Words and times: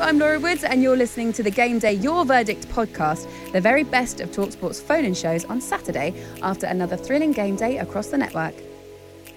I'm 0.00 0.18
Laura 0.18 0.40
Woods, 0.40 0.64
and 0.64 0.82
you're 0.82 0.96
listening 0.96 1.30
to 1.34 1.42
the 1.42 1.50
Game 1.50 1.78
Day 1.78 1.92
Your 1.92 2.24
Verdict 2.24 2.66
podcast, 2.70 3.28
the 3.52 3.60
very 3.60 3.84
best 3.84 4.20
of 4.20 4.30
Talksport's 4.30 4.80
phone 4.80 5.04
in 5.04 5.12
shows 5.12 5.44
on 5.44 5.60
Saturday 5.60 6.14
after 6.42 6.66
another 6.66 6.96
thrilling 6.96 7.32
game 7.32 7.54
day 7.54 7.76
across 7.76 8.06
the 8.06 8.16
network. 8.16 8.54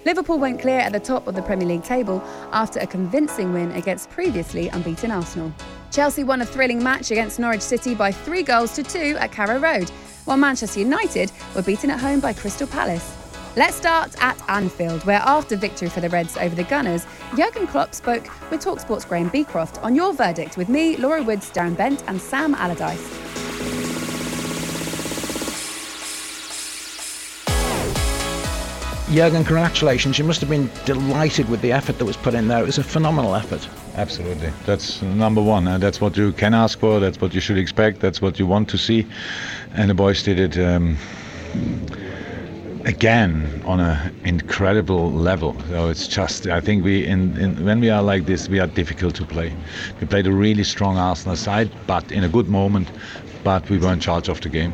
Liverpool 0.06 0.38
went 0.38 0.62
clear 0.62 0.78
at 0.80 0.92
the 0.92 1.00
top 1.00 1.26
of 1.26 1.34
the 1.34 1.42
Premier 1.42 1.68
League 1.68 1.84
table 1.84 2.22
after 2.50 2.80
a 2.80 2.86
convincing 2.86 3.52
win 3.52 3.72
against 3.72 4.08
previously 4.08 4.68
unbeaten 4.68 5.10
Arsenal. 5.10 5.52
Chelsea 5.90 6.24
won 6.24 6.40
a 6.40 6.46
thrilling 6.46 6.82
match 6.82 7.10
against 7.10 7.38
Norwich 7.38 7.60
City 7.60 7.94
by 7.94 8.10
three 8.10 8.42
goals 8.42 8.74
to 8.74 8.82
two 8.82 9.18
at 9.20 9.32
Carrow 9.32 9.58
Road, 9.58 9.90
while 10.24 10.38
Manchester 10.38 10.80
United 10.80 11.30
were 11.54 11.62
beaten 11.62 11.90
at 11.90 12.00
home 12.00 12.20
by 12.20 12.32
Crystal 12.32 12.66
Palace. 12.66 13.23
Let's 13.56 13.76
start 13.76 14.20
at 14.20 14.36
Anfield, 14.48 15.04
where 15.04 15.20
after 15.20 15.54
victory 15.54 15.88
for 15.88 16.00
the 16.00 16.08
Reds 16.08 16.36
over 16.36 16.56
the 16.56 16.64
Gunners, 16.64 17.06
Jurgen 17.36 17.68
Klopp 17.68 17.94
spoke 17.94 18.24
with 18.50 18.60
Talksport's 18.60 19.04
Graham 19.04 19.28
Beecroft 19.28 19.80
on 19.84 19.94
your 19.94 20.12
verdict 20.12 20.56
with 20.56 20.68
me, 20.68 20.96
Laura 20.96 21.22
Woods, 21.22 21.52
Darren 21.52 21.76
Bent, 21.76 22.02
and 22.08 22.20
Sam 22.20 22.56
Allardyce. 22.56 23.00
Jurgen, 29.14 29.44
congratulations. 29.44 30.18
You 30.18 30.24
must 30.24 30.40
have 30.40 30.50
been 30.50 30.68
delighted 30.84 31.48
with 31.48 31.60
the 31.60 31.70
effort 31.70 31.98
that 31.98 32.04
was 32.04 32.16
put 32.16 32.34
in 32.34 32.48
there. 32.48 32.60
It 32.60 32.66
was 32.66 32.78
a 32.78 32.82
phenomenal 32.82 33.36
effort. 33.36 33.68
Absolutely. 33.94 34.50
That's 34.66 35.00
number 35.02 35.40
one. 35.40 35.68
And 35.68 35.80
that's 35.80 36.00
what 36.00 36.16
you 36.16 36.32
can 36.32 36.54
ask 36.54 36.80
for. 36.80 36.98
That's 36.98 37.20
what 37.20 37.32
you 37.32 37.40
should 37.40 37.58
expect. 37.58 38.00
That's 38.00 38.20
what 38.20 38.40
you 38.40 38.48
want 38.48 38.68
to 38.70 38.78
see. 38.78 39.06
And 39.74 39.90
the 39.90 39.94
boys 39.94 40.24
did 40.24 40.40
it. 40.40 40.58
Um, 40.58 40.98
again 42.84 43.62
on 43.64 43.80
an 43.80 44.14
incredible 44.24 45.10
level. 45.12 45.56
So 45.68 45.88
it's 45.88 46.06
just 46.06 46.46
I 46.46 46.60
think 46.60 46.84
we 46.84 47.04
in, 47.06 47.36
in, 47.36 47.64
when 47.64 47.80
we 47.80 47.90
are 47.90 48.02
like 48.02 48.26
this 48.26 48.48
we 48.48 48.60
are 48.60 48.66
difficult 48.66 49.14
to 49.16 49.24
play. 49.24 49.54
We 50.00 50.06
played 50.06 50.26
a 50.26 50.32
really 50.32 50.64
strong 50.64 50.96
Arsenal 50.96 51.36
side, 51.36 51.70
but 51.86 52.10
in 52.12 52.24
a 52.24 52.28
good 52.28 52.48
moment. 52.48 52.90
But 53.42 53.68
we 53.68 53.76
were 53.76 53.92
in 53.92 54.00
charge 54.00 54.30
of 54.30 54.40
the 54.40 54.48
game. 54.48 54.72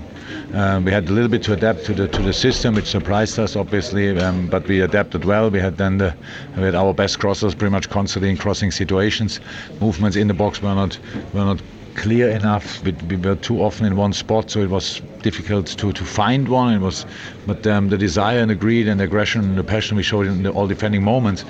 Um, 0.53 0.85
we 0.85 0.93
had 0.93 1.09
a 1.09 1.13
little 1.13 1.29
bit 1.29 1.43
to 1.45 1.53
adapt 1.53 1.85
to 1.87 1.95
the 1.95 2.07
to 2.09 2.23
the 2.23 2.33
system, 2.33 2.75
which 2.75 2.87
surprised 2.87 3.39
us 3.39 3.57
obviously. 3.57 4.17
Um, 4.19 4.47
but 4.47 4.67
we 4.69 4.81
adapted 4.81 5.25
well. 5.25 5.51
We 5.51 5.59
had 5.61 5.77
then 5.77 5.99
the 5.99 6.15
we 6.57 6.63
had 6.63 6.75
our 6.75 6.95
best 6.95 7.19
crossers 7.19 7.57
pretty 7.57 7.73
much 7.73 7.89
constantly 7.89 8.31
in 8.31 8.37
crossing 8.37 8.71
situations. 8.71 9.41
Movements 9.81 10.17
in 10.17 10.29
the 10.29 10.35
box 10.35 10.63
were 10.63 10.75
not 10.75 10.99
were 11.33 11.45
not 11.45 11.63
clear 11.95 12.31
enough. 12.31 12.83
We, 12.85 12.93
we, 13.09 13.17
were 13.17 13.37
too 13.37 13.63
often 13.63 13.87
in 13.87 13.97
one 13.97 14.13
spot, 14.13 14.51
so 14.51 14.61
it 14.61 14.71
was 14.71 15.01
difficult 15.23 15.67
to, 15.67 15.93
to 15.93 16.05
find 16.05 16.49
one. 16.49 16.75
It 16.75 16.81
was, 16.81 17.07
but 17.47 17.67
um, 17.67 17.89
the 17.89 17.99
desire 17.99 18.39
and 18.39 18.51
the 18.51 18.55
greed 18.55 18.89
and 18.89 19.01
the 19.01 19.05
aggression 19.05 19.43
and 19.43 19.59
the 19.59 19.65
passion 19.65 19.97
we 19.97 20.03
showed 20.03 20.27
in 20.27 20.43
the 20.43 20.51
all 20.51 20.67
defending 20.67 21.03
moments, 21.03 21.45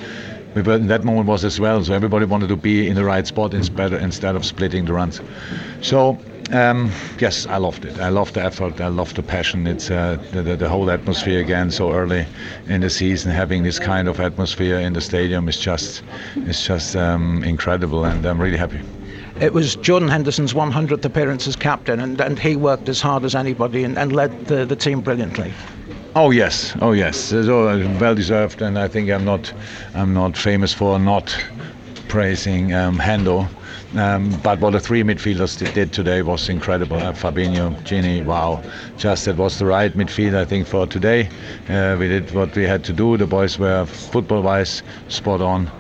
we 0.55 0.63
were 0.63 0.75
in 0.75 0.89
that 0.89 1.05
moment 1.05 1.29
was 1.29 1.45
as 1.45 1.61
well. 1.61 1.83
So 1.85 1.95
everybody 1.95 2.25
wanted 2.25 2.49
to 2.49 2.57
be 2.57 2.89
in 2.89 2.95
the 2.95 3.05
right 3.05 3.27
spot 3.27 3.55
instead 3.55 3.93
instead 3.93 4.37
of 4.37 4.45
splitting 4.45 4.85
the 4.85 4.93
runs. 4.93 5.21
So. 5.83 6.19
Um, 6.53 6.91
yes, 7.21 7.47
I 7.47 7.59
loved 7.59 7.85
it. 7.85 8.01
I 8.01 8.09
loved 8.09 8.35
the 8.35 8.43
effort. 8.43 8.81
I 8.81 8.89
loved 8.89 9.15
the 9.15 9.23
passion. 9.23 9.69
It's 9.69 9.89
uh, 9.89 10.19
the, 10.33 10.43
the, 10.43 10.57
the, 10.57 10.69
whole 10.69 10.91
atmosphere 10.91 11.39
again 11.39 11.71
so 11.71 11.93
early 11.93 12.27
in 12.67 12.81
the 12.81 12.91
season. 12.91 13.31
Having 13.31 13.63
this 13.63 13.79
kind 13.79 14.09
of 14.09 14.19
atmosphere 14.19 14.81
in 14.81 14.93
the 14.93 15.01
stadium 15.01 15.49
is 15.49 15.61
just, 15.61 16.03
is 16.35 16.67
just 16.67 16.97
um, 16.97 17.45
incredible, 17.45 18.05
and 18.05 18.27
I'm 18.27 18.41
really 18.41 18.57
happy. 18.57 18.81
It 19.41 19.55
was 19.55 19.75
Jordan 19.77 20.11
Henderson's 20.11 20.53
100th 20.53 21.03
appearance 21.03 21.49
as 21.49 21.57
captain, 21.57 21.99
and, 21.99 22.21
and 22.21 22.39
he 22.39 22.57
worked 22.57 22.91
as 22.91 23.01
hard 23.01 23.25
as 23.25 23.35
anybody 23.35 23.85
and, 23.85 23.97
and 23.97 24.13
led 24.13 24.45
the, 24.45 24.67
the 24.67 24.77
team 24.77 25.01
brilliantly. 25.01 25.55
Oh 26.15 26.31
yes, 26.31 26.77
oh 26.83 26.93
yes, 26.93 27.17
so 27.17 27.65
well 27.99 28.15
deserved, 28.15 28.61
and 28.61 28.79
I 28.79 28.87
think 28.87 29.09
I'm 29.09 29.25
not, 29.25 29.51
I'm 29.95 30.13
not 30.13 30.37
famous 30.37 30.75
for 30.75 30.99
not 30.99 31.35
praising 32.07 32.75
um, 32.75 32.99
Hendo. 32.99 33.49
Um, 33.97 34.29
but 34.43 34.61
what 34.61 34.73
the 34.73 34.81
three 34.81 35.03
midfielders 35.03 35.57
did 35.73 35.91
today 35.91 36.21
was 36.21 36.51
incredible. 36.51 36.99
Uh, 36.99 37.13
Fabinho, 37.13 37.75
Gini, 37.85 38.23
wow. 38.23 38.63
Just 38.99 39.27
it 39.27 39.37
was 39.37 39.59
the 39.59 39.65
right 39.65 39.93
midfield, 39.95 40.35
I 40.35 40.45
think, 40.45 40.67
for 40.67 40.87
today. 40.87 41.31
Uh, 41.67 41.97
we 41.99 42.09
did 42.09 42.31
what 42.33 42.55
we 42.55 42.65
had 42.65 42.85
to 42.85 42.93
do. 42.93 43.17
The 43.17 43.27
boys 43.27 43.59
were 43.59 43.87
football 43.87 44.43
wise 44.43 44.83
spot 45.09 45.41
on, 45.41 45.71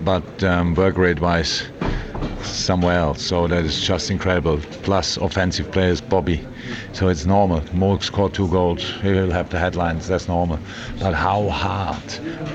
but 0.00 0.42
um, 0.42 0.74
work 0.74 0.98
rate 0.98 1.20
wise 1.20 1.62
somewhere 2.42 2.98
else. 2.98 3.22
So 3.22 3.46
that 3.46 3.64
is 3.64 3.80
just 3.80 4.10
incredible. 4.10 4.58
Plus 4.82 5.16
offensive 5.16 5.70
players, 5.70 6.00
Bobby. 6.00 6.46
So 6.92 7.08
it's 7.08 7.26
normal. 7.26 7.62
Mo 7.74 7.98
scored 7.98 8.34
two 8.34 8.48
goals. 8.48 8.82
He 9.02 9.12
will 9.12 9.30
have 9.30 9.50
the 9.50 9.58
headlines. 9.58 10.08
That's 10.08 10.28
normal. 10.28 10.58
But 10.98 11.14
how 11.14 11.48
hard 11.48 12.02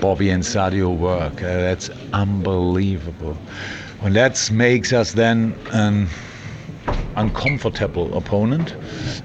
Bobby 0.02 0.30
and 0.30 0.44
Sadio 0.44 0.96
work, 0.98 1.42
uh, 1.42 1.48
that's 1.48 1.90
unbelievable. 2.14 3.38
And 4.02 4.16
that 4.16 4.50
makes 4.52 4.94
us 4.94 5.14
then 5.14 5.56
an 5.72 6.08
uncomfortable 7.16 8.16
opponent. 8.18 8.76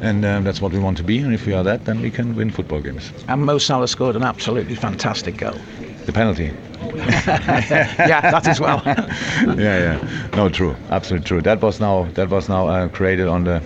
And 0.00 0.24
um, 0.24 0.44
that's 0.44 0.60
what 0.60 0.72
we 0.72 0.78
want 0.78 0.96
to 0.98 1.02
be. 1.02 1.18
And 1.18 1.32
if 1.32 1.46
we 1.46 1.54
are 1.54 1.64
that, 1.64 1.84
then 1.84 2.02
we 2.02 2.10
can 2.10 2.36
win 2.36 2.50
football 2.50 2.80
games. 2.80 3.12
And 3.28 3.44
Mo 3.44 3.58
Salah 3.58 3.88
scored 3.88 4.16
an 4.16 4.22
absolutely 4.22 4.74
fantastic 4.74 5.38
goal. 5.38 5.58
The 6.06 6.12
penalty. 6.12 6.52
yeah, 6.94 8.20
that 8.20 8.46
as 8.46 8.60
well. 8.60 8.80
yeah, 8.86 9.98
yeah. 9.98 10.28
No, 10.36 10.48
true. 10.48 10.76
Absolutely 10.90 11.26
true. 11.26 11.42
That 11.42 11.60
was 11.60 11.80
now 11.80 12.04
that 12.14 12.30
was 12.30 12.48
now 12.48 12.68
uh, 12.68 12.88
created 12.88 13.26
on 13.26 13.44
the 13.44 13.60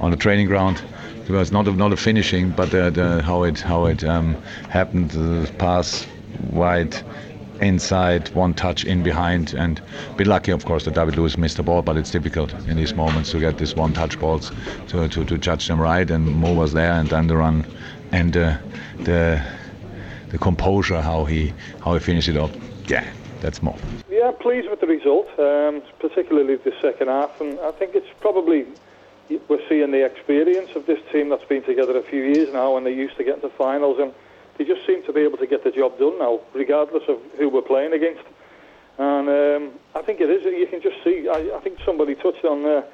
on 0.00 0.10
the 0.10 0.16
training 0.16 0.48
ground. 0.48 0.82
It 1.28 1.30
was 1.30 1.52
not 1.52 1.68
a, 1.68 1.72
not 1.72 1.92
a 1.92 1.96
finishing, 1.96 2.50
but 2.50 2.72
the, 2.72 2.90
the, 2.90 3.22
how 3.22 3.44
it 3.44 3.60
how 3.60 3.86
it 3.86 4.02
um, 4.02 4.34
happened. 4.68 5.12
The 5.12 5.48
pass 5.58 6.04
wide 6.50 7.00
inside, 7.60 8.28
one 8.34 8.54
touch 8.54 8.84
in 8.84 9.04
behind, 9.04 9.54
and 9.54 9.80
a 10.10 10.14
bit 10.14 10.26
lucky, 10.26 10.50
of 10.50 10.64
course, 10.64 10.84
that 10.86 10.94
David 10.94 11.16
Luiz 11.16 11.38
missed 11.38 11.58
the 11.58 11.62
ball, 11.62 11.82
but 11.82 11.96
it's 11.96 12.10
difficult 12.10 12.52
in 12.66 12.76
these 12.76 12.94
moments 12.94 13.30
to 13.30 13.38
get 13.38 13.58
these 13.58 13.76
one 13.76 13.92
touch 13.92 14.18
balls 14.18 14.50
to, 14.88 15.08
to, 15.08 15.24
to 15.24 15.38
judge 15.38 15.68
them 15.68 15.80
right. 15.80 16.10
And 16.10 16.26
Mo 16.26 16.54
was 16.54 16.72
there, 16.72 16.92
and 16.92 17.08
then 17.08 17.28
the 17.28 17.36
run 17.36 17.64
and 18.10 18.36
uh, 18.36 18.56
the 18.98 19.40
the 20.30 20.38
composure, 20.38 21.00
how 21.00 21.24
he 21.24 21.52
how 21.84 21.94
he 21.94 22.00
finished 22.00 22.28
it 22.28 22.36
up. 22.36 22.50
Yeah, 22.86 23.06
that's 23.40 23.62
more. 23.62 23.76
Yeah, 24.08 24.30
pleased 24.32 24.68
with 24.70 24.80
the 24.80 24.86
result, 24.86 25.28
um, 25.38 25.82
particularly 25.98 26.56
the 26.56 26.72
second 26.80 27.08
half, 27.08 27.40
and 27.40 27.58
I 27.60 27.72
think 27.72 27.94
it's 27.94 28.08
probably 28.20 28.66
we're 29.48 29.66
seeing 29.68 29.92
the 29.92 30.04
experience 30.04 30.70
of 30.74 30.86
this 30.86 30.98
team 31.12 31.28
that's 31.28 31.44
been 31.44 31.62
together 31.62 31.96
a 31.96 32.02
few 32.02 32.22
years 32.22 32.52
now, 32.52 32.76
and 32.76 32.84
they 32.84 32.94
used 32.94 33.16
to 33.16 33.24
get 33.24 33.40
to 33.42 33.48
finals, 33.50 33.98
and 34.00 34.12
they 34.58 34.64
just 34.64 34.84
seem 34.86 35.04
to 35.04 35.12
be 35.12 35.20
able 35.20 35.38
to 35.38 35.46
get 35.46 35.62
the 35.62 35.70
job 35.70 35.98
done 35.98 36.18
now, 36.18 36.40
regardless 36.54 37.04
of 37.08 37.18
who 37.38 37.48
we're 37.48 37.62
playing 37.62 37.92
against. 37.92 38.22
And 38.98 39.28
um, 39.28 39.70
I 39.94 40.02
think 40.02 40.20
it 40.20 40.28
is. 40.28 40.44
You 40.44 40.66
can 40.66 40.82
just 40.82 41.02
see. 41.02 41.28
I, 41.28 41.56
I 41.56 41.60
think 41.60 41.78
somebody 41.84 42.14
touched 42.14 42.44
on 42.44 42.62
there. 42.62 42.84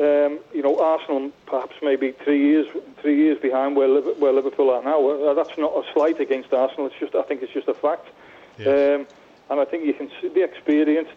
Um, 0.00 0.38
you 0.54 0.62
know, 0.62 0.78
Arsenal 0.80 1.30
perhaps 1.44 1.74
maybe 1.82 2.12
three 2.24 2.40
years 2.42 2.66
three 3.02 3.16
years 3.16 3.38
behind 3.38 3.76
where, 3.76 3.86
Liverpool, 3.88 4.14
where 4.20 4.32
Liverpool 4.32 4.70
are 4.70 4.82
now. 4.82 5.06
Uh, 5.06 5.34
that's 5.34 5.58
not 5.58 5.72
a 5.72 5.82
slight 5.92 6.18
against 6.20 6.52
Arsenal. 6.54 6.86
It's 6.86 6.96
just 6.98 7.14
I 7.14 7.22
think 7.22 7.42
it's 7.42 7.52
just 7.52 7.68
a 7.68 7.74
fact. 7.74 8.06
Yeah. 8.58 8.68
Um, 8.68 9.06
and 9.50 9.60
I 9.60 9.64
think 9.66 9.84
you 9.84 9.92
can 9.92 10.10
see 10.20 10.28
the 10.28 10.42
experience. 10.42 11.08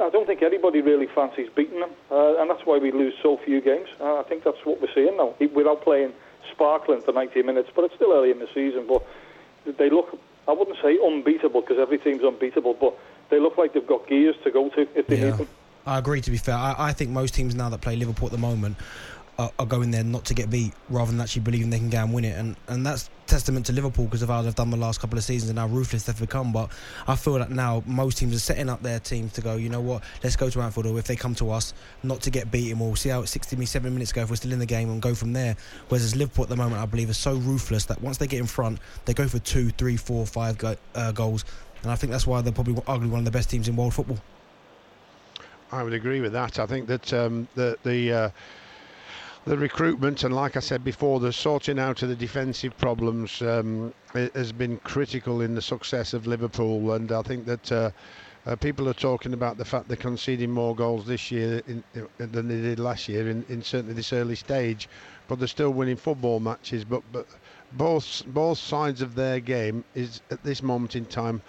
I 0.00 0.08
don't 0.10 0.26
think 0.26 0.42
anybody 0.42 0.80
really 0.80 1.06
fancies 1.06 1.50
beating 1.54 1.78
them, 1.80 1.90
uh, 2.10 2.40
and 2.40 2.50
that's 2.50 2.66
why 2.66 2.78
we 2.78 2.90
lose 2.90 3.14
so 3.22 3.36
few 3.36 3.60
games. 3.60 3.88
Uh, 4.00 4.18
I 4.18 4.22
think 4.24 4.42
that's 4.42 4.64
what 4.64 4.80
we're 4.80 4.92
seeing 4.92 5.16
now, 5.16 5.34
without 5.54 5.82
playing 5.82 6.12
sparkling 6.50 7.00
for 7.02 7.12
90 7.12 7.42
minutes. 7.42 7.70
But 7.74 7.84
it's 7.84 7.94
still 7.94 8.12
early 8.12 8.30
in 8.32 8.40
the 8.40 8.48
season. 8.52 8.86
But 8.88 9.04
they 9.78 9.88
look, 9.90 10.18
I 10.48 10.52
wouldn't 10.52 10.78
say 10.82 10.98
unbeatable 10.98 11.60
because 11.60 11.78
every 11.78 11.98
team's 11.98 12.24
unbeatable, 12.24 12.74
but 12.74 12.94
they 13.28 13.38
look 13.38 13.56
like 13.56 13.74
they've 13.74 13.86
got 13.86 14.08
gears 14.08 14.34
to 14.42 14.50
go 14.50 14.68
to 14.70 14.88
if 14.96 15.06
they 15.06 15.18
Yeah. 15.18 15.24
need 15.26 15.34
them. 15.34 15.48
I 15.86 15.98
agree. 15.98 16.20
To 16.20 16.30
be 16.30 16.36
fair, 16.36 16.54
I, 16.54 16.74
I 16.78 16.92
think 16.92 17.10
most 17.10 17.34
teams 17.34 17.54
now 17.54 17.68
that 17.68 17.80
play 17.80 17.96
Liverpool 17.96 18.26
at 18.26 18.32
the 18.32 18.38
moment 18.38 18.76
are, 19.38 19.50
are 19.58 19.66
going 19.66 19.90
there 19.90 20.04
not 20.04 20.24
to 20.26 20.34
get 20.34 20.50
beat, 20.50 20.72
rather 20.88 21.10
than 21.10 21.20
actually 21.20 21.42
believing 21.42 21.70
they 21.70 21.78
can 21.78 21.90
go 21.90 21.98
and 21.98 22.12
win 22.12 22.24
it. 22.24 22.38
And 22.38 22.56
and 22.68 22.86
that's 22.86 23.10
testament 23.26 23.66
to 23.66 23.72
Liverpool 23.72 24.04
because 24.04 24.22
of 24.22 24.28
how 24.28 24.42
they've 24.42 24.54
done 24.54 24.70
the 24.70 24.76
last 24.76 25.00
couple 25.00 25.18
of 25.18 25.24
seasons 25.24 25.48
and 25.50 25.58
how 25.58 25.66
ruthless 25.66 26.04
they've 26.04 26.18
become. 26.18 26.52
But 26.52 26.70
I 27.08 27.16
feel 27.16 27.34
that 27.34 27.50
now 27.50 27.82
most 27.86 28.18
teams 28.18 28.36
are 28.36 28.40
setting 28.40 28.68
up 28.68 28.82
their 28.82 29.00
teams 29.00 29.32
to 29.34 29.40
go. 29.40 29.56
You 29.56 29.70
know 29.70 29.80
what? 29.80 30.04
Let's 30.22 30.36
go 30.36 30.50
to 30.50 30.60
Anfield, 30.60 30.86
or 30.86 30.98
if 30.98 31.06
they 31.06 31.16
come 31.16 31.34
to 31.36 31.50
us, 31.50 31.74
not 32.02 32.20
to 32.22 32.30
get 32.30 32.50
beaten. 32.50 32.78
We'll 32.78 32.94
see 32.94 33.08
how 33.08 33.22
it's 33.22 33.32
60 33.32 33.56
me 33.56 33.66
seven 33.66 33.92
minutes 33.92 34.12
ago 34.12 34.22
if 34.22 34.30
we're 34.30 34.36
still 34.36 34.52
in 34.52 34.60
the 34.60 34.66
game 34.66 34.90
and 34.90 35.02
go 35.02 35.14
from 35.14 35.32
there. 35.32 35.56
Whereas 35.88 36.04
as 36.04 36.14
Liverpool 36.14 36.44
at 36.44 36.48
the 36.50 36.56
moment, 36.56 36.80
I 36.80 36.86
believe, 36.86 37.10
are 37.10 37.14
so 37.14 37.34
ruthless 37.34 37.86
that 37.86 38.00
once 38.00 38.18
they 38.18 38.26
get 38.28 38.38
in 38.38 38.46
front, 38.46 38.78
they 39.06 39.14
go 39.14 39.26
for 39.26 39.40
two, 39.40 39.70
three, 39.70 39.96
four, 39.96 40.26
five 40.26 40.58
go, 40.58 40.76
uh, 40.94 41.10
goals. 41.10 41.44
And 41.82 41.90
I 41.90 41.96
think 41.96 42.12
that's 42.12 42.26
why 42.26 42.40
they're 42.42 42.52
probably 42.52 42.74
arguably 42.74 43.10
one 43.10 43.20
of 43.20 43.24
the 43.24 43.32
best 43.32 43.50
teams 43.50 43.66
in 43.66 43.74
world 43.74 43.94
football. 43.94 44.18
I 45.72 45.82
would 45.82 45.94
agree 45.94 46.20
with 46.20 46.32
that. 46.34 46.58
I 46.58 46.66
think 46.66 46.86
that 46.88 47.12
um, 47.14 47.48
the 47.54 47.78
the 47.82 48.12
uh, 48.12 48.30
the 49.46 49.56
recruitment 49.56 50.22
and, 50.22 50.34
like 50.34 50.56
I 50.56 50.60
said 50.60 50.84
before, 50.84 51.18
the 51.18 51.32
sorting 51.32 51.78
out 51.78 52.02
of 52.02 52.10
the 52.10 52.14
defensive 52.14 52.76
problems 52.76 53.40
um, 53.40 53.92
has 54.12 54.52
been 54.52 54.76
critical 54.78 55.40
in 55.40 55.54
the 55.54 55.62
success 55.62 56.12
of 56.12 56.26
Liverpool. 56.26 56.92
And 56.92 57.10
I 57.10 57.22
think 57.22 57.46
that 57.46 57.72
uh, 57.72 57.90
uh, 58.46 58.54
people 58.56 58.88
are 58.88 58.94
talking 58.94 59.32
about 59.32 59.56
the 59.56 59.64
fact 59.64 59.88
they're 59.88 59.96
conceding 59.96 60.50
more 60.50 60.76
goals 60.76 61.06
this 61.06 61.30
year 61.30 61.62
in, 61.66 61.82
in, 61.94 62.06
than 62.18 62.48
they 62.48 62.60
did 62.60 62.78
last 62.78 63.08
year 63.08 63.30
in, 63.30 63.44
in 63.48 63.62
certainly 63.62 63.94
this 63.94 64.12
early 64.12 64.36
stage, 64.36 64.88
but 65.26 65.38
they're 65.38 65.48
still 65.48 65.70
winning 65.70 65.96
football 65.96 66.38
matches. 66.38 66.84
But 66.84 67.02
but 67.12 67.26
both 67.72 68.22
both 68.26 68.58
sides 68.58 69.00
of 69.00 69.14
their 69.14 69.40
game 69.40 69.84
is 69.94 70.20
at 70.30 70.44
this 70.44 70.62
moment 70.62 70.96
in 70.96 71.06
time 71.06 71.40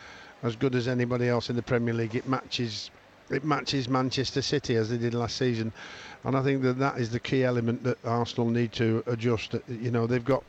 as 0.44 0.56
good 0.56 0.76
as 0.76 0.88
anybody 0.88 1.28
else 1.28 1.50
in 1.50 1.58
the 1.58 1.62
Premier 1.62 1.94
League. 1.94 2.16
It 2.16 2.28
matches 2.28 2.90
it 3.30 3.44
matches 3.44 3.88
Manchester 3.88 4.42
City 4.42 4.76
as 4.76 4.90
they 4.90 4.98
did 4.98 5.14
last 5.14 5.38
season, 5.38 5.72
and 6.24 6.36
I 6.36 6.44
think 6.44 6.62
that 6.64 6.80
that 6.80 6.98
is 6.98 7.10
the 7.10 7.20
key 7.20 7.44
element 7.44 7.84
that 7.84 7.98
Arsenal 8.06 8.50
need 8.50 8.72
to 8.74 9.04
adjust. 9.08 9.56
You 9.68 9.92
know, 9.92 10.08
they've 10.08 10.24
got 10.24 10.44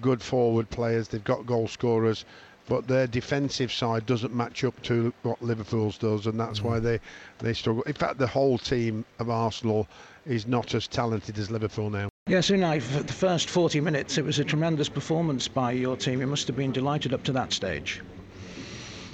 good 0.00 0.22
forward 0.22 0.70
players, 0.70 1.08
they've 1.08 1.22
got 1.24 1.46
goal 1.46 1.68
scorers, 1.68 2.24
but 2.68 2.86
their 2.86 3.06
defensive 3.06 3.72
side 3.72 4.06
doesn't 4.06 4.34
match 4.34 4.64
up 4.64 4.80
to 4.82 5.12
what 5.22 5.42
Liverpool's 5.42 5.98
does, 5.98 6.26
and 6.26 6.38
that's 6.38 6.62
why 6.62 6.78
mm. 6.78 6.82
they 6.82 7.00
they 7.38 7.52
struggle. 7.52 7.82
In 7.82 7.94
fact, 7.94 8.18
the 8.18 8.26
whole 8.26 8.58
team 8.58 9.04
of 9.18 9.30
Arsenal 9.30 9.88
is 10.26 10.46
not 10.46 10.74
as 10.74 10.86
talented 10.86 11.38
as 11.38 11.50
Liverpool 11.50 11.90
now. 11.90 12.08
Yes, 12.26 12.50
Unai, 12.50 12.80
for 12.80 13.02
the 13.02 13.12
first 13.12 13.50
40 13.50 13.80
minutes, 13.80 14.18
it 14.18 14.24
was 14.24 14.38
a 14.38 14.44
tremendous 14.44 14.88
performance 14.88 15.48
by 15.48 15.72
your 15.72 15.96
team. 15.96 16.20
You 16.20 16.28
must 16.28 16.46
have 16.46 16.56
been 16.56 16.70
delighted 16.70 17.12
up 17.12 17.24
to 17.24 17.32
that 17.32 17.52
stage. 17.52 18.02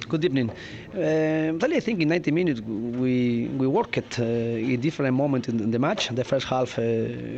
Good 0.08 0.24
evening. 0.24 0.50
Uh, 0.94 1.58
really, 1.60 1.78
I 1.78 1.80
think 1.80 2.00
in 2.00 2.08
90 2.08 2.30
minutes 2.30 2.60
we 2.60 3.48
we 3.58 3.66
worked 3.66 4.20
uh, 4.20 4.22
in 4.22 4.80
different 4.80 5.14
moment 5.16 5.48
in 5.48 5.72
the 5.72 5.80
match. 5.80 6.10
The 6.10 6.22
first 6.22 6.46
half 6.46 6.78
uh, 6.78 6.82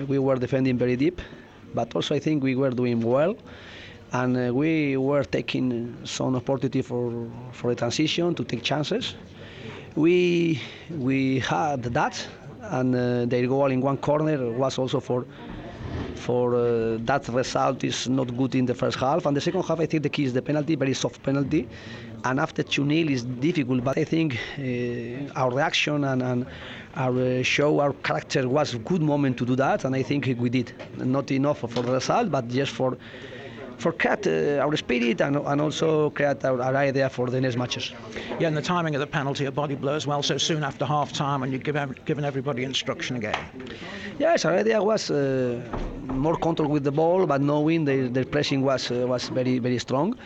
we 0.07 0.19
were 0.19 0.37
defending 0.37 0.77
very 0.77 0.95
deep, 0.95 1.23
but 1.75 1.95
also 1.97 2.15
I 2.15 2.19
think 2.19 2.43
we 2.43 2.57
were 2.57 2.71
doing 2.71 3.01
well, 3.01 3.37
and 4.13 4.37
uh, 4.37 4.55
we 4.55 4.99
were 4.99 5.25
taking 5.25 5.97
some 6.05 6.37
opportunity 6.37 6.83
for 6.83 7.27
for 7.53 7.71
a 7.71 7.75
transition 7.75 8.35
to 8.35 8.45
take 8.45 8.63
chances. 8.63 9.15
We 9.97 10.61
we 10.91 11.39
had 11.39 11.85
that, 11.85 12.15
and 12.61 12.95
uh, 12.95 13.25
their 13.25 13.47
goal 13.47 13.71
in 13.71 13.81
one 13.81 13.97
corner 13.97 14.53
was 14.53 14.77
also 14.79 15.01
for 15.01 15.25
for 16.19 16.55
uh, 16.55 16.99
that 17.01 17.29
result 17.29 17.85
is 17.85 18.09
not 18.09 18.37
good 18.37 18.55
in 18.55 18.67
the 18.67 18.75
first 18.75 18.99
half. 18.99 19.25
And 19.27 19.37
the 19.37 19.41
second 19.41 19.63
half, 19.63 19.81
I 19.81 19.87
think 19.87 20.03
the 20.03 20.09
key 20.09 20.25
is 20.25 20.33
the 20.33 20.43
penalty, 20.43 20.75
very 20.75 20.95
soft 20.95 21.23
penalty. 21.23 21.69
And 22.25 22.41
after 22.41 22.63
2 22.63 22.87
0 22.89 23.09
is 23.11 23.23
difficult, 23.25 23.85
but 23.85 23.97
I 23.97 24.05
think 24.05 24.39
uh, 24.59 25.41
our 25.41 25.51
reaction 25.51 26.05
and, 26.05 26.23
and 26.23 26.47
our 26.97 27.17
uh, 27.17 27.43
show, 27.43 27.81
our 27.81 27.93
character 27.93 28.49
was 28.49 28.75
a 28.75 28.79
good 28.79 29.03
moment 29.03 29.39
to 29.39 29.47
do 29.47 29.55
that, 29.57 29.85
and 29.85 29.95
I 29.95 30.03
think 30.03 30.27
we 30.39 30.51
did. 30.51 30.73
Not 30.97 31.31
enough 31.31 31.61
for 31.61 31.83
the 31.83 31.93
result, 31.93 32.31
but 32.31 32.49
just 32.49 32.73
for 32.73 32.99
for 33.79 33.93
create 33.93 34.27
uh, 34.27 34.65
our 34.65 34.77
spirit 34.77 35.21
and, 35.21 35.37
and 35.37 35.61
also 35.61 36.11
create 36.11 36.45
our, 36.45 36.61
our 36.61 36.77
idea 36.77 37.09
for 37.09 37.31
the 37.31 37.41
next 37.41 37.57
matches. 37.57 37.93
Yeah, 38.39 38.49
and 38.49 38.57
the 38.57 38.63
timing 38.63 38.95
of 38.95 39.01
the 39.01 39.07
penalty, 39.07 39.45
a 39.45 39.53
body 39.53 39.75
blow 39.75 39.95
as 39.95 40.07
well, 40.07 40.23
so 40.23 40.39
soon 40.39 40.65
after 40.65 40.85
half 40.85 41.13
time, 41.13 41.43
and 41.43 41.53
you've 41.53 41.63
given, 41.63 41.95
given 42.05 42.25
everybody 42.25 42.65
instruction 42.65 43.17
again. 43.17 43.39
Yes, 44.19 44.45
our 44.45 44.55
idea 44.55 44.83
was 44.83 45.11
uh, 45.11 45.61
more 46.07 46.37
control 46.37 46.69
with 46.69 46.85
the 46.85 46.93
ball, 46.93 47.27
but 47.27 47.41
knowing 47.41 47.85
the, 47.85 48.09
their 48.09 48.25
pressing 48.25 48.63
was 48.63 48.91
uh, 48.91 49.07
was 49.07 49.29
very 49.29 49.59
very 49.59 49.79
strong, 49.79 50.17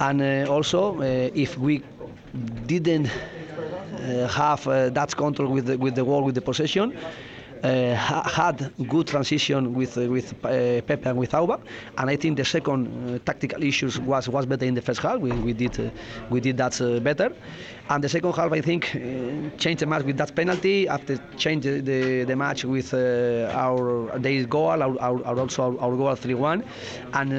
and 0.00 0.22
uh, 0.22 0.52
also 0.52 1.00
uh, 1.00 1.30
if 1.34 1.58
we 1.58 1.82
didn't 2.66 3.06
uh, 3.06 4.28
have 4.28 4.66
uh, 4.66 4.88
that 4.90 5.14
control 5.16 5.50
with 5.52 5.66
the, 5.66 5.76
with 5.76 5.94
the 5.94 6.04
ball 6.04 6.22
with 6.22 6.34
the 6.34 6.40
possession. 6.40 6.96
Uh, 7.62 7.94
ha- 7.96 8.22
had 8.22 8.72
good 8.88 9.06
transition 9.06 9.74
with 9.74 9.98
uh, 9.98 10.02
with 10.08 10.32
uh, 10.44 10.80
Pepe 10.82 11.08
and 11.08 11.18
with 11.18 11.32
Auba, 11.32 11.58
and 11.96 12.08
I 12.08 12.14
think 12.16 12.36
the 12.36 12.44
second 12.44 12.86
uh, 12.86 13.18
tactical 13.24 13.62
issues 13.64 13.98
was 13.98 14.28
was 14.28 14.46
better 14.46 14.64
in 14.64 14.74
the 14.74 14.82
first 14.82 15.00
half. 15.00 15.18
We, 15.18 15.32
we 15.32 15.52
did 15.54 15.78
uh, 15.80 15.90
we 16.30 16.40
did 16.40 16.56
that 16.58 16.80
uh, 16.80 17.00
better, 17.00 17.32
and 17.88 18.04
the 18.04 18.08
second 18.08 18.32
half 18.34 18.52
I 18.52 18.60
think 18.60 18.84
changed 19.58 19.80
the 19.80 19.86
match 19.86 20.04
with 20.04 20.16
that 20.18 20.36
penalty. 20.36 20.86
After 20.88 21.16
change 21.36 21.64
the, 21.64 21.80
the, 21.80 22.24
the 22.24 22.36
match 22.36 22.64
with 22.64 22.94
our 22.94 24.16
their 24.18 24.44
goal, 24.44 24.80
our, 24.82 25.00
our, 25.00 25.24
our 25.26 25.38
also 25.40 25.62
our, 25.64 25.80
our 25.80 25.96
goal 25.96 26.14
3-1, 26.14 26.64
and 27.14 27.32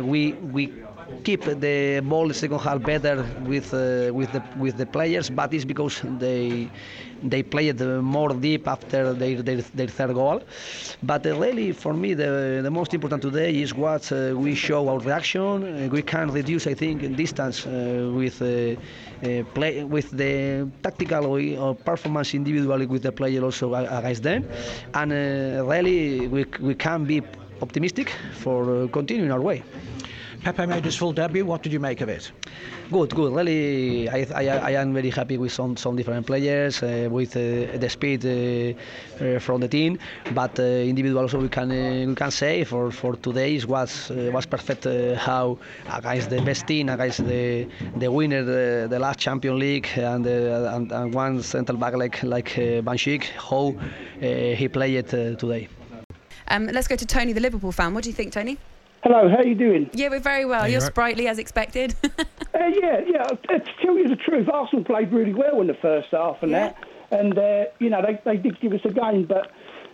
uh, 0.00 0.06
we 0.06 0.32
we 0.32 0.72
keep 1.24 1.44
the 1.44 2.00
ball 2.04 2.32
second 2.32 2.58
half 2.60 2.82
better 2.82 3.24
with 3.44 3.72
uh, 3.74 4.12
with 4.12 4.32
the 4.32 4.42
with 4.58 4.76
the 4.76 4.86
players, 4.86 5.30
but 5.30 5.52
it's 5.54 5.64
because 5.64 6.00
they 6.18 6.70
they 7.22 7.42
played 7.42 7.80
more 7.80 8.30
deep 8.34 8.68
after 8.68 9.12
their, 9.14 9.42
their, 9.42 9.56
their 9.74 9.88
third 9.88 10.14
goal. 10.14 10.42
But 11.02 11.26
uh, 11.26 11.36
really, 11.38 11.72
for 11.72 11.92
me, 11.94 12.14
the 12.14 12.60
the 12.62 12.70
most 12.70 12.94
important 12.94 13.22
today 13.22 13.54
is 13.62 13.74
what 13.74 14.10
uh, 14.12 14.34
we 14.36 14.54
show 14.54 14.88
our 14.88 14.98
reaction. 14.98 15.64
Uh, 15.64 15.88
we 15.90 16.02
can 16.02 16.30
reduce, 16.30 16.66
I 16.66 16.74
think, 16.74 17.16
distance 17.16 17.66
uh, 17.66 18.10
with. 18.14 18.40
Uh, 18.42 18.76
play 19.54 19.82
with 19.82 20.10
the 20.10 20.68
tactical 20.82 21.24
or, 21.26 21.40
or 21.58 21.74
performance 21.74 22.34
individually 22.34 22.84
with 22.86 23.02
the 23.02 23.10
player 23.12 23.42
also 23.42 23.72
against 23.74 24.22
them, 24.22 24.44
and 24.94 25.10
really 25.68 26.28
we, 26.28 26.44
we 26.60 26.74
can 26.74 27.04
be 27.04 27.22
optimistic 27.62 28.10
for 28.34 28.86
continuing 28.88 29.32
our 29.32 29.40
way. 29.40 29.62
Pepe 30.42 30.66
made 30.66 30.84
his 30.84 30.96
full 30.96 31.12
debut. 31.12 31.44
What 31.44 31.62
did 31.62 31.72
you 31.72 31.80
make 31.80 32.00
of 32.00 32.08
it? 32.08 32.30
Good, 32.90 33.14
good. 33.14 33.32
Really, 33.32 34.08
I, 34.08 34.26
I, 34.34 34.44
I 34.46 34.70
am 34.80 34.94
very 34.94 35.10
happy 35.10 35.38
with 35.38 35.52
some, 35.52 35.76
some 35.76 35.96
different 35.96 36.26
players, 36.26 36.82
uh, 36.82 37.08
with 37.10 37.36
uh, 37.36 37.76
the 37.78 37.88
speed 37.88 38.24
uh, 38.24 39.24
uh, 39.24 39.38
from 39.40 39.60
the 39.60 39.68
team. 39.68 39.98
But 40.34 40.58
uh, 40.58 40.62
individual 40.62 41.22
also 41.22 41.40
we 41.40 41.48
can 41.48 41.70
uh, 41.70 42.06
we 42.08 42.14
can 42.14 42.30
say 42.30 42.64
for, 42.64 42.90
for 42.90 43.16
today 43.16 43.56
it 43.56 43.66
was 43.66 44.10
uh, 44.10 44.30
was 44.32 44.46
perfect 44.46 44.86
uh, 44.86 45.16
how 45.16 45.58
against 45.92 46.30
the 46.30 46.40
best 46.42 46.66
team, 46.66 46.88
against 46.88 47.26
the 47.26 47.66
the 47.96 48.10
winner 48.10 48.44
the, 48.44 48.86
the 48.88 48.98
last 48.98 49.18
Champion 49.18 49.58
League 49.58 49.88
and, 49.96 50.26
uh, 50.26 50.74
and 50.74 50.92
and 50.92 51.14
one 51.14 51.42
central 51.42 51.78
back 51.78 51.94
like 51.94 52.22
like 52.22 52.56
uh, 52.58 52.82
Van 52.82 52.96
Dijk, 52.96 53.24
how 53.50 53.74
uh, 54.22 54.56
he 54.56 54.68
played 54.68 55.06
uh, 55.12 55.34
today. 55.36 55.68
Um, 56.48 56.66
let's 56.66 56.86
go 56.86 56.94
to 56.94 57.04
Tony, 57.04 57.32
the 57.32 57.40
Liverpool 57.40 57.72
fan. 57.72 57.92
What 57.92 58.04
do 58.04 58.10
you 58.10 58.14
think, 58.14 58.32
Tony? 58.32 58.56
Hello, 59.06 59.28
how 59.28 59.36
are 59.36 59.46
you 59.46 59.54
doing? 59.54 59.88
Yeah, 59.92 60.08
we're 60.08 60.18
very 60.18 60.44
well. 60.44 60.64
Hey, 60.64 60.72
You're 60.72 60.80
right. 60.80 60.86
sprightly 60.88 61.28
as 61.28 61.38
expected. 61.38 61.94
Uh, 62.54 62.68
yeah, 62.82 63.00
yeah. 63.06 63.22
uh, 63.22 63.58
To 63.58 63.62
tell 63.82 63.98
you 63.98 64.08
the 64.08 64.16
truth, 64.16 64.48
Arsenal 64.48 64.82
played 64.82 65.12
really 65.12 65.34
well 65.34 65.60
in 65.60 65.66
the 65.66 65.74
first 65.74 66.08
half 66.10 66.42
and 66.42 66.54
that, 66.54 66.74
and 67.10 67.38
uh, 67.38 67.66
you 67.80 67.90
know 67.90 68.00
they, 68.00 68.18
they 68.24 68.38
did 68.38 68.58
give 68.60 68.72
us 68.72 68.80
a 68.84 68.90
game, 68.90 69.26
but 69.26 69.52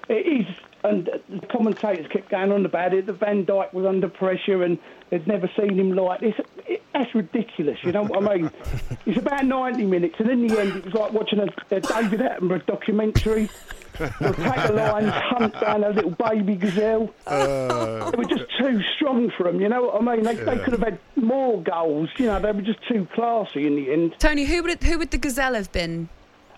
it 0.09 0.25
is. 0.25 0.47
And 0.85 1.11
the 1.28 1.45
commentators 1.49 2.07
kept 2.12 2.28
going 2.31 2.52
on 2.52 2.64
about 2.64 2.95
it. 2.95 3.07
The 3.07 3.14
Van 3.14 3.45
Dijk 3.45 3.75
was 3.75 3.85
under 3.85 4.09
pressure, 4.09 4.62
and 4.62 4.78
they'd 5.11 5.26
never 5.26 5.50
seen 5.59 5.76
him 5.76 5.90
like 5.90 6.21
this. 6.21 6.37
It, 6.69 6.83
that's 6.95 7.12
ridiculous. 7.16 7.78
You 7.83 7.90
know 7.90 8.04
what 8.04 8.31
I 8.31 8.37
mean? 8.37 8.50
it's 9.07 9.19
about 9.19 9.45
90 9.45 9.85
minutes, 9.87 10.14
and 10.19 10.31
in 10.31 10.47
the 10.47 10.61
end, 10.61 10.76
it 10.76 10.85
was 10.85 10.95
like 10.95 11.12
watching 11.12 11.40
a, 11.40 11.49
a 11.75 11.81
David 11.81 12.21
Attenborough 12.21 12.64
documentary. 12.66 13.50
We'll 13.99 14.32
take 14.34 14.66
the 14.66 14.72
lines, 14.75 15.11
hunt 15.12 15.61
down 15.61 15.84
a 15.84 15.90
little 15.90 16.11
baby 16.12 16.56
gazelle. 16.56 17.12
Uh, 17.26 18.11
they 18.11 18.16
were 18.16 18.25
just 18.25 18.44
too 18.58 18.80
strong 18.96 19.30
for 19.37 19.44
them, 19.44 19.61
you 19.61 19.68
know 19.68 19.82
what 19.82 20.02
I 20.02 20.16
mean? 20.16 20.25
They, 20.25 20.34
they 20.34 20.58
could 20.58 20.72
have 20.72 20.82
had 20.82 20.99
more 21.16 21.62
goals, 21.62 22.08
you 22.16 22.26
know, 22.26 22.40
they 22.40 22.52
were 22.52 22.62
just 22.62 22.80
too 22.88 23.06
classy 23.14 23.66
in 23.66 23.76
the 23.76 23.92
end. 23.92 24.14
Tony, 24.18 24.44
who 24.44 24.62
would 24.62 24.72
it, 24.72 24.82
who 24.82 24.99
would 24.99 25.11
the 25.11 25.18
gazelle 25.18 25.54
have 25.54 25.70
been? 25.72 26.08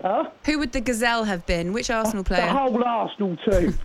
Huh? 0.03 0.29
Who 0.45 0.59
would 0.59 0.73
the 0.73 0.83
gazelle 0.83 1.25
have 1.25 1.47
been? 1.47 1.73
Which 1.73 1.89
Arsenal 1.89 2.25
player? 2.25 2.43
The 2.43 2.53
whole 2.53 2.85
Arsenal 2.85 3.37
team. 3.39 3.79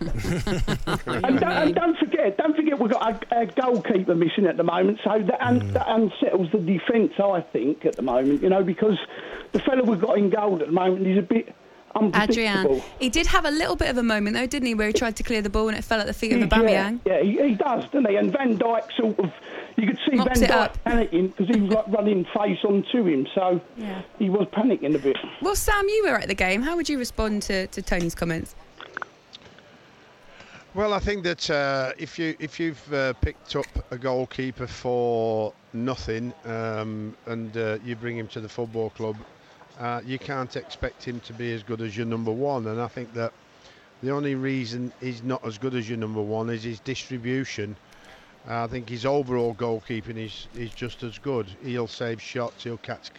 and, 1.06 1.40
don't, 1.40 1.44
and 1.44 1.74
don't 1.74 1.96
forget, 1.98 2.36
don't 2.36 2.54
forget, 2.54 2.78
we've 2.78 2.90
got 2.90 3.24
a, 3.32 3.40
a 3.40 3.46
goalkeeper 3.46 4.14
missing 4.14 4.44
at 4.46 4.56
the 4.58 4.62
moment, 4.64 4.98
so 5.02 5.18
that, 5.18 5.40
un, 5.40 5.60
Mm. 5.60 5.72
that 5.72 5.86
unsettles 5.88 6.48
the 6.52 6.58
defence, 6.58 7.12
I 7.18 7.40
think, 7.52 7.86
at 7.86 7.96
the 7.96 8.02
moment. 8.02 8.42
You 8.42 8.50
know, 8.50 8.62
because 8.62 8.98
the 9.52 9.60
fellow 9.60 9.82
we've 9.84 10.00
got 10.00 10.18
in 10.18 10.28
goal 10.30 10.60
at 10.60 10.66
the 10.66 10.72
moment 10.72 11.06
is 11.06 11.16
a 11.18 11.22
bit 11.22 11.54
unpredictable. 11.54 11.59
Adrian. 11.96 12.80
He 12.98 13.08
did 13.08 13.26
have 13.26 13.44
a 13.44 13.50
little 13.50 13.76
bit 13.76 13.88
of 13.88 13.98
a 13.98 14.02
moment 14.02 14.36
though, 14.36 14.46
didn't 14.46 14.66
he, 14.68 14.74
where 14.74 14.86
he 14.88 14.92
tried 14.92 15.16
to 15.16 15.22
clear 15.22 15.42
the 15.42 15.50
ball 15.50 15.68
and 15.68 15.76
it 15.76 15.82
fell 15.82 16.00
at 16.00 16.06
the 16.06 16.14
feet 16.14 16.32
of 16.32 16.38
Yeah, 16.40 16.46
Aubameyang. 16.48 17.00
yeah, 17.04 17.20
he, 17.22 17.48
he 17.48 17.54
does, 17.54 17.84
doesn't 17.86 18.08
he? 18.08 18.16
And 18.16 18.30
Van 18.32 18.56
Dijk 18.58 18.92
sort 18.96 19.18
of, 19.18 19.32
you 19.76 19.86
could 19.88 19.98
see 20.08 20.16
Mops 20.16 20.40
Van 20.40 20.44
it 20.48 20.52
Dyke 20.52 20.84
panicking 20.84 21.36
because 21.36 21.54
he 21.54 21.60
was 21.62 21.72
like 21.72 21.88
running 21.98 22.24
face 22.26 22.58
on 22.64 22.84
to 22.92 23.06
him, 23.06 23.26
so 23.34 23.60
Yeah. 23.76 24.02
he 24.18 24.30
was 24.30 24.46
panicking 24.48 24.94
a 24.94 24.98
bit. 24.98 25.16
Well, 25.42 25.56
Sam, 25.56 25.88
you 25.88 26.04
were 26.06 26.16
at 26.18 26.28
the 26.28 26.34
game. 26.34 26.62
How 26.62 26.76
would 26.76 26.88
you 26.88 26.98
respond 26.98 27.42
to, 27.44 27.66
to 27.68 27.82
Tony's 27.82 28.14
comments? 28.14 28.54
Well, 30.72 30.94
I 30.94 31.00
think 31.00 31.24
that 31.24 31.50
uh, 31.50 31.92
if 31.98 32.16
you 32.16 32.36
if 32.38 32.60
you've 32.60 32.92
uh, 32.94 33.12
picked 33.14 33.56
up 33.56 33.66
a 33.90 33.98
goalkeeper 33.98 34.68
for 34.68 35.52
nothing 35.72 36.32
um, 36.44 37.16
and 37.26 37.56
uh, 37.56 37.78
you 37.84 37.96
bring 37.96 38.16
him 38.16 38.28
to 38.28 38.40
the 38.40 38.48
football 38.48 38.90
club, 38.90 39.16
uh, 39.80 40.02
you 40.04 40.18
can't 40.18 40.54
expect 40.56 41.02
him 41.02 41.20
to 41.20 41.32
be 41.32 41.52
as 41.54 41.62
good 41.62 41.80
as 41.80 41.96
your 41.96 42.06
number 42.06 42.30
one. 42.30 42.66
And 42.66 42.80
I 42.80 42.86
think 42.86 43.14
that 43.14 43.32
the 44.02 44.10
only 44.10 44.34
reason 44.34 44.92
he's 45.00 45.22
not 45.22 45.44
as 45.44 45.58
good 45.58 45.74
as 45.74 45.88
your 45.88 45.98
number 45.98 46.20
one 46.20 46.50
is 46.50 46.62
his 46.62 46.80
distribution. 46.80 47.76
I 48.46 48.66
think 48.66 48.88
his 48.88 49.04
overall 49.04 49.54
goalkeeping 49.54 50.16
is 50.16 50.48
is 50.54 50.70
just 50.70 51.02
as 51.02 51.18
good. 51.18 51.46
He'll 51.62 51.86
save 51.86 52.20
shots. 52.20 52.64
He'll 52.64 52.78
catch 52.78 53.10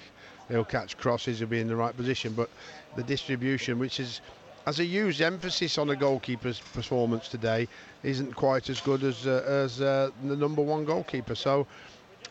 he'll 0.50 0.66
catch 0.66 0.98
crosses. 0.98 1.40
He'll 1.40 1.48
be 1.48 1.60
in 1.60 1.68
the 1.68 1.76
right 1.76 1.96
position. 1.96 2.34
But 2.34 2.50
the 2.96 3.04
distribution, 3.04 3.78
which 3.80 4.00
is 4.00 4.22
as 4.66 4.80
a 4.80 4.86
huge 4.86 5.22
emphasis 5.22 5.78
on 5.78 5.90
a 5.90 5.96
goalkeeper's 5.96 6.60
performance 6.60 7.28
today, 7.28 7.68
isn't 8.04 8.36
quite 8.36 8.70
as 8.70 8.82
good 8.82 9.04
as 9.04 9.28
uh, 9.28 9.44
as 9.48 9.82
uh, 9.82 10.10
the 10.24 10.36
number 10.36 10.62
one 10.62 10.86
goalkeeper. 10.86 11.36
So, 11.36 11.68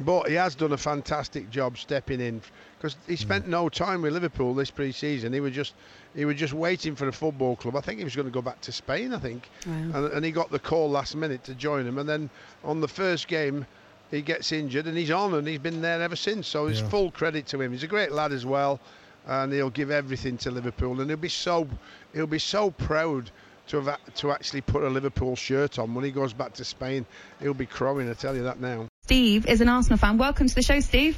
but 0.01 0.29
he 0.29 0.35
has 0.35 0.55
done 0.55 0.73
a 0.73 0.79
fantastic 0.79 1.51
job 1.51 1.79
stepping 1.79 2.21
in 2.21 2.43
because 2.81 2.97
he 3.07 3.15
hmm. 3.15 3.21
spent 3.21 3.49
no 3.49 3.69
time 3.69 4.01
with 4.01 4.13
Liverpool 4.15 4.55
this 4.55 4.71
pre-season. 4.71 5.33
He 5.33 5.41
was 5.41 5.53
just 5.53 5.75
he 6.15 6.25
was 6.25 6.37
just 6.37 6.55
waiting 6.55 6.97
for 6.97 7.07
a 7.09 7.13
football 7.13 7.57
club. 7.57 7.77
I 7.77 7.81
think 7.81 7.99
he 7.99 8.05
was 8.05 8.17
going 8.17 8.27
to 8.27 8.33
go 8.33 8.43
back 8.43 8.61
to 8.63 8.73
Spain. 8.73 9.13
I 9.13 9.19
think, 9.19 9.49
and, 9.65 9.95
and 9.95 10.25
he 10.25 10.33
got 10.33 10.51
the 10.51 10.59
call 10.59 10.91
last 10.91 11.15
minute 11.15 11.45
to 11.45 11.55
join 11.55 11.87
him. 11.87 11.99
And 11.99 12.09
then 12.09 12.31
on 12.65 12.81
the 12.81 12.89
first 12.89 13.29
game. 13.29 13.67
He 14.11 14.23
gets 14.23 14.51
injured 14.51 14.87
and 14.87 14.99
he's 14.99 15.13
on 15.13 15.35
and 15.35 15.47
he's 15.47 15.61
been 15.61 15.83
there 15.83 16.03
ever 16.03 16.17
since. 16.17 16.49
So 16.49 16.67
it's 16.67 16.81
Yeah. 16.81 16.89
full 16.89 17.13
credit 17.13 17.47
to 17.47 17.61
him. 17.61 17.71
He's 17.71 17.85
a 17.85 17.87
great 17.87 18.11
lad 18.11 18.33
as 18.33 18.45
well, 18.45 18.81
and 19.25 19.53
he'll 19.53 19.71
give 19.71 19.93
everything 19.93 20.37
to 20.39 20.51
Liverpool. 20.51 21.01
And 21.01 21.09
he'll 21.09 21.17
be 21.17 21.29
so 21.29 21.69
he'll 22.13 22.27
be 22.27 22.41
so 22.41 22.73
proud 22.73 23.31
to 23.69 23.81
have 23.81 24.15
to 24.17 24.33
actually 24.33 24.63
put 24.63 24.83
a 24.83 24.89
Liverpool 24.89 25.37
shirt 25.37 25.79
on 25.79 25.95
when 25.95 26.05
he 26.05 26.11
goes 26.11 26.33
back 26.33 26.55
to 26.55 26.65
Spain. 26.65 27.07
He'll 27.41 27.55
be 27.55 27.67
crowing. 27.67 28.11
I 28.11 28.15
tell 28.15 28.35
you 28.35 28.43
that 28.43 28.59
now. 28.59 28.89
Steve 29.05 29.47
is 29.47 29.61
an 29.61 29.69
Arsenal 29.69 29.99
fan. 29.99 30.19
Welcome 30.19 30.49
to 30.49 30.55
the 30.57 30.63
show, 30.63 30.81
Steve. 30.81 31.17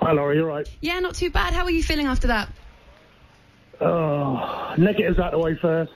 Hi, 0.00 0.12
Laurie, 0.12 0.36
you're 0.36 0.46
right. 0.46 0.68
Yeah, 0.80 1.00
not 1.00 1.14
too 1.14 1.30
bad. 1.30 1.54
How 1.54 1.64
are 1.64 1.70
you 1.70 1.82
feeling 1.82 2.06
after 2.06 2.28
that? 2.28 2.48
Oh, 3.80 4.74
negatives 4.78 5.18
out 5.18 5.32
the 5.32 5.38
way 5.38 5.56
first. 5.56 5.92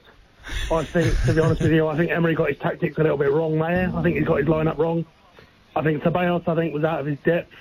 I 0.73 0.85
think, 0.85 1.15
to 1.27 1.35
be 1.35 1.41
honest 1.41 1.61
with 1.61 1.73
you, 1.73 1.87
I 1.87 1.97
think 1.97 2.11
Emery 2.11 2.35
got 2.35 2.49
his 2.49 2.59
tactics 2.59 2.97
a 2.99 3.03
little 3.03 3.19
bit 3.19 3.31
wrong 3.31 3.59
there. 3.59 3.93
I 3.95 4.03
think 4.03 4.17
he's 4.17 4.27
got 4.27 4.39
his 4.39 4.49
lineup 4.49 4.79
wrong. 4.79 5.05
I 5.77 5.83
think 5.83 6.03
Ceballos, 6.03 6.49
I 6.49 6.55
think, 6.55 6.75
was 6.75 6.83
out 6.83 7.01
of 7.01 7.07
his 7.07 7.19
depth. 7.25 7.53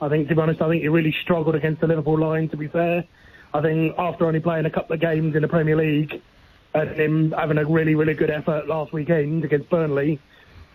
I 0.00 0.08
think, 0.08 0.28
to 0.28 0.34
be 0.34 0.40
honest, 0.40 0.62
I 0.62 0.68
think 0.68 0.82
he 0.82 0.88
really 0.88 1.14
struggled 1.22 1.54
against 1.54 1.80
the 1.80 1.86
Liverpool 1.86 2.18
line, 2.18 2.48
to 2.50 2.56
be 2.56 2.68
fair. 2.68 3.04
I 3.52 3.60
think 3.60 3.94
after 3.98 4.26
only 4.26 4.40
playing 4.40 4.66
a 4.66 4.70
couple 4.70 4.94
of 4.94 5.00
games 5.00 5.36
in 5.36 5.42
the 5.42 5.48
Premier 5.48 5.76
League 5.76 6.22
and 6.74 6.90
him 6.90 7.32
having 7.32 7.58
a 7.58 7.64
really, 7.64 7.94
really 7.94 8.14
good 8.14 8.30
effort 8.30 8.66
last 8.66 8.92
weekend 8.92 9.44
against 9.44 9.68
Burnley, 9.68 10.20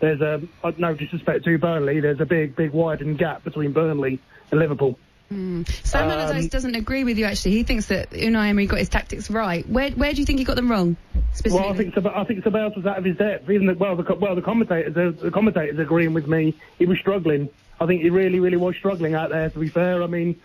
there's 0.00 0.20
a, 0.20 0.40
no 0.76 0.94
disrespect 0.94 1.44
to 1.44 1.58
Burnley, 1.58 2.00
there's 2.00 2.20
a 2.20 2.26
big, 2.26 2.54
big 2.54 2.70
widened 2.70 3.18
gap 3.18 3.42
between 3.42 3.72
Burnley 3.72 4.20
and 4.50 4.60
Liverpool. 4.60 4.98
Sam 5.30 5.64
Um, 5.94 6.10
Allardyce 6.10 6.48
doesn't 6.48 6.74
agree 6.74 7.04
with 7.04 7.18
you. 7.18 7.26
Actually, 7.26 7.50
he 7.52 7.62
thinks 7.62 7.86
that 7.86 8.10
Unai 8.12 8.48
Emery 8.48 8.64
got 8.66 8.78
his 8.78 8.88
tactics 8.88 9.30
right. 9.30 9.68
Where 9.68 9.90
where 9.90 10.12
do 10.14 10.20
you 10.20 10.24
think 10.24 10.38
he 10.38 10.44
got 10.46 10.56
them 10.56 10.70
wrong? 10.70 10.96
Specifically? 11.34 11.60
Well, 11.60 11.72
I 11.72 11.76
think 11.76 11.94
Seb- 11.94 12.06
I 12.06 12.24
think 12.24 12.44
Ceballos 12.44 12.74
was 12.76 12.86
out 12.86 12.96
of 12.98 13.04
his 13.04 13.16
depth. 13.18 13.50
Even 13.50 13.66
the, 13.66 13.74
well, 13.74 13.94
the 13.94 14.14
well 14.14 14.34
the 14.34 14.40
commentators 14.40 14.96
are, 14.96 15.10
the 15.12 15.30
commentators 15.30 15.78
agreeing 15.78 16.14
with 16.14 16.26
me. 16.26 16.54
He 16.78 16.86
was 16.86 16.98
struggling. 16.98 17.50
I 17.78 17.84
think 17.86 18.00
he 18.02 18.08
really, 18.10 18.40
really 18.40 18.56
was 18.56 18.74
struggling 18.76 19.14
out 19.14 19.28
there. 19.28 19.50
To 19.50 19.58
be 19.58 19.68
fair, 19.68 20.02
I 20.02 20.06
mean, 20.06 20.40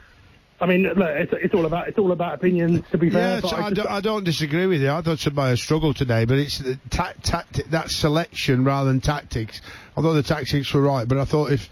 I 0.60 0.66
mean, 0.66 0.84
look, 0.84 0.98
it's, 1.00 1.32
it's 1.34 1.54
all 1.54 1.66
about 1.66 1.88
it's 1.88 1.98
all 1.98 2.12
about 2.12 2.34
opinions. 2.34 2.84
To 2.92 2.98
be 2.98 3.10
fair, 3.10 3.36
Yeah, 3.36 3.40
but 3.42 3.50
so 3.52 3.56
I 3.56 3.60
I, 3.60 3.70
just- 3.70 3.76
don't, 3.76 3.90
I 3.90 4.02
don't 4.02 4.24
disagree 4.26 4.66
with 4.68 4.82
you. 4.82 4.90
I 4.92 5.02
thought 5.02 5.18
Ceballos 5.20 5.60
struggled 5.60 5.96
today, 5.96 6.26
but 6.26 6.38
it's 6.40 6.58
the 6.58 6.78
ta- 6.90 7.14
tacti- 7.22 7.70
that 7.70 7.90
selection 7.90 8.66
rather 8.66 8.90
than 8.90 9.00
tactics. 9.00 9.62
Although 9.96 10.14
the 10.14 10.24
tactics 10.24 10.74
were 10.74 10.82
right, 10.82 11.08
but 11.08 11.18
I 11.20 11.24
thought 11.24 11.54
if 11.54 11.70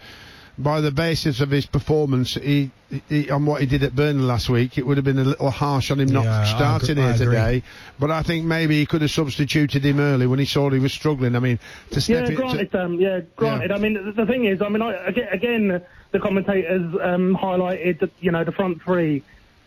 by 0.58 0.80
the 0.80 0.90
basis 0.90 1.40
of 1.40 1.50
his 1.50 1.64
performance, 1.66 2.34
he, 2.34 2.70
he 3.08 3.30
on 3.30 3.46
what 3.46 3.60
he 3.60 3.66
did 3.66 3.82
at 3.82 3.96
Burnley 3.96 4.22
last 4.22 4.48
week, 4.50 4.76
it 4.78 4.86
would 4.86 4.96
have 4.98 5.04
been 5.04 5.18
a 5.18 5.24
little 5.24 5.50
harsh 5.50 5.90
on 5.90 5.98
him 6.00 6.10
not 6.10 6.24
Yeah, 6.24 6.44
starting 6.44 6.90
agree- 6.98 7.04
here 7.04 7.16
today. 7.16 7.62
But 7.98 8.10
I 8.10 8.22
think 8.22 8.44
maybe 8.44 8.78
he 8.78 8.86
could 8.86 9.00
have 9.02 9.10
substituted 9.10 9.84
him 9.84 9.98
early 9.98 10.26
when 10.26 10.38
he 10.38 10.44
saw 10.44 10.68
he 10.70 10.78
was 10.78 10.92
struggling. 10.92 11.34
I 11.36 11.38
mean, 11.38 11.58
to 11.92 12.00
step 12.00 12.14
yeah, 12.16 12.22
it 12.24 12.26
to- 12.28 12.34
granted, 12.36 12.74
um, 12.74 13.00
yeah, 13.00 13.20
granted. 13.36 13.72
I 13.72 13.78
mean, 13.78 13.94
the, 13.94 14.12
the 14.12 14.26
thing 14.26 14.44
is, 14.44 14.60
I 14.60 14.68
mean, 14.68 14.82
I, 14.82 14.92
again, 15.06 15.28
again, 15.32 15.82
the 16.12 16.18
commentators 16.20 16.94
um, 17.02 17.34
highlighted 17.40 18.00
that 18.00 18.10
you 18.20 18.30
know 18.30 18.44
the 18.44 18.52
front 18.52 18.82
three. 18.82 19.22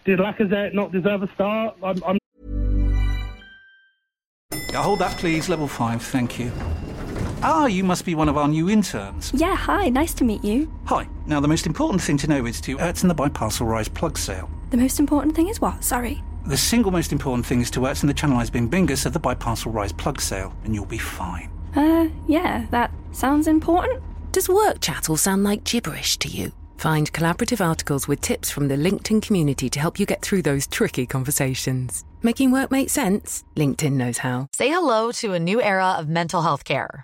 Did 0.05 0.19
Lacazette 0.19 0.73
not 0.75 0.91
deserve 0.91 1.23
a 1.23 1.33
start? 1.33 1.75
I'm, 1.81 2.03
I'm 2.05 2.17
Yeah, 4.71 4.83
hold 4.83 4.99
that, 4.99 5.17
please. 5.17 5.49
Level 5.49 5.67
5, 5.67 6.01
thank 6.03 6.37
you. 6.37 6.51
Ah, 7.47 7.67
you 7.67 7.83
must 7.83 8.05
be 8.05 8.15
one 8.15 8.27
of 8.27 8.37
our 8.37 8.47
new 8.47 8.71
interns. 8.71 9.31
Yeah, 9.35 9.55
hi, 9.55 9.89
nice 9.89 10.15
to 10.15 10.23
meet 10.23 10.43
you. 10.43 10.67
Hi. 10.85 11.07
Now, 11.27 11.39
the 11.39 11.47
most 11.47 11.67
important 11.67 12.01
thing 12.01 12.17
to 12.17 12.27
know 12.27 12.47
is 12.47 12.59
to 12.61 12.75
Ertzen 12.77 13.07
the 13.07 13.13
Biparcel 13.13 13.67
Rise 13.67 13.87
plug 13.87 14.17
sale. 14.17 14.49
The 14.71 14.77
most 14.77 14.99
important 14.99 15.35
thing 15.35 15.47
is 15.47 15.61
what? 15.61 15.83
Sorry. 15.83 16.23
The 16.47 16.57
single 16.57 16.91
most 16.91 17.11
important 17.11 17.45
thing 17.45 17.61
is 17.61 17.69
to 17.71 17.81
Ertzen 17.81 18.07
the 18.07 18.15
Channelized 18.15 18.51
Bing 18.51 18.67
Bingus 18.67 19.05
of 19.05 19.13
the 19.13 19.19
Biparcel 19.19 19.71
Rise 19.71 19.93
plug 19.93 20.19
sale, 20.21 20.55
and 20.63 20.73
you'll 20.73 20.87
be 20.87 20.97
fine. 20.97 21.51
Uh, 21.75 22.07
yeah, 22.27 22.65
that 22.71 22.89
sounds 23.11 23.47
important. 23.47 24.01
Does 24.31 24.49
work 24.49 24.79
chat 24.81 25.07
all 25.07 25.15
sound 25.15 25.43
like 25.43 25.63
gibberish 25.65 26.17
to 26.17 26.27
you? 26.27 26.51
Find 26.77 27.13
collaborative 27.13 27.63
articles 27.63 28.07
with 28.07 28.21
tips 28.21 28.49
from 28.49 28.69
the 28.69 28.75
LinkedIn 28.75 29.21
community 29.21 29.69
to 29.69 29.79
help 29.79 29.99
you 29.99 30.07
get 30.07 30.23
through 30.23 30.41
those 30.41 30.65
tricky 30.65 31.05
conversations. 31.05 32.03
Making 32.23 32.51
work 32.51 32.71
make 32.71 32.89
sense? 32.89 33.43
LinkedIn 33.55 33.93
knows 33.93 34.17
how. 34.17 34.47
Say 34.53 34.69
hello 34.71 35.11
to 35.11 35.33
a 35.33 35.39
new 35.39 35.61
era 35.61 35.91
of 35.99 36.09
mental 36.09 36.41
health 36.41 36.63
care. 36.63 37.03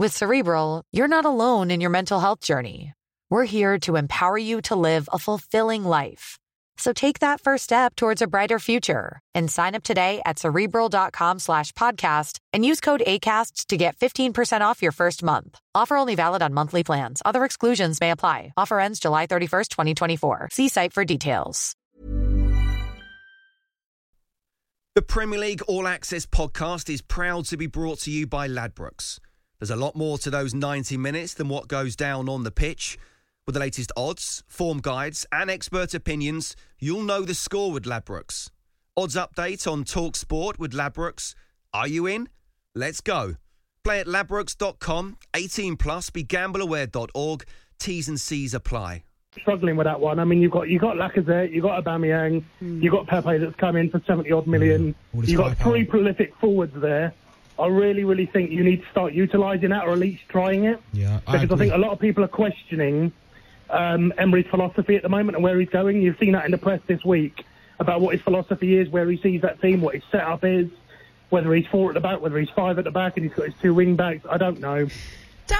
With 0.00 0.16
Cerebral, 0.16 0.82
you're 0.92 1.14
not 1.16 1.26
alone 1.26 1.70
in 1.70 1.82
your 1.82 1.90
mental 1.90 2.20
health 2.20 2.40
journey. 2.40 2.94
We're 3.28 3.44
here 3.44 3.78
to 3.80 3.96
empower 3.96 4.38
you 4.38 4.62
to 4.62 4.74
live 4.74 5.10
a 5.12 5.18
fulfilling 5.18 5.84
life. 5.84 6.38
So 6.78 6.94
take 6.94 7.18
that 7.18 7.42
first 7.42 7.64
step 7.64 7.96
towards 7.96 8.22
a 8.22 8.26
brighter 8.26 8.58
future 8.58 9.20
and 9.34 9.50
sign 9.50 9.74
up 9.74 9.82
today 9.82 10.22
at 10.24 10.38
cerebral.com 10.38 11.38
slash 11.38 11.72
podcast 11.72 12.38
and 12.54 12.64
use 12.64 12.80
code 12.80 13.02
ACAST 13.06 13.66
to 13.66 13.76
get 13.76 13.94
15% 13.98 14.62
off 14.62 14.80
your 14.80 14.90
first 14.90 15.22
month. 15.22 15.58
Offer 15.74 15.98
only 15.98 16.14
valid 16.14 16.40
on 16.40 16.54
monthly 16.54 16.82
plans. 16.82 17.20
Other 17.26 17.44
exclusions 17.44 18.00
may 18.00 18.10
apply. 18.10 18.54
Offer 18.56 18.80
ends 18.80 19.00
July 19.00 19.26
31st, 19.26 19.68
2024. 19.68 20.48
See 20.50 20.70
site 20.70 20.94
for 20.94 21.04
details. 21.04 21.76
The 24.94 25.02
Premier 25.02 25.38
League 25.38 25.60
All 25.68 25.86
Access 25.86 26.24
podcast 26.24 26.88
is 26.88 27.02
proud 27.02 27.44
to 27.48 27.58
be 27.58 27.66
brought 27.66 27.98
to 28.00 28.10
you 28.10 28.26
by 28.26 28.48
Ladbrokes. 28.48 29.20
There's 29.60 29.70
a 29.70 29.76
lot 29.76 29.94
more 29.94 30.16
to 30.18 30.30
those 30.30 30.54
90 30.54 30.96
minutes 30.96 31.34
than 31.34 31.48
what 31.48 31.68
goes 31.68 31.94
down 31.94 32.28
on 32.30 32.44
the 32.44 32.50
pitch. 32.50 32.98
With 33.46 33.54
the 33.54 33.60
latest 33.60 33.92
odds, 33.96 34.42
form 34.48 34.78
guides, 34.78 35.26
and 35.30 35.50
expert 35.50 35.92
opinions, 35.92 36.56
you'll 36.78 37.02
know 37.02 37.22
the 37.22 37.34
score 37.34 37.70
with 37.70 37.84
Ladbrokes. 37.84 38.48
Odds 38.96 39.16
update 39.16 39.70
on 39.70 39.84
Talk 39.84 40.16
Sport 40.16 40.58
with 40.58 40.72
Ladbrokes. 40.72 41.34
Are 41.74 41.86
you 41.86 42.06
in? 42.06 42.28
Let's 42.74 43.02
go. 43.02 43.36
Play 43.84 44.00
at 44.00 44.06
ladbrokes.com, 44.06 45.18
18 45.36 45.76
plus, 45.76 46.08
begambleaware.org. 46.10 47.44
T's 47.78 48.08
and 48.08 48.20
C's 48.20 48.54
apply. 48.54 49.04
struggling 49.40 49.76
with 49.76 49.86
that 49.86 50.00
one. 50.00 50.18
I 50.18 50.24
mean, 50.24 50.40
you've 50.40 50.52
got 50.52 50.68
you've 50.68 50.82
got 50.82 50.96
Lacazette, 50.96 51.52
you've 51.52 51.62
got 51.64 51.82
Aubameyang, 51.84 52.44
hmm. 52.58 52.82
you've 52.82 52.92
got 52.92 53.06
Pepe 53.06 53.38
that's 53.38 53.56
come 53.56 53.76
in 53.76 53.90
for 53.90 54.00
seventy 54.06 54.32
odd 54.32 54.46
million. 54.46 54.92
Hmm. 54.92 55.16
All 55.16 55.20
this 55.20 55.30
You've 55.30 55.38
got 55.38 55.56
firepower. 55.56 55.72
three 55.72 55.84
prolific 55.84 56.34
forwards 56.40 56.74
there. 56.76 57.14
I 57.60 57.68
really, 57.68 58.04
really 58.04 58.26
think 58.26 58.50
you 58.50 58.64
need 58.64 58.82
to 58.82 58.90
start 58.90 59.12
utilising 59.12 59.70
that, 59.70 59.86
or 59.86 59.92
at 59.92 59.98
least 59.98 60.22
trying 60.28 60.64
it. 60.64 60.80
Yeah, 60.92 61.20
I 61.26 61.38
because 61.38 61.60
I, 61.60 61.64
think 61.64 61.74
a 61.74 61.78
lot 61.78 61.92
of 61.92 61.98
people 61.98 62.24
are 62.24 62.28
questioning 62.28 63.12
um, 63.68 64.12
Emery's 64.18 64.46
philosophy 64.46 64.96
at 64.96 65.02
the 65.02 65.08
moment 65.08 65.36
and 65.36 65.44
where 65.44 65.58
he's 65.58 65.68
going. 65.68 66.02
You've 66.02 66.18
seen 66.18 66.32
that 66.32 66.44
in 66.44 66.50
the 66.50 66.58
press 66.58 66.80
this 66.86 67.04
week 67.04 67.44
about 67.78 68.00
what 68.00 68.14
his 68.14 68.22
philosophy 68.22 68.78
is, 68.78 68.88
where 68.88 69.08
he 69.10 69.18
sees 69.18 69.42
that 69.42 69.60
team, 69.60 69.80
what 69.80 69.94
his 69.94 70.04
setup 70.10 70.44
is, 70.44 70.68
whether 71.30 71.52
he's 71.54 71.66
four 71.66 71.90
at 71.90 71.94
the 71.94 72.00
back, 72.00 72.20
whether 72.20 72.38
he's 72.38 72.50
five 72.50 72.78
at 72.78 72.84
the 72.84 72.90
back, 72.90 73.16
and 73.16 73.26
he's 73.26 73.34
got 73.34 73.46
his 73.46 73.54
two 73.62 73.74
wing 73.74 73.96
backs. 73.96 74.24
I 74.28 74.36
don't 74.36 74.60
know. 74.60 74.88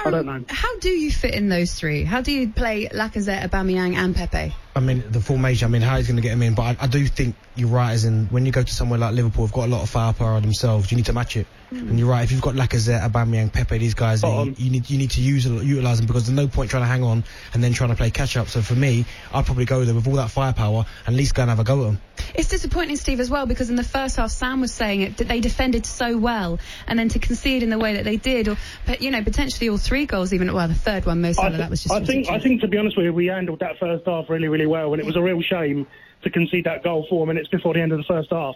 I 0.05 0.09
don't 0.09 0.25
know. 0.25 0.43
How 0.47 0.79
do 0.79 0.89
you 0.89 1.11
fit 1.11 1.33
in 1.33 1.49
those 1.49 1.73
three? 1.73 2.03
How 2.03 2.21
do 2.21 2.31
you 2.31 2.49
play 2.49 2.87
Lacazette, 2.87 3.49
Aubameyang, 3.49 3.95
and 3.95 4.15
Pepe? 4.15 4.55
I 4.75 4.79
mean, 4.79 5.03
the 5.09 5.19
formation, 5.19 5.65
I 5.65 5.69
mean, 5.69 5.81
how 5.81 5.97
he's 5.97 6.07
going 6.07 6.15
to 6.15 6.21
get 6.21 6.31
him 6.31 6.41
in, 6.43 6.55
but 6.55 6.63
I, 6.63 6.77
I 6.81 6.87
do 6.87 7.05
think 7.05 7.35
you're 7.55 7.69
right, 7.69 7.91
as 7.91 8.05
in, 8.05 8.27
when 8.27 8.45
you 8.45 8.51
go 8.51 8.63
to 8.63 8.73
somewhere 8.73 8.99
like 8.99 9.13
Liverpool, 9.13 9.45
they've 9.45 9.53
got 9.53 9.65
a 9.65 9.71
lot 9.71 9.83
of 9.83 9.89
firepower 9.89 10.39
themselves, 10.39 10.91
you 10.91 10.97
need 10.97 11.07
to 11.07 11.13
match 11.13 11.35
it. 11.35 11.45
Mm. 11.71 11.89
And 11.89 11.99
you're 11.99 12.09
right, 12.09 12.23
if 12.23 12.31
you've 12.31 12.41
got 12.41 12.55
Lacazette, 12.55 13.01
Aubameyang, 13.01 13.51
Pepe, 13.51 13.77
these 13.77 13.93
guys, 13.93 14.23
you, 14.23 14.55
you 14.57 14.69
need 14.69 14.89
you 14.89 14.97
need 14.97 15.11
to 15.11 15.21
use 15.21 15.45
utilise 15.45 15.97
them 15.97 16.05
because 16.05 16.27
there's 16.27 16.35
no 16.35 16.47
point 16.49 16.69
trying 16.69 16.83
to 16.83 16.87
hang 16.87 17.03
on 17.03 17.23
and 17.53 17.63
then 17.63 17.71
trying 17.71 17.91
to 17.91 17.95
play 17.95 18.11
catch 18.11 18.35
up. 18.35 18.49
So 18.49 18.61
for 18.61 18.75
me, 18.75 19.05
I'd 19.33 19.45
probably 19.45 19.63
go 19.63 19.85
there 19.85 19.95
with 19.95 20.05
all 20.05 20.15
that 20.15 20.31
firepower 20.31 20.85
and 21.05 21.15
at 21.15 21.17
least 21.17 21.33
go 21.33 21.43
and 21.43 21.49
have 21.49 21.59
a 21.59 21.63
go 21.63 21.79
at 21.79 21.85
them. 21.85 22.01
It's 22.35 22.49
disappointing, 22.49 22.97
Steve, 22.97 23.21
as 23.21 23.29
well, 23.29 23.45
because 23.45 23.69
in 23.69 23.77
the 23.77 23.85
first 23.85 24.17
half, 24.17 24.31
Sam 24.31 24.59
was 24.59 24.73
saying 24.73 25.01
it 25.01 25.17
that 25.17 25.29
they 25.29 25.39
defended 25.39 25.85
so 25.85 26.17
well, 26.17 26.59
and 26.87 26.99
then 26.99 27.07
to 27.09 27.19
concede 27.19 27.63
in 27.63 27.69
the 27.69 27.79
way 27.79 27.93
that 27.93 28.03
they 28.03 28.17
did, 28.17 28.49
or 28.49 28.57
but, 28.85 29.01
you 29.01 29.09
know 29.09 29.23
potentially 29.23 29.69
all 29.69 29.77
three 29.77 30.05
goals, 30.05 30.33
even 30.33 30.53
well 30.53 30.67
the 30.67 30.73
third 30.73 31.05
one, 31.05 31.21
most 31.21 31.39
I, 31.39 31.47
of 31.47 31.57
that 31.57 31.69
was 31.69 31.83
just. 31.83 31.93
I 31.93 32.03
think, 32.03 32.29
I 32.29 32.39
think, 32.39 32.61
to 32.61 32.67
be 32.67 32.77
honest 32.77 32.97
with 32.97 33.05
you, 33.05 33.13
we 33.13 33.27
handled 33.27 33.59
that 33.59 33.79
first 33.79 34.05
half 34.05 34.29
really, 34.29 34.49
really 34.49 34.60
well, 34.65 34.93
and 34.93 34.99
it 35.01 35.05
was 35.05 35.15
a 35.15 35.21
real 35.21 35.41
shame 35.41 35.87
to 36.23 36.29
concede 36.29 36.65
that 36.65 36.83
goal 36.83 37.05
four 37.09 37.25
minutes 37.27 37.49
before 37.49 37.73
the 37.73 37.81
end 37.81 37.91
of 37.91 37.97
the 37.97 38.03
first 38.03 38.29
half. 38.31 38.55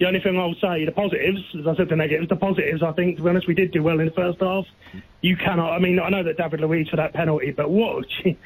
The 0.00 0.06
only 0.06 0.20
thing 0.20 0.36
I'll 0.38 0.54
say, 0.54 0.84
the 0.84 0.92
positives, 0.92 1.38
as 1.58 1.66
I 1.66 1.76
said, 1.76 1.88
the 1.88 1.96
negatives, 1.96 2.28
the 2.28 2.36
positives, 2.36 2.82
I 2.82 2.92
think, 2.92 3.18
to 3.18 3.22
be 3.22 3.28
honest, 3.28 3.46
we 3.46 3.54
did 3.54 3.70
do 3.70 3.82
well 3.82 4.00
in 4.00 4.06
the 4.06 4.12
first 4.12 4.40
half. 4.40 4.66
You 5.20 5.36
cannot, 5.36 5.72
I 5.72 5.78
mean, 5.78 6.00
I 6.00 6.08
know 6.08 6.22
that 6.24 6.36
David 6.36 6.60
Luiz 6.60 6.88
for 6.88 6.96
that 6.96 7.12
penalty, 7.14 7.52
but 7.52 7.70
what, 7.70 8.06
I, 8.24 8.36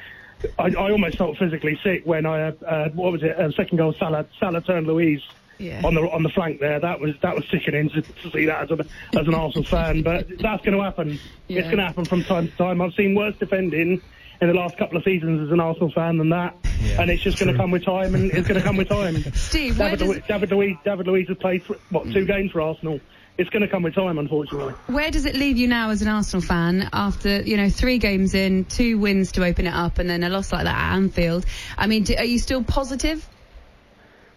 I 0.77 0.91
almost 0.91 1.17
felt 1.17 1.37
physically 1.37 1.79
sick 1.83 2.03
when 2.05 2.25
I, 2.25 2.49
uh, 2.49 2.51
uh, 2.65 2.89
what 2.89 3.11
was 3.11 3.23
it, 3.23 3.37
uh, 3.37 3.51
second 3.53 3.77
goal, 3.77 3.95
Salah, 3.97 4.27
Salah 4.39 4.61
turned 4.61 4.85
Luiz 4.87 5.21
Yeah. 5.57 5.81
on 5.83 5.95
the 5.95 6.01
on 6.01 6.23
the 6.23 6.29
flank 6.29 6.59
there. 6.61 6.79
That 6.79 6.99
was 7.01 7.15
that 7.21 7.35
was 7.35 7.43
sickening 7.51 7.89
to, 7.89 8.01
to 8.03 8.31
see 8.31 8.45
that 8.45 8.71
as, 8.71 8.79
a, 8.79 8.85
as 9.19 9.27
an 9.27 9.33
Arsenal 9.33 9.65
fan. 9.65 10.03
But 10.03 10.29
that's 10.39 10.63
going 10.63 10.77
to 10.77 10.83
happen. 10.83 11.19
It's 11.49 11.65
going 11.65 11.77
to 11.79 11.83
happen 11.83 12.05
from 12.05 12.23
time 12.23 12.47
to 12.47 12.55
time. 12.55 12.79
I've 12.81 12.93
seen 12.93 13.15
worse 13.15 13.35
defending 13.39 14.01
in 14.41 14.47
the 14.47 14.53
last 14.53 14.77
couple 14.77 14.97
of 14.97 15.03
seasons 15.03 15.41
as 15.45 15.51
an 15.51 15.59
Arsenal 15.59 15.91
fan 15.91 16.17
than 16.17 16.29
that, 16.29 16.55
and 16.97 17.09
it's 17.09 17.21
just 17.21 17.39
going 17.39 17.51
to 17.51 17.57
come 17.57 17.71
with 17.71 17.83
time. 17.83 18.15
And 18.15 18.31
it's 18.31 18.47
going 18.47 18.59
to 18.59 18.65
come 18.65 18.77
with 18.77 18.89
time. 18.89 19.15
Steve, 19.33 19.77
David, 19.77 19.99
does- 19.99 20.21
David 20.27 20.51
Luiz 20.51 20.77
David 20.85 21.07
Luiz 21.07 21.27
has 21.27 21.37
played 21.37 21.63
what 21.89 22.05
two 22.05 22.21
hmm. 22.21 22.25
games 22.25 22.51
for 22.51 22.61
Arsenal. 22.61 22.99
It's 23.37 23.49
going 23.51 23.61
to 23.61 23.69
come 23.69 23.83
with 23.83 23.95
time, 23.95 24.17
unfortunately. 24.17 24.73
Where 24.87 25.11
does 25.11 25.25
it 25.25 25.33
leave 25.33 25.57
you 25.57 25.69
now 25.69 25.91
as 25.91 26.01
an 26.01 26.09
Arsenal 26.09 26.41
fan 26.41 26.89
after 26.91 27.41
you 27.41 27.57
know 27.57 27.69
three 27.69 27.97
games 27.97 28.33
in, 28.33 28.65
two 28.65 28.97
wins 28.97 29.33
to 29.33 29.45
open 29.45 29.65
it 29.65 29.73
up, 29.73 29.97
and 29.97 30.09
then 30.09 30.23
a 30.23 30.29
loss 30.29 30.51
like 30.51 30.63
that 30.63 30.75
at 30.75 30.93
Anfield? 30.95 31.45
I 31.77 31.87
mean, 31.87 32.03
do, 32.03 32.15
are 32.17 32.25
you 32.25 32.39
still 32.39 32.63
positive? 32.63 33.27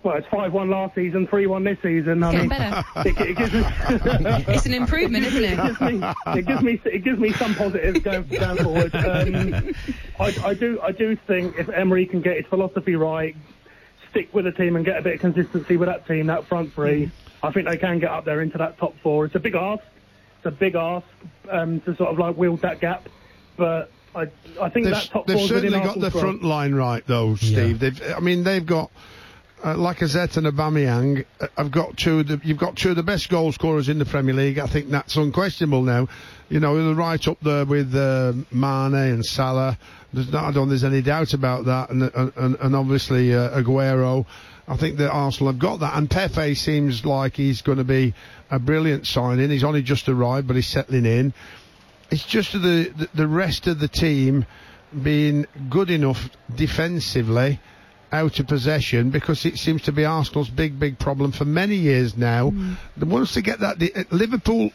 Well, 0.03 0.17
it's 0.17 0.27
five 0.27 0.53
one 0.53 0.69
last 0.69 0.97
season, 0.97 1.29
three 1.29 1.47
one 1.47 1.63
this 1.63 1.79
season. 1.81 2.23
I 2.25 2.33
Getting 2.33 2.49
mean, 2.49 2.59
better. 2.59 2.85
It, 3.09 3.21
it 3.21 3.37
gives 3.37 3.53
me, 3.53 3.65
It's 4.55 4.67
an 4.67 4.75
improvement, 4.75 5.25
isn't 5.27 5.45
it? 5.45 5.59
It 5.63 5.77
gives 5.79 5.81
me, 5.81 6.01
it 6.27 6.47
gives 6.47 6.63
me, 6.63 6.81
it 6.93 7.05
gives 7.05 7.19
me 7.21 7.33
some 7.33 7.55
positives 7.55 8.01
going, 8.01 8.27
going 8.27 8.57
forward. 8.57 8.95
Um, 8.95 9.75
I, 10.19 10.35
I 10.45 10.55
do, 10.55 10.81
I 10.83 10.91
do 10.91 11.15
think 11.15 11.57
if 11.57 11.69
Emery 11.69 12.07
can 12.07 12.21
get 12.21 12.37
his 12.37 12.47
philosophy 12.47 12.97
right, 12.97 13.37
stick 14.11 14.33
with 14.35 14.45
the 14.45 14.53
team 14.53 14.75
and 14.77 14.85
get 14.85 14.99
a 14.99 15.03
bit 15.03 15.15
of 15.15 15.21
consistency 15.21 15.77
with 15.77 15.89
that 15.89 16.07
team, 16.07 16.27
that 16.27 16.47
front 16.47 16.73
three, 16.73 17.11
I 17.43 17.53
think 17.53 17.69
they 17.69 17.77
can 17.77 18.01
get 18.01 18.11
up 18.11 18.25
there 18.25 18.41
into 18.41 18.59
that 18.59 18.79
top 18.79 18.95
four. 19.03 19.25
It's 19.25 19.35
a 19.37 19.41
big 19.41 19.55
ask. 19.55 19.85
It's 20.39 20.47
a 20.47 20.51
big 20.51 20.75
ask 20.75 21.07
um, 21.49 21.81
to 21.83 21.95
sort 21.95 22.11
of 22.11 22.19
like 22.19 22.37
wield 22.37 22.61
that 22.63 22.81
gap, 22.81 23.09
but 23.57 23.91
I, 24.15 24.23
I 24.61 24.69
think 24.69 24.87
They've, 24.87 24.95
that 24.95 25.09
top 25.11 25.27
they've 25.27 25.49
certainly 25.49 25.81
got 25.81 26.01
the 26.01 26.11
front 26.11 26.43
line 26.43 26.75
right, 26.75 27.07
though, 27.07 27.37
Steve. 27.37 27.79
They've, 27.79 28.03
I 28.15 28.21
mean, 28.21 28.43
they've 28.43 28.67
got 28.67 28.91
uh, 29.63 29.75
Lacazette 29.75 30.37
and 30.37 30.47
Aubameyang. 30.47 31.25
Uh, 31.41 31.47
have 31.57 31.71
got 31.71 31.97
two. 31.97 32.23
The, 32.23 32.41
you've 32.43 32.59
got 32.59 32.77
two 32.77 32.91
of 32.91 32.97
the 32.97 33.03
best 33.03 33.29
goal 33.29 33.53
scorers 33.53 33.89
in 33.89 33.99
the 33.99 34.05
Premier 34.05 34.35
League. 34.35 34.59
I 34.59 34.67
think 34.67 34.91
that's 34.91 35.17
unquestionable 35.17 35.83
now. 35.83 36.09
You 36.49 36.61
know, 36.61 36.83
they're 36.83 36.95
right 36.95 37.27
up 37.29 37.39
there 37.41 37.65
with 37.65 37.95
uh, 37.95 38.33
Mane 38.51 38.95
and 38.95 39.25
Salah. 39.25 39.79
There's 40.13 40.31
not, 40.33 40.45
I 40.45 40.47
don't. 40.53 40.69
think 40.69 40.69
There's 40.71 40.85
any 40.85 41.03
doubt 41.03 41.33
about 41.33 41.67
that. 41.67 41.91
And 41.91 42.03
and, 42.03 42.57
and 42.57 42.77
obviously 42.77 43.35
uh, 43.35 43.61
Aguero. 43.61 44.27
I 44.69 44.77
think 44.77 44.99
that 44.99 45.11
Arsenal 45.11 45.53
have 45.53 45.61
got 45.61 45.81
that. 45.81 45.97
And 45.97 46.09
Pepe 46.09 46.55
seems 46.55 47.05
like 47.05 47.37
he's 47.37 47.63
going 47.63 47.79
to 47.79 47.85
be 47.85 48.15
a 48.51 48.59
brilliant 48.59 49.07
signing. 49.07 49.51
He's 49.51 49.65
only 49.65 49.83
just 49.83 50.09
arrived, 50.09 50.47
but 50.47 50.57
he's 50.57 50.69
settling 50.69 51.07
in 51.07 51.35
it's 52.13 52.27
just 52.27 52.53
the 52.53 53.09
the 53.15 53.27
rest 53.27 53.67
of 53.67 53.81
the 53.81 53.89
team 53.89 54.45
being 55.03 55.47
good 55.71 55.91
enough 55.91 56.29
defensively 56.55 57.59
out 58.13 58.39
of 58.39 58.47
possession 58.47 59.11
because 59.11 59.45
it 59.47 59.59
seems 59.59 59.83
to 59.83 59.93
be 59.93 60.05
Arsenal's 60.05 60.51
big 60.51 60.79
big 60.79 60.99
problem 60.99 61.33
for 61.33 61.45
many 61.45 61.77
years 61.77 62.17
now. 62.17 62.53
The 62.97 63.07
Once 63.07 63.35
they 63.35 63.43
get 63.43 63.61
that, 63.61 63.79
the, 63.79 63.95
uh, 63.95 64.05
Liverpool 64.11 64.71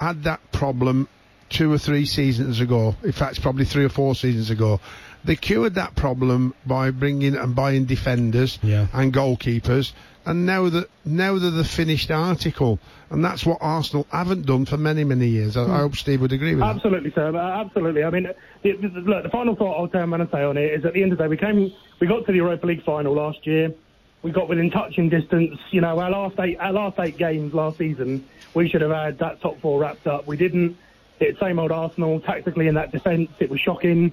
had 0.00 0.22
that 0.24 0.40
problem 0.52 1.08
two 1.50 1.72
or 1.72 1.78
three 1.78 2.06
seasons 2.06 2.60
ago. 2.60 2.94
In 3.02 3.12
fact, 3.12 3.32
it's 3.32 3.40
probably 3.40 3.64
three 3.64 3.84
or 3.84 3.88
four 3.88 4.14
seasons 4.14 4.50
ago. 4.50 4.80
They 5.24 5.36
cured 5.36 5.74
that 5.74 5.94
problem 5.94 6.54
by 6.66 6.90
bringing 6.90 7.34
and 7.36 7.54
buying 7.54 7.84
defenders 7.86 8.58
and 8.92 9.12
goalkeepers. 9.12 9.92
And 10.26 10.46
now 10.46 10.68
that 10.70 10.88
now 11.04 11.38
they're 11.38 11.50
the 11.50 11.64
finished 11.64 12.10
article, 12.10 12.78
and 13.10 13.22
that's 13.22 13.44
what 13.44 13.58
Arsenal 13.60 14.06
haven't 14.10 14.46
done 14.46 14.64
for 14.64 14.78
many 14.78 15.04
many 15.04 15.28
years. 15.28 15.56
I, 15.56 15.64
I 15.64 15.78
hope 15.80 15.96
Steve 15.96 16.22
would 16.22 16.32
agree 16.32 16.54
with 16.54 16.60
that. 16.60 16.76
Absolutely, 16.76 17.12
sir. 17.12 17.34
Uh, 17.36 17.60
Absolutely. 17.60 18.04
I 18.04 18.10
mean, 18.10 18.28
the, 18.62 18.72
the, 18.72 18.88
look, 19.00 19.22
the 19.22 19.28
final 19.28 19.54
thought 19.54 19.78
I'll 19.78 19.88
turn 19.88 20.12
and 20.12 20.30
say 20.30 20.42
on 20.42 20.56
it 20.56 20.72
is 20.72 20.84
at 20.86 20.94
the 20.94 21.02
end 21.02 21.12
of 21.12 21.18
the 21.18 21.24
day, 21.24 21.28
we 21.28 21.36
came, 21.36 21.72
we 22.00 22.06
got 22.06 22.24
to 22.24 22.32
the 22.32 22.38
Europa 22.38 22.66
League 22.66 22.84
final 22.84 23.12
last 23.12 23.46
year. 23.46 23.74
We 24.22 24.30
got 24.30 24.48
within 24.48 24.70
touching 24.70 25.10
distance. 25.10 25.58
You 25.70 25.82
know, 25.82 25.98
our 25.98 26.10
last 26.10 26.40
eight, 26.40 26.56
our 26.58 26.72
last 26.72 26.98
eight 26.98 27.18
games 27.18 27.52
last 27.52 27.76
season, 27.76 28.26
we 28.54 28.70
should 28.70 28.80
have 28.80 28.90
had 28.90 29.18
that 29.18 29.42
top 29.42 29.60
four 29.60 29.78
wrapped 29.78 30.06
up. 30.06 30.26
We 30.26 30.38
didn't. 30.38 30.78
It's 31.20 31.38
same 31.38 31.58
old 31.58 31.70
Arsenal 31.70 32.20
tactically 32.20 32.66
in 32.66 32.74
that 32.76 32.90
defence. 32.90 33.30
It 33.38 33.50
was 33.50 33.60
shocking. 33.60 34.12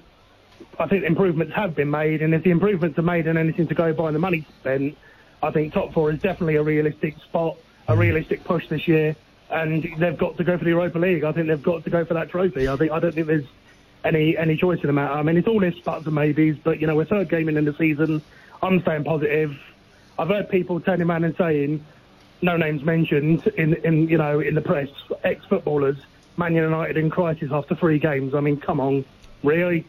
I 0.78 0.86
think 0.86 1.04
improvements 1.04 1.54
have 1.54 1.74
been 1.74 1.90
made, 1.90 2.20
and 2.20 2.34
if 2.34 2.44
the 2.44 2.50
improvements 2.50 2.98
are 2.98 3.02
made 3.02 3.26
and 3.26 3.38
anything 3.38 3.66
to 3.68 3.74
go 3.74 3.92
by 3.94 4.08
and 4.08 4.14
the 4.14 4.20
money 4.20 4.46
spent, 4.60 4.96
I 5.42 5.50
think 5.50 5.72
top 5.72 5.92
four 5.92 6.10
is 6.10 6.20
definitely 6.20 6.56
a 6.56 6.62
realistic 6.62 7.16
spot, 7.18 7.56
a 7.88 7.94
mm. 7.94 7.98
realistic 7.98 8.44
push 8.44 8.68
this 8.68 8.86
year, 8.86 9.16
and 9.50 9.82
they've 9.98 10.16
got 10.16 10.36
to 10.36 10.44
go 10.44 10.56
for 10.56 10.64
the 10.64 10.70
Europa 10.70 10.98
League. 10.98 11.24
I 11.24 11.32
think 11.32 11.48
they've 11.48 11.62
got 11.62 11.84
to 11.84 11.90
go 11.90 12.04
for 12.04 12.14
that 12.14 12.30
trophy. 12.30 12.68
I 12.68 12.76
think 12.76 12.92
I 12.92 13.00
don't 13.00 13.14
think 13.14 13.26
there's 13.26 13.46
any 14.04 14.36
any 14.36 14.56
choice 14.56 14.80
in 14.80 14.86
the 14.86 14.92
matter. 14.92 15.14
I 15.14 15.22
mean, 15.22 15.36
it's 15.36 15.48
all 15.48 15.62
ifs, 15.62 15.80
buts, 15.80 16.06
and 16.06 16.14
maybes, 16.14 16.58
but 16.62 16.80
you 16.80 16.86
know, 16.86 16.96
we're 16.96 17.04
third 17.04 17.28
game 17.28 17.48
in 17.48 17.56
in 17.56 17.64
the 17.64 17.74
season. 17.74 18.22
I'm 18.62 18.80
staying 18.82 19.04
positive. 19.04 19.58
I've 20.18 20.28
heard 20.28 20.48
people 20.48 20.80
turning 20.80 21.08
around 21.08 21.24
and 21.24 21.36
saying, 21.36 21.84
no 22.42 22.56
names 22.56 22.84
mentioned 22.84 23.46
in 23.56 23.74
in 23.74 24.08
you 24.08 24.18
know 24.18 24.40
in 24.40 24.54
the 24.54 24.60
press, 24.60 24.88
ex 25.24 25.44
footballers, 25.46 25.96
Man 26.36 26.54
United 26.54 26.96
in 26.96 27.10
crisis 27.10 27.50
after 27.50 27.74
three 27.74 27.98
games. 27.98 28.34
I 28.34 28.40
mean, 28.40 28.58
come 28.58 28.80
on, 28.80 29.04
really? 29.42 29.86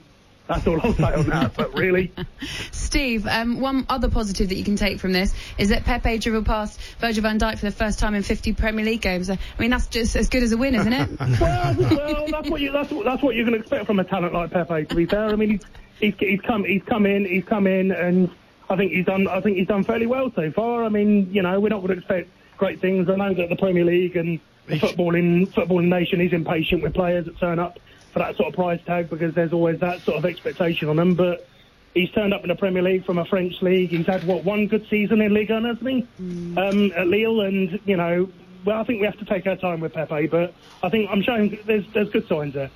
That's 0.47 0.67
all 0.67 0.79
I'll 0.81 0.93
say 0.93 1.13
on 1.13 1.27
that. 1.27 1.53
But 1.55 1.73
really, 1.73 2.11
Steve, 2.71 3.25
um, 3.27 3.61
one 3.61 3.85
other 3.87 4.09
positive 4.09 4.49
that 4.49 4.55
you 4.55 4.63
can 4.63 4.75
take 4.75 4.99
from 4.99 5.13
this 5.13 5.33
is 5.57 5.69
that 5.69 5.85
Pepe 5.85 6.17
dribbled 6.17 6.45
past 6.45 6.79
Virgil 6.99 7.21
van 7.21 7.39
Dijk 7.39 7.59
for 7.59 7.65
the 7.65 7.71
first 7.71 7.97
time 7.99 8.13
in 8.13 8.23
50 8.23 8.53
Premier 8.53 8.83
League 8.83 9.01
games. 9.01 9.29
I 9.29 9.37
mean, 9.57 9.71
that's 9.71 9.87
just 9.87 10.15
as 10.15 10.27
good 10.27 10.43
as 10.43 10.51
a 10.51 10.57
win, 10.57 10.75
isn't 10.75 10.91
it? 10.91 11.09
well, 11.39 11.75
well, 11.79 12.27
that's 12.27 12.49
what 12.49 12.59
you 12.59 12.71
that's 12.71 12.91
what, 12.91 13.05
that's 13.05 13.23
what 13.23 13.35
you 13.35 13.45
can 13.45 13.53
expect 13.53 13.85
from 13.85 13.99
a 13.99 14.03
talent 14.03 14.33
like 14.33 14.51
Pepe. 14.51 14.85
To 14.85 14.95
be 14.95 15.05
fair, 15.05 15.29
I 15.29 15.35
mean, 15.35 15.51
he's, 15.51 15.63
he's 15.99 16.13
he's 16.19 16.41
come 16.41 16.65
he's 16.65 16.83
come 16.83 17.05
in 17.05 17.25
he's 17.25 17.45
come 17.45 17.65
in 17.65 17.91
and 17.91 18.29
I 18.69 18.75
think 18.75 18.91
he's 18.91 19.05
done 19.05 19.27
I 19.29 19.39
think 19.39 19.57
he's 19.57 19.67
done 19.67 19.85
fairly 19.85 20.07
well 20.07 20.29
so 20.35 20.51
far. 20.51 20.83
I 20.83 20.89
mean, 20.89 21.33
you 21.33 21.41
know, 21.41 21.57
we're 21.61 21.69
not 21.69 21.79
going 21.79 21.93
to 21.93 21.97
expect 21.99 22.29
great 22.57 22.81
things. 22.81 23.09
I 23.09 23.15
know 23.15 23.33
that 23.33 23.47
the 23.47 23.55
Premier 23.55 23.85
League 23.85 24.17
and 24.17 24.41
the 24.67 24.77
footballing 24.77 25.47
footballing 25.53 25.87
nation 25.87 26.19
is 26.19 26.33
impatient 26.33 26.83
with 26.83 26.93
players 26.93 27.25
that 27.25 27.39
turn 27.39 27.59
up 27.59 27.79
for 28.13 28.19
that 28.19 28.37
sort 28.37 28.49
of 28.49 28.55
price 28.55 28.79
tag 28.85 29.09
because 29.09 29.33
there's 29.33 29.51
always 29.51 29.79
that 29.79 29.99
sort 30.01 30.17
of 30.17 30.25
expectation 30.25 30.89
on 30.89 30.99
him. 30.99 31.15
but. 31.15 31.47
He's 31.95 32.09
turned 32.09 32.33
up 32.33 32.41
in 32.41 32.47
the 32.47 32.55
Premier 32.55 32.81
League 32.81 33.05
from 33.05 33.19
a 33.19 33.25
French 33.25 33.61
league. 33.61 33.91
He's 33.91 34.07
had 34.07 34.23
what 34.23 34.43
one 34.43 34.65
good 34.65 34.87
season 34.89 35.21
in 35.21 35.31
Ligue 35.31 35.51
1, 35.51 35.63
hasn't 35.63 35.87
he? 35.87 36.07
Um, 36.57 36.91
at 36.93 37.05
Lille, 37.05 37.41
and 37.41 37.79
you 37.85 37.95
know, 37.95 38.31
well, 38.65 38.79
I 38.79 38.83
think 38.83 38.99
we 38.99 39.05
have 39.05 39.19
to 39.19 39.25
take 39.25 39.45
our 39.45 39.55
time 39.55 39.79
with 39.79 39.93
Pepe, 39.93 40.25
but 40.25 40.55
I 40.81 40.89
think 40.89 41.09
I'm 41.11 41.21
showing 41.21 41.59
there's 41.65 41.85
there's 41.93 42.09
good 42.09 42.27
signs 42.27 42.55
there. 42.55 42.71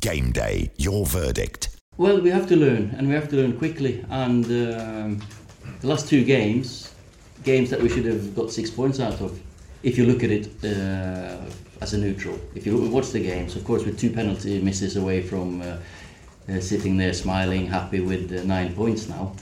Game 0.00 0.32
day, 0.32 0.70
your 0.78 1.04
verdict. 1.04 1.76
Well, 1.96 2.20
we 2.20 2.30
have 2.30 2.48
to 2.48 2.56
learn, 2.56 2.94
and 2.96 3.08
we 3.08 3.14
have 3.14 3.28
to 3.28 3.36
learn 3.36 3.56
quickly. 3.56 4.04
And 4.10 4.44
um, 4.46 5.22
the 5.80 5.86
last 5.86 6.08
two 6.08 6.24
games, 6.24 6.92
games 7.44 7.70
that 7.70 7.80
we 7.80 7.88
should 7.88 8.04
have 8.04 8.34
got 8.34 8.50
six 8.50 8.70
points 8.70 9.00
out 9.00 9.20
of, 9.20 9.40
if 9.84 9.98
you 9.98 10.06
look 10.06 10.24
at 10.24 10.30
it 10.30 10.48
uh, 10.64 11.36
as 11.80 11.92
a 11.92 11.98
neutral. 11.98 12.40
If 12.54 12.66
you 12.66 12.78
watch 12.88 13.10
the 13.10 13.20
games, 13.20 13.54
of 13.54 13.64
course, 13.64 13.84
with 13.84 14.00
two 14.00 14.10
penalty 14.10 14.60
misses 14.60 14.96
away 14.96 15.20
from 15.20 15.60
uh, 15.60 15.76
uh, 16.48 16.60
sitting 16.60 16.96
there 16.96 17.12
smiling, 17.12 17.66
happy 17.66 18.00
with 18.00 18.44
nine 18.44 18.74
points 18.74 19.08
now. 19.08 19.36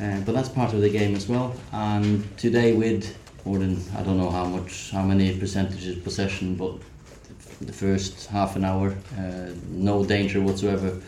Uh, 0.00 0.20
but 0.20 0.32
that's 0.34 0.48
part 0.48 0.72
of 0.72 0.80
the 0.80 0.90
game 0.90 1.14
as 1.14 1.28
well. 1.28 1.54
And 1.72 2.36
today, 2.36 2.72
with 2.72 3.16
more 3.44 3.58
than 3.58 3.80
I 3.96 4.02
don't 4.02 4.18
know 4.18 4.30
how 4.30 4.46
much, 4.46 4.90
how 4.90 5.02
many 5.02 5.38
percentages 5.38 5.96
possession, 6.02 6.56
but 6.56 6.72
the 7.60 7.72
first 7.72 8.26
half 8.26 8.56
an 8.56 8.64
hour, 8.64 8.96
uh, 9.16 9.50
no 9.68 10.04
danger 10.04 10.40
whatsoever. 10.40 11.00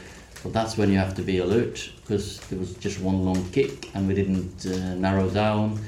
But 0.45 0.53
that's 0.53 0.77
when 0.77 0.93
you 0.93 0.99
have 0.99 1.15
to 1.15 1.23
be 1.23 1.39
alert 1.39 1.91
because 2.03 2.39
there 2.49 2.59
was 2.59 2.75
just 2.75 3.01
one 3.01 3.25
long 3.25 3.51
kick 3.51 3.91
and 3.95 4.07
we 4.07 4.15
didn't 4.15 4.65
narrow 5.01 5.29
down. 5.29 5.81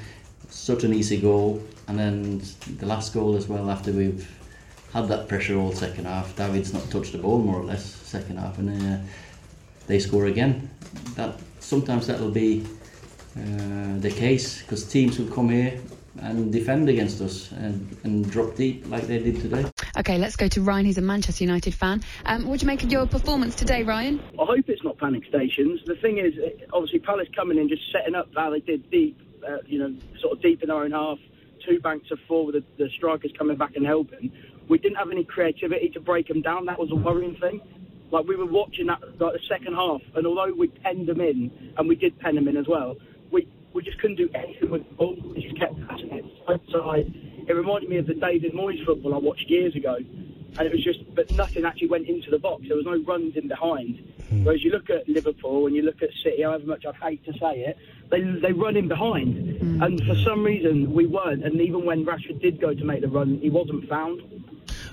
Such 0.49 0.85
an 0.85 0.93
easy 0.95 1.21
goal, 1.21 1.63
and 1.87 1.99
then 1.99 2.43
the 2.79 2.87
last 2.87 3.15
goal 3.15 3.37
as 3.37 3.49
well 3.49 3.71
after 3.71 3.93
we've 3.93 4.29
had 4.93 5.09
that 5.09 5.29
pressure 5.29 5.57
all 5.57 5.73
second 5.73 6.07
half. 6.07 6.35
David's 6.37 6.73
not 6.73 6.91
touched 6.91 7.13
the 7.13 7.19
ball 7.19 7.39
more 7.39 7.61
or 7.61 7.65
less 7.65 7.85
second 7.85 8.39
half, 8.39 8.59
and 8.59 8.83
uh, 8.83 8.99
they 9.87 9.99
score 9.99 10.27
again. 10.27 10.71
That 11.15 11.39
sometimes 11.61 12.07
that'll 12.07 12.31
be 12.31 12.67
uh, 13.37 13.99
the 13.99 14.11
case 14.11 14.63
because 14.63 14.87
teams 14.87 15.19
will 15.19 15.31
come 15.31 15.51
here 15.51 15.79
and 16.21 16.53
defend 16.53 16.89
against 16.89 17.21
us 17.21 17.53
and, 17.53 17.97
and 18.05 18.29
drop 18.31 18.57
deep 18.57 18.89
like 18.89 19.07
they 19.07 19.19
did 19.19 19.41
today. 19.41 19.65
Okay, 19.99 20.19
let's 20.19 20.37
go 20.37 20.49
to 20.49 20.63
Ryan. 20.63 20.87
He's 20.87 20.99
a 20.99 21.03
Manchester 21.03 21.45
United 21.45 21.75
fan. 21.75 22.03
Um, 22.25 22.47
what 22.47 22.61
do 22.61 22.65
you 22.65 22.67
make 22.67 22.83
of 22.83 22.91
your 22.91 23.07
performance 23.07 23.55
today, 23.55 23.83
Ryan? 23.83 24.21
I 24.39 24.45
hope 24.45 24.69
it's 24.69 24.83
not 24.83 24.99
panic 24.99 25.25
stations. 25.29 25.81
The 25.87 25.97
thing 25.97 26.19
is, 26.19 26.35
obviously, 26.73 27.01
Palace 27.01 27.29
coming 27.35 27.59
in 27.59 27.69
just 27.69 27.83
setting 27.93 28.15
up 28.15 28.29
how 28.35 28.51
they 28.51 28.61
did 28.61 28.91
deep, 28.91 29.21
uh, 29.46 29.59
you 29.66 29.79
know, 29.79 29.94
sort 30.20 30.37
of 30.37 30.42
deep 30.42 30.62
in 30.62 30.70
our 30.70 30.85
own 30.85 30.92
half, 30.92 31.18
two 31.66 31.81
banks 31.81 32.11
of 32.11 32.18
four 32.27 32.46
with 32.46 32.55
the, 32.55 32.64
the 32.79 32.90
strikers 32.96 33.33
coming 33.37 33.57
back 33.57 33.77
and 33.77 33.87
helping. 33.87 34.33
We 34.68 34.79
didn't 34.79 34.96
have 34.96 35.11
any 35.11 35.24
creativity 35.24 35.88
to 35.90 36.01
break 36.01 36.29
them 36.29 36.42
down. 36.42 36.66
That 36.66 36.79
was 36.79 36.90
a 36.90 36.96
worrying 36.96 37.37
thing. 37.40 37.61
Like 38.11 38.27
we 38.27 38.37
were 38.37 38.46
watching 38.46 38.87
that 38.87 39.01
like 39.20 39.35
the 39.35 39.40
second 39.48 39.74
half, 39.74 40.01
and 40.14 40.27
although 40.27 40.53
we 40.57 40.68
penned 40.68 41.09
them 41.09 41.20
in, 41.20 41.72
and 41.77 41.88
we 41.88 41.94
did 41.94 42.18
pen 42.20 42.37
them 42.37 42.48
in 42.48 42.57
as 42.57 42.66
well, 42.66 42.96
we 43.31 43.46
we 43.74 43.83
just 43.83 43.98
couldn't 44.01 44.16
do 44.16 44.31
anything 44.35 44.70
with 44.70 44.88
the 44.88 44.94
ball. 44.94 45.16
We 45.35 45.42
just 45.42 45.59
kept 45.59 45.74
passing 45.87 46.11
it 46.12 46.24
side 46.46 46.61
to 46.66 46.72
side. 46.72 47.14
It 47.48 47.53
reminded 47.53 47.90
me 47.90 47.98
of 47.98 48.07
the 48.07 48.14
David 48.14 48.53
Moyes 48.53 48.85
football 48.85 49.14
I 49.14 49.18
watched 49.18 49.51
years 49.51 49.74
ago, 49.77 49.98
and 50.59 50.66
it 50.66 50.73
was 50.73 50.83
just, 50.83 51.14
but 51.14 51.31
nothing 51.33 51.64
actually 51.64 51.88
went 51.88 52.09
into 52.09 52.31
the 52.31 52.38
box. 52.38 52.64
There 52.66 52.77
was 52.77 52.85
no 52.85 53.01
runs 53.05 53.37
in 53.37 53.49
behind. 53.49 54.01
Hmm. 54.29 54.44
Whereas 54.44 54.62
you 54.62 54.71
look 54.71 54.90
at 54.90 55.09
Liverpool 55.09 55.66
and 55.66 55.77
you 55.77 55.83
look 55.83 56.03
at 56.03 56.11
City, 56.23 56.42
however 56.42 56.66
much 56.66 56.85
I 56.85 56.92
hate 56.92 57.25
to 57.27 57.33
say 57.35 57.61
it, 57.61 57.79
they 58.11 58.21
they 58.21 58.53
run 58.53 58.77
in 58.77 58.88
behind, 58.88 59.59
hmm. 59.59 59.83
and 59.83 60.03
for 60.05 60.14
some 60.16 60.44
reason 60.44 60.92
we 60.92 61.07
weren't. 61.07 61.44
And 61.44 61.61
even 61.61 61.85
when 61.85 62.05
Rashford 62.05 62.40
did 62.40 62.61
go 62.61 62.75
to 62.75 62.85
make 62.85 63.01
the 63.03 63.09
run, 63.09 63.38
he 63.40 63.51
wasn't 63.51 63.88
found. 63.88 64.21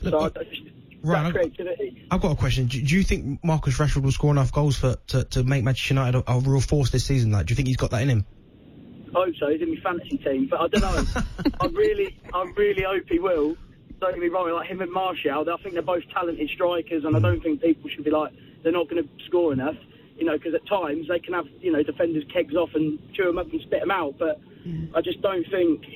So 0.03 0.17
I, 0.17 0.25
I 0.25 0.43
just, 0.43 0.61
Right, 1.05 1.21
that 1.21 1.25
I've- 1.27 1.33
creativity. 1.33 2.07
I've 2.09 2.21
got 2.21 2.31
a 2.31 2.35
question. 2.35 2.65
Do, 2.65 2.81
do 2.81 2.95
you 2.95 3.03
think 3.03 3.43
Marcus 3.43 3.77
Rashford 3.77 4.01
will 4.01 4.11
score 4.11 4.31
enough 4.31 4.51
goals 4.51 4.77
for 4.77 4.95
to, 5.07 5.23
to 5.23 5.43
make 5.43 5.63
Manchester 5.63 5.93
United 5.93 6.23
a, 6.27 6.31
a 6.31 6.39
real 6.39 6.61
force 6.61 6.89
this 6.89 7.05
season? 7.05 7.31
Like, 7.31 7.45
do 7.45 7.51
you 7.51 7.55
think 7.55 7.67
he's 7.67 7.77
got 7.77 7.91
that 7.91 8.01
in 8.01 8.09
him? 8.09 8.25
I 9.15 9.25
hope 9.25 9.35
so. 9.39 9.49
He's 9.49 9.61
in 9.61 9.69
my 9.69 9.79
fantasy 9.81 10.17
team, 10.17 10.47
but 10.49 10.59
I 10.59 10.67
don't 10.67 10.81
know. 10.81 11.21
I 11.61 11.67
really, 11.67 12.19
I 12.33 12.51
really 12.57 12.83
hope 12.83 13.03
he 13.07 13.19
will. 13.19 13.55
Don't 13.99 14.11
get 14.11 14.19
me 14.19 14.27
wrong, 14.27 14.51
like 14.51 14.67
him 14.67 14.81
and 14.81 14.91
Martial, 14.91 15.49
I 15.49 15.57
think 15.61 15.73
they're 15.73 15.81
both 15.81 16.03
talented 16.13 16.49
strikers, 16.49 17.05
and 17.05 17.15
I 17.15 17.19
don't 17.19 17.41
think 17.41 17.61
people 17.61 17.89
should 17.89 18.03
be 18.03 18.11
like 18.11 18.33
they're 18.63 18.71
not 18.71 18.89
going 18.89 19.03
to 19.03 19.09
score 19.25 19.53
enough. 19.53 19.75
You 20.17 20.25
know, 20.25 20.37
because 20.37 20.53
at 20.53 20.65
times 20.65 21.09
they 21.09 21.19
can 21.19 21.33
have 21.33 21.45
you 21.59 21.71
know 21.71 21.83
defenders 21.83 22.23
kegs 22.31 22.55
off 22.55 22.73
and 22.73 22.99
chew 23.13 23.25
them 23.25 23.37
up 23.37 23.51
and 23.51 23.61
spit 23.61 23.81
them 23.81 23.91
out. 23.91 24.17
But 24.17 24.39
I 24.93 25.01
just 25.01 25.21
don't 25.21 25.45
think. 25.49 25.85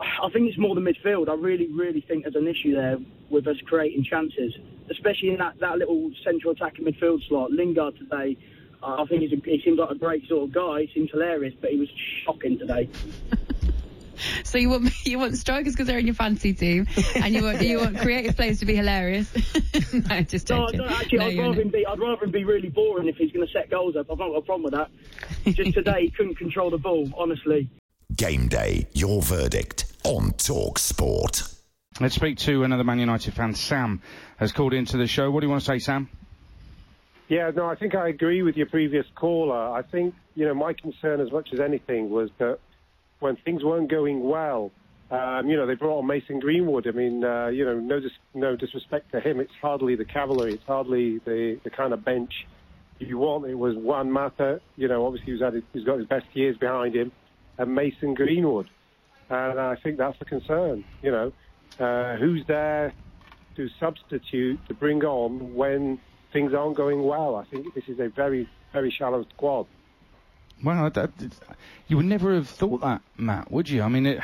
I 0.00 0.28
think 0.30 0.48
it's 0.48 0.58
more 0.58 0.74
the 0.74 0.80
midfield. 0.80 1.28
I 1.28 1.34
really, 1.34 1.66
really 1.66 2.00
think 2.00 2.22
there's 2.24 2.36
an 2.36 2.46
issue 2.46 2.74
there 2.74 2.98
with 3.30 3.46
us 3.46 3.56
creating 3.66 4.04
chances, 4.04 4.54
especially 4.90 5.30
in 5.30 5.38
that, 5.38 5.58
that 5.58 5.78
little 5.78 6.10
central 6.24 6.52
attacking 6.52 6.84
midfield 6.84 7.26
slot. 7.28 7.50
Lingard 7.50 7.96
today, 7.98 8.36
uh, 8.82 9.02
I 9.02 9.06
think 9.06 9.22
he's 9.22 9.32
a, 9.32 9.36
he 9.44 9.60
seems 9.64 9.78
like 9.78 9.90
a 9.90 9.96
great 9.96 10.26
sort 10.28 10.44
of 10.44 10.52
guy. 10.52 10.82
He 10.82 10.94
seems 10.94 11.10
hilarious, 11.10 11.54
but 11.60 11.70
he 11.70 11.78
was 11.78 11.88
shocking 12.24 12.58
today. 12.58 12.88
So 14.44 14.58
you 14.58 14.70
want 14.70 14.92
you 15.06 15.18
want 15.18 15.36
strikers 15.36 15.72
because 15.74 15.86
they're 15.86 15.98
in 15.98 16.06
your 16.06 16.14
fantasy 16.14 16.54
team, 16.54 16.86
and 17.16 17.34
you 17.34 17.42
want 17.44 17.62
you 17.62 17.78
want 17.78 17.98
creative 17.98 18.36
players 18.36 18.60
to 18.60 18.66
be 18.66 18.74
hilarious. 18.76 19.32
no, 19.92 20.20
just 20.22 20.48
No, 20.50 20.66
joking. 20.66 20.78
no, 20.80 20.86
actually, 20.86 21.18
No, 21.18 21.24
I'd 21.26 21.38
rather 21.38 21.48
not. 21.54 21.58
him 21.58 21.68
be. 21.70 21.86
I'd 21.86 21.98
rather 21.98 22.24
him 22.24 22.30
be 22.30 22.44
really 22.44 22.68
boring 22.68 23.08
if 23.08 23.16
he's 23.16 23.32
going 23.32 23.46
to 23.46 23.52
set 23.52 23.70
goals 23.70 23.96
up. 23.96 24.10
I've 24.10 24.18
not 24.18 24.28
got 24.30 24.36
a 24.36 24.42
problem 24.42 24.64
with 24.64 24.74
that. 24.74 24.90
Just 25.54 25.74
today, 25.74 26.02
he 26.02 26.10
couldn't 26.10 26.36
control 26.36 26.70
the 26.70 26.78
ball. 26.78 27.08
Honestly. 27.16 27.68
Game 28.16 28.48
day, 28.48 28.86
your 28.94 29.22
verdict 29.22 29.84
on 30.04 30.32
Talk 30.32 30.78
Sport. 30.78 31.42
Let's 32.00 32.14
speak 32.14 32.38
to 32.38 32.64
another 32.64 32.84
Man 32.84 32.98
United 32.98 33.34
fan. 33.34 33.54
Sam 33.54 34.02
has 34.38 34.50
called 34.52 34.72
into 34.72 34.96
the 34.96 35.06
show. 35.06 35.30
What 35.30 35.40
do 35.40 35.46
you 35.46 35.50
want 35.50 35.62
to 35.62 35.66
say, 35.66 35.78
Sam? 35.78 36.08
Yeah, 37.28 37.50
no, 37.54 37.66
I 37.66 37.74
think 37.74 37.94
I 37.94 38.08
agree 38.08 38.42
with 38.42 38.56
your 38.56 38.66
previous 38.66 39.04
caller. 39.14 39.72
I 39.76 39.82
think, 39.82 40.14
you 40.34 40.46
know, 40.46 40.54
my 40.54 40.72
concern 40.72 41.20
as 41.20 41.30
much 41.30 41.50
as 41.52 41.60
anything 41.60 42.08
was 42.08 42.30
that 42.38 42.58
when 43.20 43.36
things 43.36 43.64
weren't 43.64 43.90
going 43.90 44.28
well, 44.28 44.70
um, 45.10 45.48
you 45.48 45.56
know, 45.56 45.66
they 45.66 45.74
brought 45.74 45.98
on 45.98 46.06
Mason 46.06 46.38
Greenwood. 46.38 46.86
I 46.86 46.90
mean, 46.90 47.24
uh, 47.24 47.48
you 47.48 47.64
know, 47.64 47.78
no, 47.78 47.98
dis- 47.98 48.12
no 48.34 48.56
disrespect 48.56 49.10
to 49.12 49.20
him. 49.20 49.40
It's 49.40 49.52
hardly 49.60 49.96
the 49.96 50.04
cavalry. 50.04 50.54
It's 50.54 50.64
hardly 50.66 51.18
the, 51.24 51.58
the 51.64 51.70
kind 51.70 51.92
of 51.92 52.04
bench 52.04 52.32
you 52.98 53.18
want. 53.18 53.46
It 53.46 53.54
was 53.54 53.76
Juan 53.76 54.10
Mata, 54.10 54.60
you 54.76 54.88
know, 54.88 55.06
obviously 55.06 55.32
he's, 55.32 55.42
had 55.42 55.54
his, 55.54 55.62
he's 55.72 55.84
got 55.84 55.98
his 55.98 56.06
best 56.06 56.26
years 56.34 56.56
behind 56.56 56.94
him, 56.94 57.12
and 57.56 57.74
Mason 57.74 58.14
Greenwood. 58.14 58.68
And 59.30 59.58
I 59.58 59.76
think 59.76 59.98
that's 59.98 60.16
a 60.20 60.24
concern, 60.24 60.84
you 61.02 61.10
know. 61.10 61.32
Uh, 61.78 62.16
who's 62.16 62.42
there 62.48 62.92
to 63.56 63.68
substitute, 63.78 64.58
to 64.68 64.74
bring 64.74 65.04
on 65.04 65.54
when 65.54 66.00
things 66.32 66.52
aren't 66.54 66.76
going 66.76 67.04
well? 67.04 67.36
I 67.36 67.44
think 67.44 67.72
this 67.74 67.84
is 67.88 68.00
a 68.00 68.08
very, 68.08 68.48
very 68.72 68.90
shallow 68.90 69.24
squad. 69.34 69.66
Well, 70.62 70.90
that, 70.90 71.10
you 71.86 71.96
would 71.96 72.06
never 72.06 72.34
have 72.34 72.48
thought 72.48 72.80
that, 72.82 73.00
Matt, 73.16 73.50
would 73.50 73.68
you? 73.68 73.82
I 73.82 73.88
mean, 73.88 74.06
it, 74.06 74.20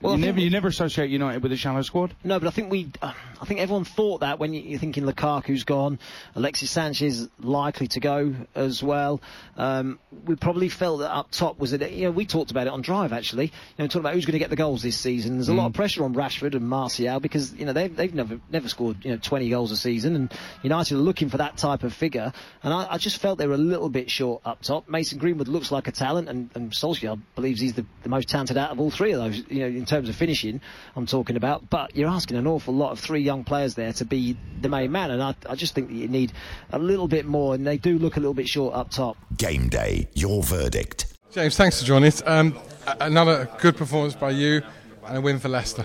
Well, 0.00 0.14
you 0.14 0.18
think 0.18 0.20
never 0.26 0.40
you 0.40 0.50
never 0.50 0.68
associate 0.68 1.10
United 1.10 1.42
with 1.42 1.52
a 1.52 1.56
shallow 1.56 1.82
squad. 1.82 2.14
No, 2.24 2.38
but 2.40 2.48
I 2.48 2.50
think 2.50 2.70
we, 2.72 2.90
uh, 3.00 3.12
I 3.40 3.44
think 3.44 3.60
everyone 3.60 3.84
thought 3.84 4.20
that 4.20 4.38
when 4.38 4.52
you- 4.52 4.62
you're 4.62 4.78
thinking 4.78 5.04
Lukaku's 5.04 5.64
gone, 5.64 5.98
Alexis 6.34 6.70
Sanchez 6.70 7.28
likely 7.40 7.86
to 7.88 8.00
go 8.00 8.34
as 8.54 8.82
well. 8.82 9.20
Um, 9.56 9.98
we 10.24 10.34
probably 10.36 10.68
felt 10.68 11.00
that 11.00 11.10
up 11.14 11.30
top 11.30 11.58
was 11.58 11.72
it. 11.72 11.88
You 11.92 12.04
know, 12.06 12.10
we 12.10 12.24
talked 12.26 12.50
about 12.50 12.66
it 12.66 12.72
on 12.72 12.80
Drive 12.82 13.12
actually. 13.12 13.44
You 13.46 13.50
know, 13.78 13.86
talking 13.86 14.00
about 14.00 14.14
who's 14.14 14.26
going 14.26 14.32
to 14.32 14.38
get 14.38 14.50
the 14.50 14.56
goals 14.56 14.82
this 14.82 14.96
season. 14.96 15.36
There's 15.36 15.48
a 15.48 15.54
lot 15.54 15.66
of 15.66 15.72
pressure 15.74 16.02
on 16.04 16.14
Rashford 16.14 16.54
and 16.54 16.68
Martial 16.68 17.20
because 17.20 17.52
you 17.54 17.64
know 17.66 17.72
they've 17.72 17.94
they've 17.94 18.14
never 18.14 18.40
never 18.50 18.68
scored 18.68 19.04
you 19.04 19.12
know 19.12 19.18
20 19.18 19.48
goals 19.50 19.70
a 19.70 19.76
season, 19.76 20.16
and 20.16 20.32
United 20.62 20.94
are 20.94 20.98
looking 20.98 21.28
for 21.28 21.36
that 21.38 21.56
type 21.58 21.82
of 21.84 21.92
figure. 21.92 22.32
And 22.62 22.72
I, 22.74 22.94
I 22.94 22.98
just 22.98 23.18
felt 23.18 23.38
they 23.38 23.46
were 23.46 23.54
a 23.54 23.58
little 23.58 23.88
bit 23.88 24.10
short 24.10 24.42
up 24.44 24.62
top. 24.62 24.88
Mason 24.88 25.18
Greenwood 25.18 25.48
looks 25.58 25.72
like 25.72 25.88
a 25.88 25.92
talent, 25.92 26.28
and, 26.28 26.48
and 26.54 26.70
Solskjaer 26.70 27.20
believes 27.34 27.60
he's 27.60 27.72
the, 27.72 27.84
the 28.04 28.08
most 28.08 28.28
talented 28.28 28.56
out 28.56 28.70
of 28.70 28.78
all 28.78 28.92
three 28.92 29.10
of 29.10 29.20
those. 29.20 29.42
You 29.48 29.60
know, 29.60 29.66
in 29.66 29.84
terms 29.84 30.08
of 30.08 30.14
finishing, 30.14 30.60
I'm 30.94 31.04
talking 31.04 31.34
about. 31.34 31.68
But 31.68 31.96
you're 31.96 32.08
asking 32.08 32.36
an 32.36 32.46
awful 32.46 32.74
lot 32.74 32.92
of 32.92 33.00
three 33.00 33.22
young 33.22 33.42
players 33.42 33.74
there 33.74 33.92
to 33.94 34.04
be 34.04 34.36
the 34.60 34.68
main 34.68 34.92
man, 34.92 35.10
and 35.10 35.20
I, 35.20 35.34
I 35.48 35.56
just 35.56 35.74
think 35.74 35.88
that 35.88 35.94
you 35.94 36.06
need 36.06 36.32
a 36.70 36.78
little 36.78 37.08
bit 37.08 37.26
more, 37.26 37.56
and 37.56 37.66
they 37.66 37.76
do 37.76 37.98
look 37.98 38.16
a 38.16 38.20
little 38.20 38.34
bit 38.34 38.48
short 38.48 38.72
up 38.74 38.90
top. 38.90 39.16
Game 39.36 39.68
day, 39.68 40.06
your 40.14 40.44
verdict. 40.44 41.06
James, 41.32 41.56
thanks 41.56 41.80
for 41.80 41.86
joining 41.86 42.06
us. 42.06 42.22
Um, 42.24 42.56
another 43.00 43.50
good 43.60 43.76
performance 43.76 44.14
by 44.14 44.30
you 44.30 44.62
and 45.06 45.18
a 45.18 45.20
win 45.20 45.40
for 45.40 45.48
Leicester. 45.48 45.84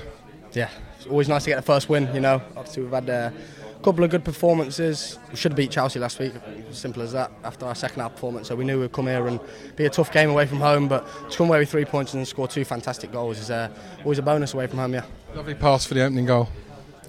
yeah, 0.54 0.70
it's 0.98 1.08
always 1.08 1.28
nice 1.28 1.46
to 1.46 1.50
get 1.50 1.56
the 1.56 1.64
first 1.64 1.90
win. 1.90 2.14
You 2.14 2.22
know, 2.22 2.44
obviously 2.56 2.84
we've 2.84 2.92
had 2.92 3.10
uh, 3.10 3.32
a 3.62 3.62
couple 3.84 4.04
of 4.04 4.10
good 4.10 4.24
performances. 4.24 5.19
We 5.30 5.36
should 5.36 5.52
have 5.52 5.58
beat 5.58 5.72
Chelsea 5.72 6.00
last 6.00 6.19
week, 6.19 6.34
simple 6.72 7.04
as 7.04 7.12
that. 7.12 7.32
After 7.43 7.65
our 7.65 7.76
second 7.76 8.02
half 8.02 8.13
performance, 8.13 8.48
so 8.48 8.56
we 8.56 8.65
knew 8.65 8.80
we'd 8.80 8.91
come 8.91 9.08
here 9.08 9.28
and 9.28 9.39
be 9.76 9.86
a 9.86 9.89
tough 9.89 10.12
game 10.12 10.30
away 10.30 10.46
from 10.46 10.60
home. 10.60 10.88
But 10.88 11.06
to 11.30 11.38
come 11.38 11.48
away 11.48 11.60
with 11.60 11.69
three 11.69 11.86
points 11.86 12.13
and 12.13 12.28
score 12.28 12.48
two 12.48 12.65
fantastic 12.65 13.12
goals 13.12 13.39
is 13.39 13.52
uh, 13.52 13.69
always 14.04 14.19
a 14.19 14.22
bonus 14.22 14.54
away 14.54 14.67
from 14.67 14.80
home. 14.80 14.93
Yeah. 14.93 15.06
Lovely 15.36 15.56
pass 15.56 15.86
for 15.86 15.93
the 15.93 16.04
opening 16.04 16.26
goal. 16.26 16.50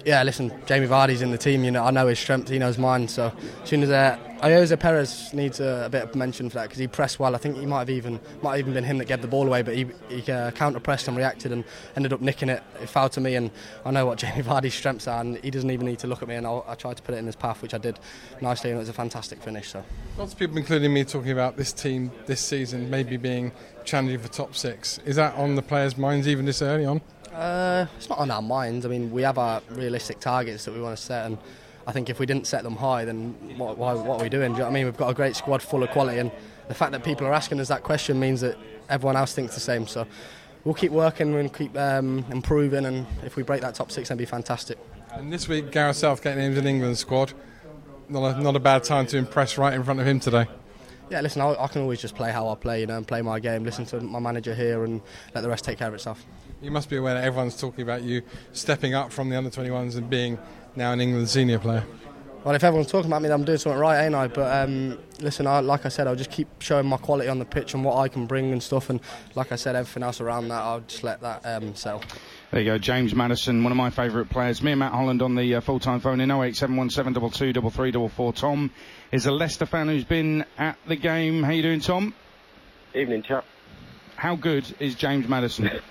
Yeah, 0.05 0.21
listen, 0.21 0.53
Jamie 0.67 0.85
Vardy's 0.85 1.23
in 1.23 1.31
the 1.31 1.37
team. 1.37 1.63
You 1.63 1.71
know, 1.71 1.83
I 1.83 1.89
know 1.89 2.05
his 2.05 2.19
strength. 2.19 2.47
He 2.47 2.59
knows 2.59 2.77
mine. 2.77 3.07
So 3.07 3.33
as 3.63 3.67
soon 3.69 3.81
as 3.81 3.89
uh, 3.89 4.19
Ayoze 4.41 4.79
Perez 4.79 5.33
needs 5.33 5.59
a, 5.59 5.85
a 5.87 5.89
bit 5.89 6.03
of 6.03 6.13
mention 6.13 6.47
for 6.47 6.59
that 6.59 6.65
because 6.65 6.77
he 6.77 6.85
pressed 6.85 7.19
well. 7.19 7.33
I 7.33 7.39
think 7.39 7.57
he 7.57 7.65
might 7.65 7.79
have 7.79 7.89
even 7.89 8.19
might 8.43 8.51
have 8.51 8.59
even 8.59 8.73
been 8.73 8.83
him 8.83 8.99
that 8.99 9.05
gave 9.05 9.23
the 9.23 9.27
ball 9.27 9.47
away, 9.47 9.63
but 9.63 9.73
he, 9.73 9.87
he 10.09 10.31
uh, 10.31 10.51
counter 10.51 10.79
pressed 10.79 11.07
and 11.07 11.17
reacted 11.17 11.51
and 11.51 11.63
ended 11.95 12.13
up 12.13 12.21
nicking 12.21 12.49
it. 12.49 12.61
It 12.79 12.87
fouled 12.87 13.13
to 13.13 13.21
me, 13.21 13.33
and 13.33 13.49
I 13.83 13.89
know 13.89 14.05
what 14.05 14.17
Jamie 14.19 14.43
Vardy's 14.43 14.75
strengths 14.75 15.07
are, 15.07 15.21
and 15.21 15.37
he 15.37 15.49
doesn't 15.49 15.71
even 15.71 15.87
need 15.87 15.97
to 15.99 16.07
look 16.07 16.21
at 16.21 16.27
me. 16.27 16.35
And 16.35 16.45
I'll, 16.45 16.63
I 16.67 16.75
tried 16.75 16.97
to 16.97 17.03
put 17.03 17.15
it 17.15 17.17
in 17.17 17.25
his 17.25 17.35
path, 17.35 17.63
which 17.63 17.73
I 17.73 17.79
did 17.79 17.99
nicely, 18.41 18.69
and 18.69 18.77
it 18.77 18.81
was 18.81 18.89
a 18.89 18.93
fantastic 18.93 19.41
finish. 19.41 19.69
So. 19.69 19.83
Lots 20.19 20.33
of 20.33 20.37
people, 20.37 20.57
including 20.57 20.93
me, 20.93 21.03
talking 21.03 21.31
about 21.31 21.57
this 21.57 21.73
team 21.73 22.11
this 22.27 22.41
season 22.41 22.91
maybe 22.91 23.17
being 23.17 23.51
challenging 23.85 24.19
for 24.19 24.27
top 24.27 24.55
six. 24.55 24.99
Is 25.05 25.15
that 25.15 25.33
on 25.33 25.55
the 25.55 25.63
players' 25.63 25.97
minds 25.97 26.27
even 26.27 26.45
this 26.45 26.61
early 26.61 26.85
on? 26.85 27.01
Uh, 27.35 27.85
it's 27.97 28.07
not 28.07 28.17
on 28.17 28.31
our 28.31 28.41
minds. 28.41 28.85
I 28.85 28.89
mean, 28.89 29.11
we 29.11 29.21
have 29.23 29.37
our 29.37 29.61
realistic 29.71 30.19
targets 30.21 30.63
that 30.65 30.73
we 30.73 30.81
want 30.81 30.95
to 30.97 31.03
set, 31.03 31.25
and 31.25 31.37
I 31.85 31.91
think 31.91 32.09
if 32.09 32.17
we 32.17 32.25
didn't 32.25 32.47
set 32.47 32.63
them 32.63 32.77
high, 32.77 33.03
then 33.03 33.33
what, 33.57 33.77
why, 33.77 33.93
what 33.93 34.21
are 34.21 34.23
we 34.23 34.29
doing? 34.29 34.53
Do 34.53 34.53
you 34.53 34.59
know 34.59 34.65
what 34.65 34.71
I 34.71 34.73
mean? 34.73 34.85
We've 34.85 34.95
got 34.95 35.09
a 35.09 35.13
great 35.13 35.35
squad 35.35 35.61
full 35.61 35.83
of 35.83 35.89
quality, 35.89 36.19
and 36.19 36.31
the 36.69 36.73
fact 36.73 36.93
that 36.93 37.03
people 37.03 37.27
are 37.27 37.33
asking 37.33 37.59
us 37.59 37.67
that 37.67 37.83
question 37.83 38.19
means 38.19 38.39
that 38.39 38.57
everyone 38.89 39.17
else 39.17 39.33
thinks 39.33 39.53
the 39.53 39.59
same. 39.59 39.85
So 39.85 40.07
we'll 40.63 40.75
keep 40.75 40.91
working 40.91 41.35
and 41.35 41.53
keep 41.53 41.77
um, 41.77 42.25
improving, 42.31 42.85
and 42.85 43.05
if 43.25 43.35
we 43.35 43.43
break 43.43 43.61
that 43.61 43.75
top 43.75 43.91
six, 43.91 44.07
that'd 44.07 44.17
be 44.17 44.25
fantastic. 44.25 44.77
And 45.11 45.31
this 45.31 45.49
week, 45.49 45.71
Gareth 45.71 45.97
Southgate 45.97 46.37
names 46.37 46.57
an 46.57 46.65
England 46.65 46.97
squad. 46.97 47.33
not 48.07 48.37
a, 48.37 48.41
not 48.41 48.55
a 48.55 48.59
bad 48.59 48.85
time 48.85 49.07
to 49.07 49.17
impress 49.17 49.57
right 49.57 49.73
in 49.73 49.83
front 49.83 49.99
of 49.99 50.07
him 50.07 50.21
today. 50.21 50.47
Yeah, 51.09 51.19
listen, 51.19 51.41
I, 51.41 51.55
I 51.61 51.67
can 51.67 51.81
always 51.81 51.99
just 51.99 52.15
play 52.15 52.31
how 52.31 52.47
I 52.47 52.55
play, 52.55 52.79
you 52.79 52.87
know, 52.87 52.97
and 52.97 53.05
play 53.05 53.21
my 53.21 53.39
game. 53.41 53.65
Listen 53.65 53.85
to 53.87 53.99
my 53.99 54.19
manager 54.19 54.55
here, 54.55 54.85
and 54.85 55.01
let 55.33 55.41
the 55.41 55.49
rest 55.49 55.65
take 55.65 55.77
care 55.77 55.89
of 55.89 55.93
itself. 55.93 56.25
You 56.61 56.71
must 56.71 56.89
be 56.89 56.97
aware 56.97 57.15
that 57.15 57.23
everyone's 57.23 57.57
talking 57.57 57.81
about 57.81 58.03
you 58.03 58.21
stepping 58.53 58.93
up 58.93 59.11
from 59.11 59.29
the 59.29 59.37
under 59.37 59.49
21s 59.49 59.97
and 59.97 60.09
being 60.09 60.37
now 60.75 60.91
an 60.91 61.01
England 61.01 61.29
senior 61.29 61.59
player. 61.59 61.83
Well, 62.45 62.53
if 62.53 62.63
everyone's 62.63 62.91
talking 62.91 63.09
about 63.09 63.23
me, 63.23 63.27
then 63.27 63.39
I'm 63.39 63.45
doing 63.45 63.57
something 63.57 63.79
right, 63.79 64.05
ain't 64.05 64.13
I? 64.13 64.27
But 64.27 64.67
um, 64.67 64.99
listen, 65.19 65.47
I, 65.47 65.61
like 65.61 65.87
I 65.87 65.89
said, 65.89 66.05
I'll 66.05 66.15
just 66.15 66.29
keep 66.29 66.47
showing 66.61 66.85
my 66.85 66.97
quality 66.97 67.27
on 67.27 67.39
the 67.39 67.45
pitch 67.45 67.73
and 67.73 67.83
what 67.83 67.97
I 67.97 68.07
can 68.07 68.27
bring 68.27 68.51
and 68.51 68.61
stuff. 68.61 68.91
And 68.91 68.99
like 69.33 69.51
I 69.51 69.55
said, 69.55 69.75
everything 69.75 70.03
else 70.03 70.21
around 70.21 70.49
that, 70.49 70.61
I'll 70.61 70.81
just 70.81 71.03
let 71.03 71.21
that 71.21 71.43
um, 71.43 71.73
settle. 71.73 72.03
There 72.51 72.61
you 72.61 72.67
go, 72.67 72.77
James 72.77 73.15
Maddison, 73.15 73.63
one 73.63 73.71
of 73.71 73.77
my 73.77 73.89
favourite 73.89 74.29
players. 74.29 74.61
Me 74.61 74.73
and 74.73 74.79
Matt 74.79 74.91
Holland 74.91 75.23
on 75.23 75.33
the 75.33 75.55
uh, 75.55 75.61
full-time 75.61 76.01
phone 76.01 76.21
in 76.21 76.29
08717223344. 76.29 78.35
Tom 78.35 78.69
is 79.11 79.25
a 79.25 79.31
Leicester 79.31 79.65
fan 79.65 79.87
who's 79.87 80.03
been 80.03 80.45
at 80.59 80.77
the 80.87 80.95
game. 80.95 81.41
How 81.41 81.49
you 81.49 81.63
doing, 81.63 81.79
Tom? 81.79 82.13
Evening, 82.93 83.23
chap. 83.23 83.43
How 84.17 84.35
good 84.35 84.71
is 84.79 84.93
James 84.93 85.27
Maddison? 85.27 85.81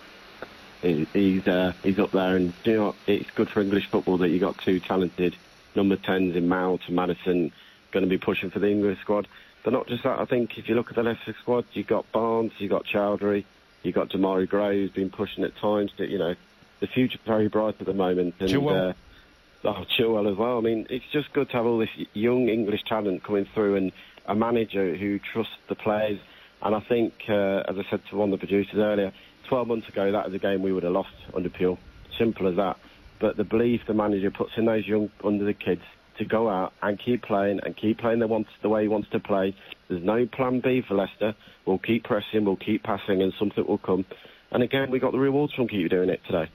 He- 0.84 1.06
he's 1.14 1.48
uh, 1.48 1.72
he's 1.82 1.98
up 1.98 2.12
there, 2.12 2.36
and 2.36 2.52
you 2.64 2.74
know 2.74 2.94
it's 3.06 3.30
good 3.30 3.48
for 3.48 3.60
English 3.60 3.86
football 3.86 4.18
that 4.18 4.28
you 4.28 4.38
got 4.38 4.58
two 4.58 4.80
talented 4.80 5.34
number 5.74 5.96
tens 5.96 6.36
in 6.36 6.46
Mount 6.48 6.82
and 6.86 6.94
Maddison 6.96 7.50
going 7.90 8.04
to 8.04 8.08
be 8.08 8.18
pushing 8.18 8.50
for 8.50 8.58
the 8.58 8.70
English 8.70 9.00
squad. 9.00 9.26
But 9.62 9.72
not 9.72 9.86
just 9.86 10.02
that. 10.02 10.18
I 10.20 10.26
think 10.26 10.58
if 10.58 10.68
you 10.68 10.74
look 10.74 10.90
at 10.90 10.96
the 10.96 11.02
Leicester 11.02 11.34
squad, 11.40 11.64
you've 11.72 11.86
got 11.86 12.10
Barnes, 12.12 12.52
you've 12.58 12.70
got 12.70 12.84
Choudhury, 12.84 13.44
you've 13.82 13.94
got 13.94 14.10
Demarai 14.10 14.46
Gray, 14.46 14.82
who's 14.82 14.90
been 14.90 15.08
pushing 15.10 15.42
at 15.42 15.56
times. 15.56 15.90
That 15.96 16.10
you 16.10 16.18
know, 16.18 16.34
the 16.80 16.86
future's 16.86 17.20
very 17.24 17.48
bright 17.48 17.76
at 17.80 17.86
the 17.86 17.94
moment. 17.94 18.34
And, 18.40 18.50
Chilwell. 18.50 18.90
Uh, 18.90 19.68
oh, 19.70 19.84
Chilwell 19.96 20.30
as 20.30 20.36
well. 20.36 20.58
I 20.58 20.60
mean, 20.60 20.86
it's 20.90 21.06
just 21.12 21.32
good 21.32 21.48
to 21.50 21.56
have 21.56 21.64
all 21.64 21.78
this 21.78 21.88
young 22.12 22.48
English 22.50 22.84
talent 22.84 23.24
coming 23.24 23.46
through 23.54 23.76
and 23.76 23.92
a 24.26 24.34
manager 24.34 24.94
who 24.94 25.18
trusts 25.18 25.56
the 25.68 25.74
players. 25.74 26.18
And 26.62 26.74
I 26.74 26.80
think, 26.80 27.14
uh, 27.28 27.62
as 27.68 27.78
I 27.78 27.84
said 27.88 28.00
to 28.10 28.16
one 28.16 28.32
of 28.32 28.38
the 28.40 28.46
producers 28.46 28.78
earlier, 28.78 29.12
12 29.48 29.68
months 29.68 29.88
ago, 29.88 30.12
that 30.12 30.26
was 30.26 30.34
a 30.34 30.38
game 30.38 30.62
we 30.62 30.72
would 30.72 30.82
have 30.82 30.92
lost 30.92 31.14
under 31.34 31.48
Puel. 31.48 31.78
Simple 32.18 32.48
as 32.48 32.56
that. 32.56 32.76
But 33.20 33.36
the 33.36 33.44
belief 33.44 33.82
the 33.86 33.94
manager 33.94 34.30
puts 34.30 34.52
in 34.56 34.66
those 34.66 34.86
young 34.86 35.10
under 35.22 35.44
the 35.44 35.54
kids 35.54 35.82
to 36.18 36.24
go 36.24 36.48
out 36.48 36.72
and 36.82 36.98
keep 36.98 37.22
playing 37.22 37.60
and 37.64 37.76
keep 37.76 37.98
playing 37.98 38.20
the, 38.20 38.26
wants, 38.26 38.50
the 38.62 38.68
way 38.68 38.82
he 38.82 38.88
wants 38.88 39.08
to 39.10 39.20
play. 39.20 39.54
There's 39.88 40.02
no 40.02 40.26
plan 40.26 40.60
B 40.60 40.82
for 40.86 40.94
Leicester. 40.94 41.34
We'll 41.66 41.78
keep 41.78 42.04
pressing, 42.04 42.44
we'll 42.44 42.56
keep 42.56 42.82
passing, 42.82 43.22
and 43.22 43.32
something 43.38 43.66
will 43.66 43.78
come. 43.78 44.04
And 44.50 44.62
again, 44.62 44.90
we 44.90 44.98
got 44.98 45.12
the 45.12 45.18
rewards 45.18 45.52
from 45.54 45.68
keep 45.68 45.90
doing 45.90 46.08
it 46.08 46.20
today. 46.26 46.48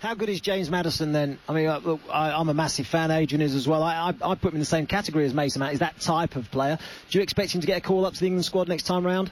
How 0.00 0.14
good 0.14 0.28
is 0.28 0.42
James 0.42 0.70
Maddison 0.70 1.12
then? 1.12 1.38
I 1.48 1.54
mean, 1.54 1.68
uh, 1.68 1.78
look, 1.78 2.00
I, 2.10 2.32
I'm 2.32 2.50
a 2.50 2.54
massive 2.54 2.86
fan. 2.86 3.10
Adrian 3.10 3.40
is 3.40 3.54
as 3.54 3.66
well. 3.66 3.82
I, 3.82 4.12
I, 4.22 4.30
I 4.30 4.34
put 4.34 4.50
him 4.52 4.56
in 4.56 4.60
the 4.60 4.66
same 4.66 4.86
category 4.86 5.24
as 5.24 5.32
Mason 5.32 5.60
Mount. 5.60 5.72
Is 5.72 5.78
that 5.78 5.98
type 6.00 6.36
of 6.36 6.50
player? 6.50 6.78
Do 7.10 7.18
you 7.18 7.22
expect 7.22 7.54
him 7.54 7.62
to 7.62 7.66
get 7.66 7.78
a 7.78 7.80
call 7.80 8.04
up 8.04 8.12
to 8.12 8.20
the 8.20 8.26
England 8.26 8.44
squad 8.44 8.68
next 8.68 8.82
time 8.82 9.06
round? 9.06 9.30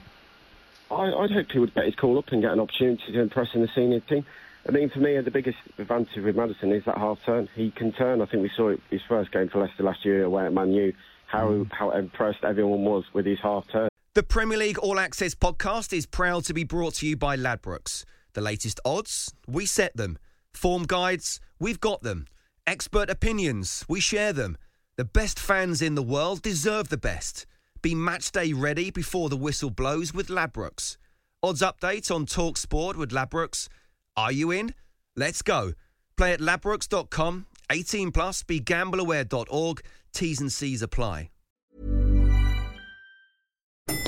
I, 0.90 1.12
I'd 1.12 1.30
hope 1.30 1.50
he 1.50 1.58
would 1.58 1.74
get 1.74 1.84
his 1.84 1.94
call 1.94 2.18
up 2.18 2.28
and 2.32 2.42
get 2.42 2.52
an 2.52 2.60
opportunity 2.60 3.12
to 3.12 3.20
impress 3.20 3.54
in 3.54 3.60
the 3.60 3.68
senior 3.74 4.00
team. 4.00 4.24
I 4.66 4.72
mean, 4.72 4.88
for 4.88 4.98
me, 4.98 5.20
the 5.20 5.30
biggest 5.30 5.58
advantage 5.78 6.22
with 6.22 6.36
Maddison 6.36 6.72
is 6.72 6.84
that 6.86 6.96
half 6.96 7.18
turn. 7.24 7.48
He 7.54 7.70
can 7.70 7.92
turn. 7.92 8.22
I 8.22 8.26
think 8.26 8.42
we 8.42 8.50
saw 8.56 8.68
it 8.68 8.80
his 8.90 9.02
first 9.06 9.30
game 9.30 9.48
for 9.48 9.60
Leicester 9.60 9.82
last 9.82 10.04
year 10.04 10.24
away 10.24 10.46
at 10.46 10.52
Man 10.52 10.72
U, 10.72 10.92
how, 11.26 11.48
mm. 11.48 11.72
how 11.72 11.90
impressed 11.90 12.44
everyone 12.44 12.84
was 12.84 13.04
with 13.12 13.26
his 13.26 13.38
half 13.40 13.68
turn. 13.68 13.88
The 14.14 14.22
Premier 14.22 14.56
League 14.56 14.78
All 14.78 14.98
Access 14.98 15.34
podcast 15.34 15.92
is 15.92 16.06
proud 16.06 16.44
to 16.44 16.54
be 16.54 16.64
brought 16.64 16.94
to 16.94 17.06
you 17.06 17.16
by 17.16 17.36
Ladbrokes. 17.36 18.04
The 18.32 18.40
latest 18.40 18.80
odds, 18.84 19.34
we 19.46 19.66
set 19.66 19.96
them. 19.96 20.18
Form 20.52 20.84
guides, 20.84 21.40
we've 21.58 21.80
got 21.80 22.02
them. 22.02 22.26
Expert 22.66 23.10
opinions, 23.10 23.84
we 23.88 24.00
share 24.00 24.32
them. 24.32 24.56
The 24.96 25.04
best 25.04 25.38
fans 25.38 25.82
in 25.82 25.96
the 25.96 26.02
world 26.02 26.40
deserve 26.40 26.88
the 26.88 26.96
best. 26.96 27.44
Be 27.84 27.94
match 27.94 28.32
day 28.32 28.54
ready 28.54 28.90
before 28.90 29.28
the 29.28 29.36
whistle 29.36 29.68
blows 29.68 30.14
with 30.14 30.28
Ladbrokes. 30.28 30.96
Odds 31.42 31.60
update 31.60 32.10
on 32.10 32.24
Talk 32.24 32.56
Sport 32.56 32.96
with 32.96 33.10
Ladbrokes. 33.10 33.68
Are 34.16 34.32
you 34.32 34.50
in? 34.50 34.72
Let's 35.14 35.42
go. 35.42 35.74
Play 36.16 36.32
at 36.32 36.40
ladbrokes.com, 36.40 37.44
18 37.68 38.10
plus. 38.10 38.42
BeGambleAware.org. 38.42 39.82
T's 40.14 40.40
and 40.40 40.50
C's 40.50 40.80
apply. 40.80 41.28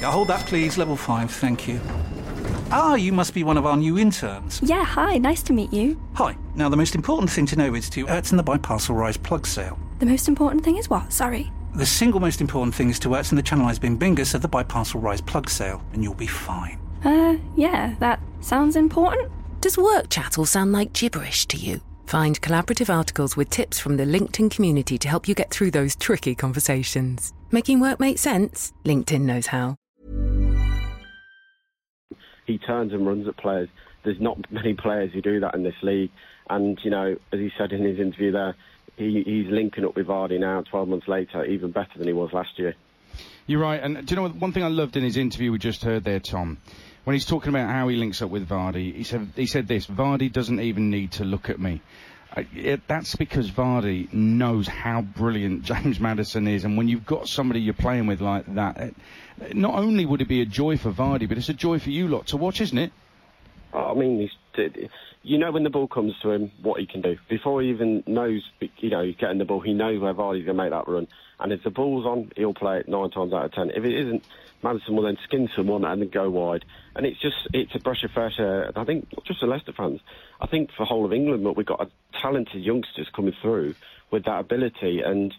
Yeah, 0.00 0.10
hold 0.10 0.28
that, 0.28 0.46
please. 0.46 0.78
Level 0.78 0.96
5, 0.96 1.30
thank 1.30 1.68
you. 1.68 1.78
Ah, 2.70 2.94
you 2.94 3.12
must 3.12 3.34
be 3.34 3.44
one 3.44 3.58
of 3.58 3.66
our 3.66 3.76
new 3.76 3.98
interns. 3.98 4.58
Yeah, 4.62 4.84
hi, 4.84 5.18
nice 5.18 5.42
to 5.42 5.52
meet 5.52 5.70
you. 5.70 6.00
Hi. 6.14 6.34
Now, 6.54 6.70
the 6.70 6.78
most 6.78 6.94
important 6.94 7.30
thing 7.30 7.44
to 7.44 7.56
know 7.56 7.74
is 7.74 7.90
to 7.90 8.06
Ertzen 8.06 8.38
the 8.38 8.42
Biparcel 8.42 8.96
Rise 8.96 9.18
plug 9.18 9.46
sale. 9.46 9.78
The 9.98 10.06
most 10.06 10.28
important 10.28 10.64
thing 10.64 10.78
is 10.78 10.88
what? 10.88 11.12
Sorry. 11.12 11.52
The 11.76 11.84
single 11.84 12.20
most 12.20 12.40
important 12.40 12.74
thing 12.74 12.88
is 12.88 12.98
to 13.00 13.10
Ertzen 13.10 13.36
the 13.36 13.42
Channelized 13.42 13.82
Bing 13.82 13.98
Bingus 13.98 14.34
of 14.34 14.40
the 14.40 14.48
Biparcel 14.48 15.02
Rise 15.02 15.20
plug 15.20 15.50
sale, 15.50 15.82
and 15.92 16.02
you'll 16.02 16.14
be 16.14 16.26
fine. 16.26 16.80
Uh, 17.04 17.36
yeah, 17.54 17.94
that 17.98 18.18
sounds 18.40 18.76
important. 18.76 19.30
Does 19.60 19.76
work 19.76 20.08
chat 20.08 20.38
all 20.38 20.46
sound 20.46 20.72
like 20.72 20.94
gibberish 20.94 21.44
to 21.48 21.58
you? 21.58 21.82
Find 22.06 22.40
collaborative 22.40 22.88
articles 22.88 23.36
with 23.36 23.50
tips 23.50 23.78
from 23.78 23.98
the 23.98 24.04
LinkedIn 24.04 24.50
community 24.50 24.96
to 24.96 25.06
help 25.06 25.28
you 25.28 25.34
get 25.34 25.50
through 25.50 25.70
those 25.70 25.94
tricky 25.94 26.34
conversations. 26.34 27.34
Making 27.50 27.80
work 27.80 28.00
make 28.00 28.16
sense? 28.18 28.72
LinkedIn 28.86 29.20
knows 29.20 29.48
how. 29.48 29.76
he 32.46 32.56
turns 32.56 32.94
and 32.94 33.06
runs 33.06 33.28
at 33.28 33.36
players. 33.36 33.68
There's 34.02 34.20
not 34.20 34.38
many 34.50 34.72
players 34.72 35.12
who 35.12 35.20
do 35.20 35.40
that 35.40 35.54
in 35.54 35.62
this 35.62 35.74
league. 35.82 36.10
And, 36.48 36.78
you 36.82 36.90
know, 36.90 37.16
as 37.32 37.38
he 37.38 37.50
said 37.58 37.72
in 37.72 37.84
his 37.84 37.98
interview 37.98 38.32
there, 38.32 38.54
he, 38.96 39.22
he's 39.24 39.46
linking 39.50 39.84
up 39.84 39.96
with 39.96 40.06
Vardy 40.06 40.40
now, 40.40 40.62
12 40.62 40.88
months 40.88 41.08
later, 41.08 41.44
even 41.44 41.70
better 41.70 41.98
than 41.98 42.06
he 42.06 42.12
was 42.12 42.32
last 42.32 42.58
year. 42.58 42.74
You're 43.46 43.60
right, 43.60 43.80
and 43.82 44.06
do 44.06 44.12
you 44.12 44.16
know 44.16 44.22
what, 44.22 44.34
one 44.36 44.52
thing 44.52 44.64
I 44.64 44.68
loved 44.68 44.96
in 44.96 45.04
his 45.04 45.16
interview 45.16 45.52
we 45.52 45.58
just 45.58 45.84
heard 45.84 46.04
there, 46.04 46.20
Tom, 46.20 46.58
when 47.04 47.14
he's 47.14 47.24
talking 47.24 47.50
about 47.50 47.70
how 47.70 47.86
he 47.86 47.96
links 47.96 48.20
up 48.20 48.30
with 48.30 48.48
Vardy, 48.48 48.92
he 48.94 49.04
said 49.04 49.28
he 49.36 49.46
said 49.46 49.68
this: 49.68 49.86
Vardy 49.86 50.32
doesn't 50.32 50.58
even 50.58 50.90
need 50.90 51.12
to 51.12 51.24
look 51.24 51.48
at 51.48 51.60
me. 51.60 51.80
Uh, 52.36 52.42
it, 52.52 52.80
that's 52.88 53.14
because 53.14 53.48
Vardy 53.48 54.12
knows 54.12 54.66
how 54.66 55.02
brilliant 55.02 55.62
James 55.70 56.00
Maddison 56.00 56.48
is, 56.48 56.64
and 56.64 56.76
when 56.76 56.88
you've 56.88 57.06
got 57.06 57.28
somebody 57.28 57.60
you're 57.60 57.74
playing 57.74 58.08
with 58.08 58.20
like 58.20 58.52
that, 58.56 58.76
it, 58.78 58.96
not 59.54 59.74
only 59.74 60.04
would 60.04 60.20
it 60.20 60.28
be 60.28 60.40
a 60.40 60.46
joy 60.46 60.76
for 60.76 60.90
Vardy, 60.90 61.28
but 61.28 61.38
it's 61.38 61.48
a 61.48 61.54
joy 61.54 61.78
for 61.78 61.90
you 61.90 62.08
lot 62.08 62.26
to 62.28 62.36
watch, 62.36 62.60
isn't 62.60 62.78
it? 62.78 62.92
I 63.72 63.94
mean, 63.94 64.20
he's, 64.20 64.30
you 65.22 65.38
know 65.38 65.50
when 65.52 65.64
the 65.64 65.70
ball 65.70 65.88
comes 65.88 66.14
to 66.22 66.30
him, 66.30 66.52
what 66.62 66.80
he 66.80 66.86
can 66.86 67.00
do. 67.00 67.16
Before 67.28 67.62
he 67.62 67.70
even 67.70 68.02
knows, 68.06 68.42
you 68.78 68.90
know, 68.90 69.02
he's 69.02 69.16
getting 69.16 69.38
the 69.38 69.44
ball, 69.44 69.60
he 69.60 69.72
knows 69.72 70.00
where 70.00 70.14
Vardy's 70.14 70.44
going 70.44 70.56
to 70.56 70.62
make 70.62 70.70
that 70.70 70.88
run. 70.88 71.08
And 71.38 71.52
if 71.52 71.62
the 71.62 71.70
ball's 71.70 72.06
on, 72.06 72.32
he'll 72.36 72.54
play 72.54 72.78
it 72.78 72.88
nine 72.88 73.10
times 73.10 73.32
out 73.32 73.44
of 73.44 73.52
ten. 73.52 73.70
If 73.70 73.84
it 73.84 73.94
isn't, 73.94 74.24
Maddison 74.62 74.96
will 74.96 75.04
then 75.04 75.18
skin 75.24 75.48
someone 75.54 75.84
and 75.84 76.00
then 76.00 76.08
go 76.08 76.30
wide. 76.30 76.64
And 76.94 77.04
it's 77.04 77.20
just, 77.20 77.36
it's 77.52 77.74
a 77.74 77.78
brush 77.78 78.04
of 78.04 78.10
fresh 78.10 78.38
air. 78.38 78.72
I 78.74 78.84
think, 78.84 79.08
not 79.12 79.24
just 79.24 79.40
the 79.40 79.46
Leicester 79.46 79.72
fans, 79.72 80.00
I 80.40 80.46
think 80.46 80.70
for 80.70 80.84
the 80.84 80.86
whole 80.86 81.04
of 81.04 81.12
England, 81.12 81.44
but 81.44 81.56
we've 81.56 81.66
got 81.66 81.90
talented 82.20 82.62
youngsters 82.62 83.08
coming 83.14 83.34
through 83.42 83.74
with 84.10 84.24
that 84.24 84.40
ability 84.40 85.02
and 85.02 85.34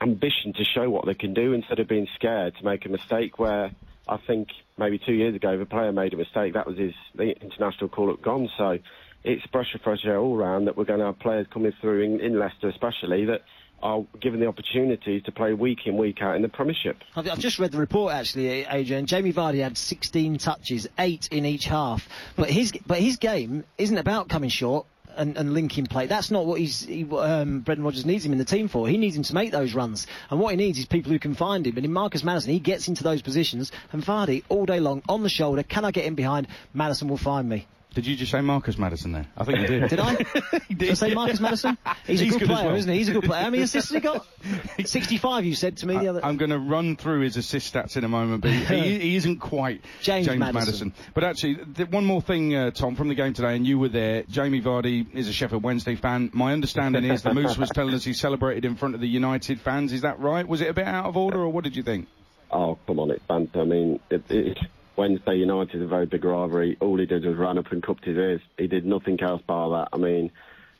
ambition 0.00 0.52
to 0.52 0.64
show 0.64 0.88
what 0.90 1.06
they 1.06 1.14
can 1.14 1.34
do 1.34 1.52
instead 1.52 1.78
of 1.78 1.88
being 1.88 2.08
scared 2.14 2.56
to 2.56 2.64
make 2.64 2.84
a 2.84 2.88
mistake 2.88 3.38
where 3.38 3.72
I 4.08 4.16
think 4.16 4.48
maybe 4.82 4.98
two 4.98 5.12
years 5.12 5.34
ago, 5.34 5.52
if 5.52 5.60
a 5.60 5.66
player 5.66 5.92
made 5.92 6.12
a 6.12 6.16
mistake, 6.16 6.54
that 6.54 6.66
was 6.66 6.76
his 6.76 6.92
international 7.18 7.88
call-up 7.88 8.20
gone. 8.20 8.50
So 8.58 8.78
it's 9.24 9.44
fresh 9.52 10.04
air 10.04 10.18
all 10.18 10.36
round 10.36 10.66
that 10.66 10.76
we're 10.76 10.84
going 10.84 10.98
to 10.98 11.06
have 11.06 11.18
players 11.20 11.46
coming 11.52 11.72
through 11.80 12.02
in, 12.02 12.20
in 12.20 12.38
Leicester 12.38 12.68
especially 12.68 13.26
that 13.26 13.42
are 13.82 14.04
given 14.20 14.38
the 14.38 14.46
opportunity 14.46 15.20
to 15.20 15.32
play 15.32 15.52
week 15.52 15.80
in, 15.86 15.96
week 15.96 16.22
out 16.22 16.36
in 16.36 16.42
the 16.42 16.48
Premiership. 16.48 16.98
I've, 17.16 17.28
I've 17.28 17.38
just 17.38 17.58
read 17.58 17.72
the 17.72 17.78
report 17.78 18.12
actually, 18.12 18.64
Adrian. 18.64 19.06
Jamie 19.06 19.32
Vardy 19.32 19.62
had 19.62 19.76
16 19.76 20.38
touches, 20.38 20.88
eight 20.98 21.28
in 21.32 21.44
each 21.44 21.64
half. 21.64 22.08
But 22.36 22.48
his 22.50 22.72
but 22.86 22.98
his 22.98 23.16
game 23.16 23.64
isn't 23.78 23.98
about 23.98 24.28
coming 24.28 24.50
short. 24.50 24.86
And, 25.16 25.36
and 25.36 25.52
linking 25.52 25.86
play. 25.86 26.06
That's 26.06 26.30
not 26.30 26.46
what 26.46 26.58
he's 26.58 26.84
he, 26.84 27.04
um, 27.10 27.60
Brendan 27.60 27.84
Rodgers 27.84 28.06
needs 28.06 28.24
him 28.24 28.32
in 28.32 28.38
the 28.38 28.44
team 28.44 28.68
for. 28.68 28.88
He 28.88 28.96
needs 28.96 29.16
him 29.16 29.22
to 29.24 29.34
make 29.34 29.52
those 29.52 29.74
runs, 29.74 30.06
and 30.30 30.40
what 30.40 30.50
he 30.52 30.56
needs 30.56 30.78
is 30.78 30.86
people 30.86 31.12
who 31.12 31.18
can 31.18 31.34
find 31.34 31.66
him. 31.66 31.76
And 31.76 31.84
in 31.84 31.92
Marcus 31.92 32.24
Maddison, 32.24 32.52
he 32.52 32.58
gets 32.58 32.88
into 32.88 33.02
those 33.02 33.20
positions, 33.20 33.72
and 33.92 34.02
Vardy 34.02 34.42
all 34.48 34.64
day 34.64 34.80
long 34.80 35.02
on 35.08 35.22
the 35.22 35.28
shoulder. 35.28 35.62
Can 35.62 35.84
I 35.84 35.90
get 35.90 36.04
in 36.06 36.14
behind? 36.14 36.48
Maddison 36.72 37.08
will 37.08 37.18
find 37.18 37.48
me. 37.48 37.66
Did 37.94 38.06
you 38.06 38.16
just 38.16 38.32
say 38.32 38.40
Marcus 38.40 38.78
Maddison 38.78 39.12
there? 39.12 39.26
I 39.36 39.44
think 39.44 39.60
you 39.60 39.66
did. 39.66 39.90
Did 39.90 40.00
I? 40.00 40.14
did. 40.74 40.90
I 40.90 40.94
say 40.94 41.12
Marcus 41.12 41.40
Maddison? 41.40 41.76
He's, 42.06 42.20
He's 42.20 42.28
a 42.28 42.38
good, 42.38 42.40
good 42.40 42.48
player, 42.54 42.66
well. 42.68 42.76
isn't 42.76 42.90
he? 42.90 42.98
He's 42.98 43.08
a 43.10 43.12
good 43.12 43.24
player. 43.24 43.42
How 43.42 43.50
many 43.50 43.62
assists 43.62 43.90
has 43.90 43.94
he 43.94 44.00
got? 44.00 44.26
65, 44.84 45.44
you 45.44 45.54
said 45.54 45.76
to 45.78 45.86
me 45.86 45.98
the 45.98 46.08
other. 46.08 46.24
I'm 46.24 46.38
going 46.38 46.50
to 46.50 46.58
run 46.58 46.96
through 46.96 47.20
his 47.20 47.36
assist 47.36 47.74
stats 47.74 47.96
in 47.96 48.04
a 48.04 48.08
moment, 48.08 48.42
but 48.42 48.50
he, 48.50 48.98
he 48.98 49.16
isn't 49.16 49.40
quite 49.40 49.82
James 50.00 50.26
Madison. 50.26 50.54
Maddison. 50.54 50.92
But 51.12 51.24
actually, 51.24 51.56
th- 51.56 51.90
one 51.90 52.06
more 52.06 52.22
thing, 52.22 52.54
uh, 52.54 52.70
Tom, 52.70 52.96
from 52.96 53.08
the 53.08 53.14
game 53.14 53.34
today, 53.34 53.54
and 53.56 53.66
you 53.66 53.78
were 53.78 53.88
there. 53.90 54.22
Jamie 54.24 54.62
Vardy 54.62 55.06
is 55.14 55.28
a 55.28 55.32
Sheffield 55.32 55.62
Wednesday 55.62 55.94
fan. 55.94 56.30
My 56.32 56.52
understanding 56.52 57.04
is 57.04 57.22
the 57.22 57.34
Moose 57.34 57.58
was 57.58 57.70
telling 57.70 57.94
us 57.94 58.04
he 58.04 58.14
celebrated 58.14 58.64
in 58.64 58.76
front 58.76 58.94
of 58.94 59.00
the 59.02 59.08
United 59.08 59.60
fans. 59.60 59.92
Is 59.92 60.00
that 60.02 60.18
right? 60.18 60.46
Was 60.48 60.60
it 60.62 60.68
a 60.68 60.72
bit 60.72 60.86
out 60.86 61.04
of 61.04 61.16
order, 61.16 61.38
or 61.38 61.50
what 61.50 61.64
did 61.64 61.76
you 61.76 61.82
think? 61.82 62.08
Oh, 62.50 62.78
come 62.86 62.98
on, 62.98 63.10
it's 63.10 63.24
banter. 63.24 63.60
I 63.60 63.64
mean, 63.64 64.00
it, 64.10 64.30
it, 64.30 64.58
Wednesday 64.96 65.36
United 65.36 65.76
is 65.76 65.82
a 65.82 65.86
very 65.86 66.06
big 66.06 66.24
rivalry. 66.24 66.76
All 66.80 66.98
he 66.98 67.06
did 67.06 67.24
was 67.24 67.36
run 67.36 67.58
up 67.58 67.72
and 67.72 67.82
cupped 67.82 68.04
his 68.04 68.16
ears. 68.16 68.40
He 68.58 68.66
did 68.66 68.84
nothing 68.84 69.20
else 69.20 69.42
bar 69.42 69.70
that. 69.70 69.88
I 69.92 69.96
mean, 69.96 70.30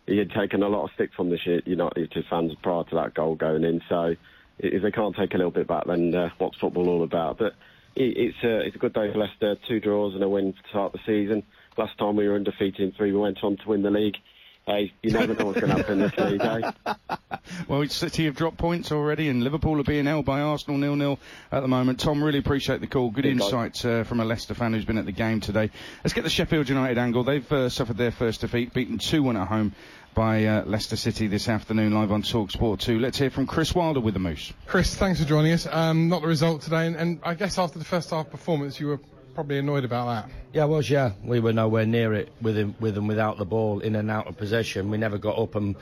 he 0.06 0.18
had 0.18 0.30
taken 0.30 0.62
a 0.62 0.68
lot 0.68 0.84
of 0.84 0.90
stick 0.94 1.10
from 1.14 1.30
the 1.30 1.62
United 1.64 2.24
fans 2.28 2.54
prior 2.62 2.84
to 2.84 2.94
that 2.96 3.14
goal 3.14 3.34
going 3.34 3.64
in. 3.64 3.82
So 3.88 4.16
if 4.58 4.82
they 4.82 4.90
can't 4.90 5.16
take 5.16 5.34
a 5.34 5.36
little 5.36 5.50
bit 5.50 5.66
back, 5.66 5.86
then 5.86 6.14
uh, 6.14 6.30
what's 6.38 6.58
football 6.58 6.88
all 6.88 7.02
about? 7.02 7.38
But 7.38 7.54
it's 7.94 8.42
a 8.42 8.60
it's 8.60 8.76
a 8.76 8.78
good 8.78 8.92
day 8.92 9.12
for 9.12 9.18
Leicester. 9.18 9.56
Two 9.68 9.80
draws 9.80 10.14
and 10.14 10.22
a 10.22 10.28
win 10.28 10.52
to 10.52 10.68
start 10.68 10.92
the 10.92 11.00
season. 11.06 11.42
Last 11.76 11.96
time 11.98 12.16
we 12.16 12.28
were 12.28 12.34
undefeated 12.34 12.80
in 12.80 12.92
three, 12.92 13.12
we 13.12 13.18
went 13.18 13.42
on 13.42 13.56
to 13.56 13.68
win 13.68 13.82
the 13.82 13.90
league. 13.90 14.16
Hey, 14.66 14.92
you 15.02 15.10
never 15.10 15.34
know 15.34 15.46
what's 15.46 15.60
going 15.60 15.70
to 15.70 15.76
happen 15.76 15.98
this 15.98 16.16
league, 16.16 16.40
eh? 16.40 16.94
Well, 17.68 17.86
City 17.88 18.26
have 18.26 18.36
dropped 18.36 18.58
points 18.58 18.92
already, 18.92 19.28
and 19.28 19.42
Liverpool 19.42 19.80
are 19.80 19.84
being 19.84 20.06
held 20.06 20.24
by 20.24 20.40
Arsenal 20.40 20.78
nil-nil 20.78 21.18
at 21.50 21.60
the 21.60 21.68
moment. 21.68 22.00
Tom, 22.00 22.22
really 22.22 22.38
appreciate 22.38 22.80
the 22.80 22.86
call. 22.86 23.10
Good 23.10 23.22
Good 23.22 23.32
insight 23.32 23.84
uh, 23.84 24.04
from 24.04 24.20
a 24.20 24.24
Leicester 24.24 24.54
fan 24.54 24.72
who's 24.72 24.84
been 24.84 24.98
at 24.98 25.06
the 25.06 25.12
game 25.12 25.40
today. 25.40 25.70
Let's 26.02 26.12
get 26.12 26.24
the 26.24 26.30
Sheffield 26.30 26.68
United 26.68 26.98
angle. 26.98 27.24
They've 27.24 27.52
uh, 27.52 27.68
suffered 27.68 27.96
their 27.96 28.10
first 28.10 28.40
defeat, 28.40 28.74
beaten 28.74 28.98
2-1 28.98 29.40
at 29.40 29.48
home 29.48 29.72
by 30.14 30.44
uh, 30.44 30.64
Leicester 30.64 30.96
City 30.96 31.26
this 31.26 31.48
afternoon, 31.48 31.92
live 31.94 32.12
on 32.12 32.22
Talk 32.22 32.50
Sport 32.50 32.80
2. 32.80 32.98
Let's 32.98 33.18
hear 33.18 33.30
from 33.30 33.46
Chris 33.46 33.74
Wilder 33.74 34.00
with 34.00 34.14
the 34.14 34.20
Moose. 34.20 34.52
Chris, 34.66 34.94
thanks 34.94 35.20
for 35.20 35.26
joining 35.26 35.52
us. 35.52 35.66
Um, 35.70 36.08
not 36.08 36.22
the 36.22 36.28
result 36.28 36.62
today, 36.62 36.86
and, 36.86 36.96
and 36.96 37.20
I 37.22 37.34
guess 37.34 37.58
after 37.58 37.78
the 37.78 37.84
first 37.84 38.10
half 38.10 38.30
performance, 38.30 38.78
you 38.78 38.88
were 38.88 39.00
probably 39.34 39.58
annoyed 39.58 39.84
about 39.84 40.06
that. 40.06 40.34
Yeah, 40.52 40.62
I 40.62 40.66
was. 40.66 40.90
Yeah, 40.90 41.12
we 41.24 41.40
were 41.40 41.52
nowhere 41.52 41.86
near 41.86 42.12
it 42.14 42.30
with 42.42 42.56
him, 42.56 42.74
with 42.80 42.98
and 42.98 43.08
without 43.08 43.38
the 43.38 43.46
ball, 43.46 43.80
in 43.80 43.96
and 43.96 44.10
out 44.10 44.26
of 44.26 44.36
possession. 44.36 44.90
We 44.90 44.98
never 44.98 45.18
got 45.18 45.38
up 45.38 45.54
and 45.54 45.76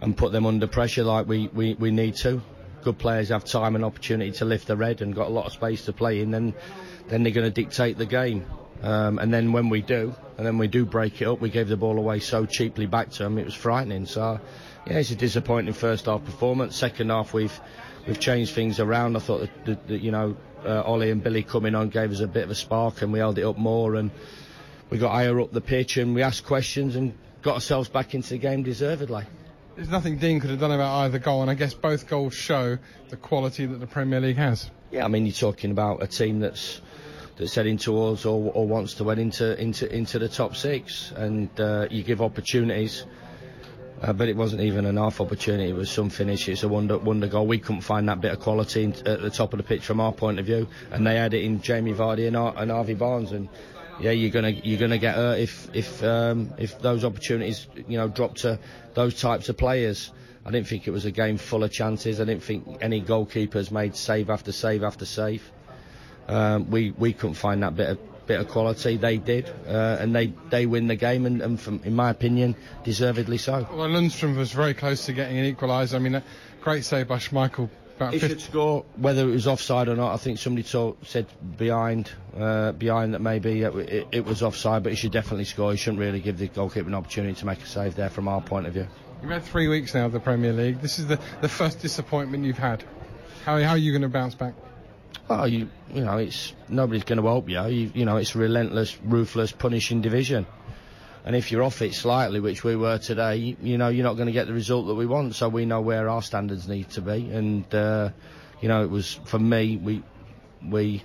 and 0.00 0.16
put 0.16 0.32
them 0.32 0.46
under 0.46 0.66
pressure 0.66 1.04
like 1.04 1.26
we, 1.26 1.48
we, 1.48 1.74
we 1.74 1.90
need 1.90 2.16
to. 2.16 2.42
Good 2.82 2.98
players 2.98 3.30
have 3.30 3.44
time 3.44 3.74
and 3.76 3.84
opportunity 3.84 4.32
to 4.32 4.44
lift 4.44 4.66
the 4.66 4.76
red 4.76 5.00
and 5.00 5.14
got 5.14 5.28
a 5.28 5.30
lot 5.30 5.46
of 5.46 5.52
space 5.52 5.86
to 5.86 5.92
play 5.92 6.20
in. 6.20 6.30
Then 6.30 6.54
then 7.08 7.22
they're 7.22 7.32
going 7.32 7.44
to 7.46 7.50
dictate 7.50 7.98
the 7.98 8.06
game. 8.06 8.46
Um, 8.82 9.18
and 9.18 9.32
then 9.32 9.52
when 9.52 9.68
we 9.68 9.82
do, 9.82 10.14
and 10.36 10.46
then 10.46 10.58
we 10.58 10.68
do 10.68 10.84
break 10.84 11.22
it 11.22 11.28
up, 11.28 11.40
we 11.40 11.48
gave 11.48 11.68
the 11.68 11.76
ball 11.76 11.98
away 11.98 12.20
so 12.20 12.44
cheaply 12.44 12.86
back 12.86 13.10
to 13.12 13.22
them. 13.22 13.38
It 13.38 13.44
was 13.44 13.54
frightening. 13.54 14.06
So 14.06 14.40
yeah, 14.86 14.98
it's 14.98 15.10
a 15.10 15.16
disappointing 15.16 15.72
first 15.72 16.06
half 16.06 16.24
performance. 16.24 16.76
Second 16.76 17.10
half, 17.10 17.32
we've 17.32 17.58
we've 18.06 18.20
changed 18.20 18.54
things 18.54 18.80
around. 18.80 19.16
I 19.16 19.20
thought 19.20 19.40
that, 19.40 19.64
that, 19.64 19.88
that 19.88 20.00
you 20.00 20.10
know 20.10 20.36
uh, 20.64 20.82
Ollie 20.82 21.10
and 21.10 21.22
Billy 21.22 21.42
coming 21.42 21.74
on 21.74 21.88
gave 21.88 22.10
us 22.10 22.20
a 22.20 22.26
bit 22.26 22.44
of 22.44 22.50
a 22.50 22.54
spark, 22.54 23.00
and 23.00 23.12
we 23.12 23.20
held 23.20 23.38
it 23.38 23.44
up 23.44 23.56
more, 23.56 23.94
and 23.94 24.10
we 24.90 24.98
got 24.98 25.12
higher 25.12 25.40
up 25.40 25.52
the 25.52 25.62
pitch, 25.62 25.96
and 25.96 26.14
we 26.14 26.22
asked 26.22 26.44
questions 26.44 26.96
and 26.96 27.16
got 27.42 27.54
ourselves 27.54 27.88
back 27.88 28.14
into 28.14 28.30
the 28.30 28.38
game 28.38 28.62
deservedly. 28.62 29.24
There's 29.76 29.88
nothing 29.88 30.18
Dean 30.18 30.38
could 30.38 30.50
have 30.50 30.60
done 30.60 30.70
about 30.70 31.00
either 31.00 31.18
goal, 31.18 31.42
and 31.42 31.50
I 31.50 31.54
guess 31.54 31.74
both 31.74 32.06
goals 32.06 32.34
show 32.34 32.78
the 33.08 33.16
quality 33.16 33.66
that 33.66 33.80
the 33.80 33.86
Premier 33.86 34.20
League 34.20 34.36
has. 34.36 34.70
Yeah, 34.92 35.04
I 35.04 35.08
mean 35.08 35.26
you're 35.26 35.32
talking 35.32 35.72
about 35.72 36.02
a 36.02 36.06
team 36.06 36.38
that's 36.38 36.80
that's 37.36 37.54
heading 37.56 37.78
towards 37.78 38.24
or, 38.24 38.52
or 38.54 38.66
wants 38.68 38.94
to 38.94 39.08
head 39.08 39.18
into 39.18 39.60
into 39.60 39.92
into 39.92 40.20
the 40.20 40.28
top 40.28 40.54
six, 40.54 41.12
and 41.16 41.48
uh, 41.58 41.88
you 41.90 42.04
give 42.04 42.22
opportunities. 42.22 43.04
Uh, 44.02 44.12
but 44.12 44.28
it 44.28 44.36
wasn't 44.36 44.60
even 44.60 44.84
an 44.84 44.96
half 44.96 45.20
opportunity. 45.20 45.70
It 45.70 45.74
was 45.74 45.88
some 45.90 46.10
finish. 46.10 46.48
It's 46.48 46.62
a 46.62 46.68
wonder 46.68 46.98
wonder 46.98 47.26
goal. 47.26 47.46
We 47.46 47.58
couldn't 47.58 47.80
find 47.80 48.08
that 48.08 48.20
bit 48.20 48.32
of 48.32 48.40
quality 48.40 48.84
in, 48.84 48.92
at 49.06 49.22
the 49.22 49.30
top 49.30 49.52
of 49.52 49.56
the 49.56 49.62
pitch 49.64 49.84
from 49.84 49.98
our 49.98 50.12
point 50.12 50.38
of 50.38 50.46
view, 50.46 50.68
and 50.92 51.06
they 51.06 51.16
had 51.16 51.34
it 51.34 51.42
in 51.42 51.60
Jamie 51.62 51.94
Vardy 51.94 52.28
and, 52.28 52.36
Ar- 52.36 52.54
and 52.56 52.70
Harvey 52.70 52.94
Barnes. 52.94 53.32
And 53.32 53.48
yeah, 54.00 54.10
you're 54.10 54.30
gonna 54.30 54.50
you're 54.50 54.78
gonna 54.78 54.98
get 54.98 55.14
hurt 55.14 55.38
if 55.38 55.68
if 55.74 56.02
um, 56.02 56.52
if 56.58 56.78
those 56.80 57.04
opportunities 57.04 57.66
you 57.88 57.96
know 57.96 58.08
drop 58.08 58.34
to 58.36 58.58
those 58.94 59.20
types 59.20 59.48
of 59.48 59.56
players. 59.56 60.12
I 60.46 60.50
didn't 60.50 60.66
think 60.66 60.86
it 60.86 60.90
was 60.90 61.06
a 61.06 61.10
game 61.10 61.38
full 61.38 61.64
of 61.64 61.72
chances. 61.72 62.20
I 62.20 62.24
didn't 62.24 62.42
think 62.42 62.78
any 62.82 63.00
goalkeepers 63.00 63.70
made 63.70 63.96
save 63.96 64.28
after 64.28 64.52
save 64.52 64.82
after 64.82 65.06
save. 65.06 65.50
Um, 66.28 66.70
we 66.70 66.90
we 66.92 67.12
couldn't 67.12 67.34
find 67.34 67.62
that 67.62 67.74
bit 67.76 67.88
of 67.90 68.26
bit 68.26 68.40
of 68.40 68.48
quality. 68.48 68.96
They 68.96 69.18
did, 69.18 69.48
uh, 69.66 69.96
and 70.00 70.14
they 70.14 70.32
they 70.50 70.66
win 70.66 70.86
the 70.86 70.96
game, 70.96 71.26
and, 71.26 71.40
and 71.40 71.60
from, 71.60 71.80
in 71.84 71.94
my 71.94 72.10
opinion, 72.10 72.56
deservedly 72.84 73.38
so. 73.38 73.66
Well, 73.72 73.88
Lundstram 73.88 74.36
was 74.36 74.52
very 74.52 74.74
close 74.74 75.06
to 75.06 75.12
getting 75.12 75.38
an 75.38 75.54
equaliser. 75.54 75.94
I 75.94 75.98
mean, 75.98 76.14
a 76.14 76.22
great 76.60 76.84
save 76.84 77.08
by 77.08 77.18
Schmeichel. 77.18 77.70
About 77.96 78.12
He 78.12 78.18
50 78.18 78.34
should 78.34 78.42
score, 78.42 78.84
whether 78.96 79.22
it 79.22 79.32
was 79.32 79.46
offside 79.46 79.88
or 79.88 79.94
not. 79.94 80.14
I 80.14 80.16
think 80.16 80.38
somebody 80.38 80.66
told, 80.66 80.96
said 81.06 81.26
behind, 81.56 82.10
uh, 82.36 82.72
behind 82.72 83.14
that 83.14 83.20
maybe 83.20 83.62
it, 83.62 83.74
it, 83.76 84.08
it 84.10 84.24
was 84.24 84.42
offside, 84.42 84.82
but 84.82 84.90
he 84.90 84.96
should 84.96 85.12
definitely 85.12 85.44
score. 85.44 85.70
He 85.70 85.76
shouldn't 85.76 86.00
really 86.00 86.20
give 86.20 86.38
the 86.38 86.48
goalkeeper 86.48 86.88
an 86.88 86.94
opportunity 86.94 87.34
to 87.34 87.46
make 87.46 87.62
a 87.62 87.66
save 87.66 87.94
there, 87.94 88.10
from 88.10 88.26
our 88.26 88.40
point 88.40 88.66
of 88.66 88.72
view. 88.72 88.88
You've 89.22 89.30
had 89.30 89.44
three 89.44 89.68
weeks 89.68 89.94
now 89.94 90.06
of 90.06 90.12
the 90.12 90.20
Premier 90.20 90.52
League. 90.52 90.80
This 90.80 90.98
is 90.98 91.06
the, 91.06 91.20
the 91.40 91.48
first 91.48 91.80
disappointment 91.80 92.44
you've 92.44 92.58
had. 92.58 92.84
How, 93.44 93.60
how 93.62 93.70
are 93.70 93.78
you 93.78 93.92
going 93.92 94.02
to 94.02 94.08
bounce 94.08 94.34
back? 94.34 94.54
Oh, 95.30 95.44
you 95.44 95.70
you 95.92 96.04
know, 96.04 96.18
it's 96.18 96.52
nobody's 96.68 97.04
going 97.04 97.18
to 97.18 97.24
help 97.24 97.48
you. 97.48 97.64
you. 97.66 97.90
You 97.94 98.04
know, 98.04 98.16
it's 98.16 98.34
a 98.34 98.38
relentless, 98.38 98.98
ruthless, 99.02 99.52
punishing 99.52 100.02
division. 100.02 100.46
And 101.24 101.34
if 101.34 101.50
you're 101.50 101.62
off 101.62 101.80
it 101.80 101.94
slightly, 101.94 102.40
which 102.40 102.64
we 102.64 102.76
were 102.76 102.98
today, 102.98 103.56
you, 103.62 103.78
know, 103.78 103.88
you're 103.88 104.04
not 104.04 104.14
going 104.14 104.26
to 104.26 104.32
get 104.32 104.46
the 104.46 104.52
result 104.52 104.86
that 104.88 104.94
we 104.94 105.06
want. 105.06 105.34
So 105.34 105.48
we 105.48 105.64
know 105.64 105.80
where 105.80 106.08
our 106.08 106.20
standards 106.20 106.68
need 106.68 106.90
to 106.90 107.00
be. 107.00 107.30
And 107.30 107.74
uh, 107.74 108.10
you 108.60 108.68
know, 108.68 108.84
it 108.84 108.90
was 108.90 109.14
for 109.24 109.38
me, 109.38 109.76
we 109.76 110.02
we 110.62 111.02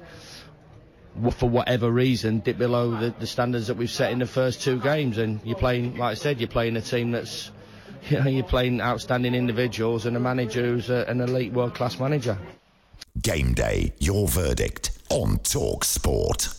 for 1.32 1.49
whatever 1.49 1.89
reason 1.89 2.39
dipped 2.39 2.60
below 2.60 2.91
the, 2.91 3.13
the 3.19 3.27
standards 3.27 3.67
that 3.67 3.77
we've 3.77 3.89
set 3.89 4.12
in 4.12 4.19
the 4.19 4.25
first 4.25 4.62
two 4.62 4.79
games. 4.79 5.17
And 5.17 5.39
you're 5.43 5.58
playing, 5.58 5.97
like 5.97 6.12
I 6.12 6.13
said, 6.15 6.39
you're 6.39 6.49
playing 6.49 6.75
a 6.75 6.82
team 6.82 7.12
that's 7.12 7.51
you 8.10 8.19
know, 8.19 8.29
you're 8.29 8.43
playing 8.43 8.82
outstanding 8.82 9.36
individuals 9.36 10.05
and 10.05 10.15
a 10.15 10.19
manager 10.19 10.62
who's 10.62 10.89
a, 10.89 11.05
an 11.08 11.21
elite 11.21 11.53
world 11.53 11.73
class 11.73 11.99
manager. 11.99 12.38
Game 13.21 13.53
day, 13.53 13.93
your 13.99 14.27
verdict 14.27 14.91
on 15.10 15.38
Talk 15.39 15.84
Sport. 15.84 16.58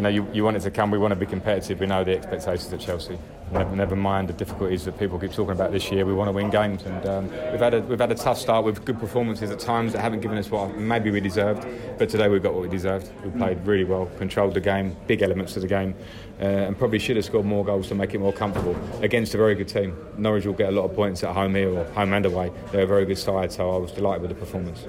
You 0.00 0.04
know, 0.04 0.08
you, 0.08 0.26
you 0.32 0.44
want 0.44 0.56
it 0.56 0.60
to 0.60 0.70
come. 0.70 0.90
We 0.90 0.96
want 0.96 1.12
to 1.12 1.16
be 1.16 1.26
competitive. 1.26 1.78
We 1.78 1.84
know 1.84 2.04
the 2.04 2.16
expectations 2.16 2.72
at 2.72 2.80
Chelsea. 2.80 3.18
Never, 3.52 3.76
never 3.76 3.96
mind 3.96 4.28
the 4.28 4.32
difficulties 4.32 4.84
that 4.84 4.96
people 4.98 5.18
keep 5.18 5.32
talking 5.32 5.52
about 5.52 5.72
this 5.72 5.90
year. 5.90 6.06
We 6.06 6.12
want 6.12 6.28
to 6.28 6.32
win 6.32 6.50
games, 6.50 6.84
and 6.84 7.06
um, 7.06 7.24
we've 7.50 7.60
had 7.60 7.74
a 7.74 7.80
we've 7.80 7.98
had 7.98 8.12
a 8.12 8.14
tough 8.14 8.38
start 8.38 8.64
with 8.64 8.84
good 8.84 8.98
performances 9.00 9.50
at 9.50 9.58
times 9.58 9.92
that 9.92 10.00
haven't 10.00 10.20
given 10.20 10.38
us 10.38 10.50
what 10.50 10.76
maybe 10.76 11.10
we 11.10 11.20
deserved. 11.20 11.66
But 11.98 12.08
today 12.08 12.28
we 12.28 12.38
got 12.38 12.54
what 12.54 12.62
we 12.62 12.68
deserved. 12.68 13.10
We 13.24 13.30
played 13.30 13.66
really 13.66 13.84
well, 13.84 14.06
controlled 14.18 14.54
the 14.54 14.60
game, 14.60 14.96
big 15.08 15.22
elements 15.22 15.56
of 15.56 15.62
the 15.62 15.68
game, 15.68 15.96
uh, 16.40 16.44
and 16.44 16.78
probably 16.78 17.00
should 17.00 17.16
have 17.16 17.24
scored 17.24 17.44
more 17.44 17.64
goals 17.64 17.88
to 17.88 17.94
make 17.96 18.14
it 18.14 18.18
more 18.18 18.32
comfortable 18.32 18.76
against 19.02 19.34
a 19.34 19.36
very 19.36 19.56
good 19.56 19.68
team. 19.68 19.96
Norwich 20.16 20.46
will 20.46 20.52
get 20.52 20.68
a 20.68 20.72
lot 20.72 20.84
of 20.84 20.94
points 20.94 21.24
at 21.24 21.34
home 21.34 21.54
here 21.56 21.70
or 21.70 21.84
home 21.86 22.12
and 22.12 22.26
away. 22.26 22.52
They're 22.70 22.84
a 22.84 22.86
very 22.86 23.04
good 23.04 23.18
side, 23.18 23.52
so 23.52 23.70
I 23.70 23.78
was 23.78 23.90
delighted 23.90 24.22
with 24.22 24.30
the 24.30 24.36
performance. 24.36 24.86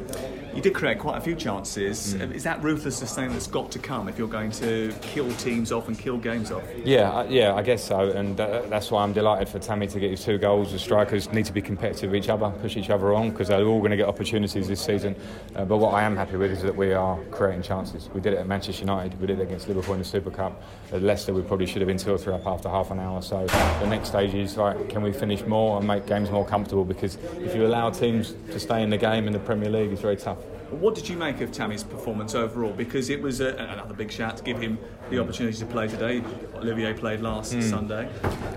You 0.54 0.62
did 0.62 0.74
create 0.74 1.00
quite 1.00 1.17
a 1.17 1.21
few 1.21 1.36
chances. 1.36 2.13
Mm. 2.13 2.34
Is 2.34 2.43
that 2.43 2.62
ruthlessness 2.62 3.15
thing 3.15 3.32
that's 3.32 3.47
got 3.47 3.71
to 3.71 3.80
come 3.80 4.10
if 4.10 4.17
you're 4.17 4.28
going 4.28 4.52
to 4.52 4.93
kill 5.02 5.32
teams 5.36 5.71
off 5.71 5.88
and 5.88 5.97
kill 5.97 6.17
games 6.17 6.52
off? 6.52 6.63
Yeah, 6.84 7.10
uh, 7.12 7.28
yeah, 7.30 7.56
I 7.56 7.62
guess 7.62 7.84
so, 7.84 8.12
and 8.12 8.39
uh, 8.39 8.50
that's 8.69 8.91
why 8.91 9.03
I'm 9.03 9.13
delighted 9.13 9.47
for 9.47 9.59
Tammy 9.59 9.87
to 9.87 9.99
get 9.99 10.11
his 10.11 10.23
two 10.23 10.37
goals. 10.37 10.71
The 10.71 10.79
strikers 10.79 11.31
need 11.31 11.45
to 11.45 11.53
be 11.53 11.61
competitive 11.61 12.11
with 12.11 12.23
each 12.23 12.29
other, 12.29 12.49
push 12.61 12.75
each 12.75 12.89
other 12.89 13.13
on, 13.13 13.29
because 13.29 13.47
they're 13.47 13.63
all 13.63 13.79
going 13.79 13.91
to 13.91 13.97
get 13.97 14.07
opportunities 14.07 14.67
this 14.67 14.81
season. 14.81 15.15
Uh, 15.55 15.63
but 15.63 15.77
what 15.77 15.93
I 15.93 16.03
am 16.03 16.15
happy 16.15 16.35
with 16.35 16.51
is 16.51 16.61
that 16.63 16.75
we 16.75 16.91
are 16.91 17.17
creating 17.31 17.61
chances. 17.61 18.09
We 18.13 18.19
did 18.19 18.33
it 18.33 18.39
at 18.39 18.47
Manchester 18.47 18.81
United, 18.81 19.19
we 19.21 19.27
did 19.27 19.39
it 19.39 19.43
against 19.43 19.67
Liverpool 19.67 19.93
in 19.93 19.99
the 19.99 20.05
Super 20.05 20.31
Cup. 20.31 20.61
At 20.91 21.01
Leicester, 21.01 21.33
we 21.33 21.41
probably 21.41 21.65
should 21.65 21.81
have 21.81 21.87
been 21.87 21.97
two 21.97 22.13
or 22.13 22.17
three 22.17 22.33
up 22.33 22.45
after 22.45 22.67
half 22.67 22.91
an 22.91 22.99
hour. 22.99 23.21
So 23.21 23.45
the 23.45 23.87
next 23.87 24.09
stage 24.09 24.33
is 24.33 24.57
like, 24.57 24.89
can 24.89 25.01
we 25.01 25.13
finish 25.13 25.45
more 25.45 25.77
and 25.77 25.87
make 25.87 26.05
games 26.05 26.29
more 26.29 26.45
comfortable? 26.45 26.83
Because 26.83 27.17
if 27.39 27.55
you 27.55 27.65
allow 27.65 27.89
teams 27.89 28.35
to 28.51 28.59
stay 28.59 28.83
in 28.83 28.89
the 28.89 28.97
game 28.97 29.27
in 29.27 29.33
the 29.33 29.39
Premier 29.39 29.69
League, 29.69 29.91
it's 29.91 30.01
very 30.01 30.17
tough. 30.17 30.39
What 30.71 30.95
did 30.95 31.10
you 31.10 31.17
make 31.17 31.41
of 31.41 31.51
Tammy's 31.51 31.84
performance 31.84 32.34
overall? 32.34 32.71
Because 32.71 33.10
it 33.10 33.21
was 33.21 33.41
a, 33.41 33.49
another 33.49 33.93
big 33.93 34.10
shout 34.12 34.38
to 34.38 34.43
give 34.43 34.60
him 34.60 34.77
the 35.10 35.19
opportunity 35.19 35.57
to 35.57 35.65
play 35.65 35.88
today. 35.89 36.23
Olivier 36.55 36.93
played 36.93 37.19
last 37.19 37.53
Mm. 37.53 37.63
Sunday. 37.69 38.07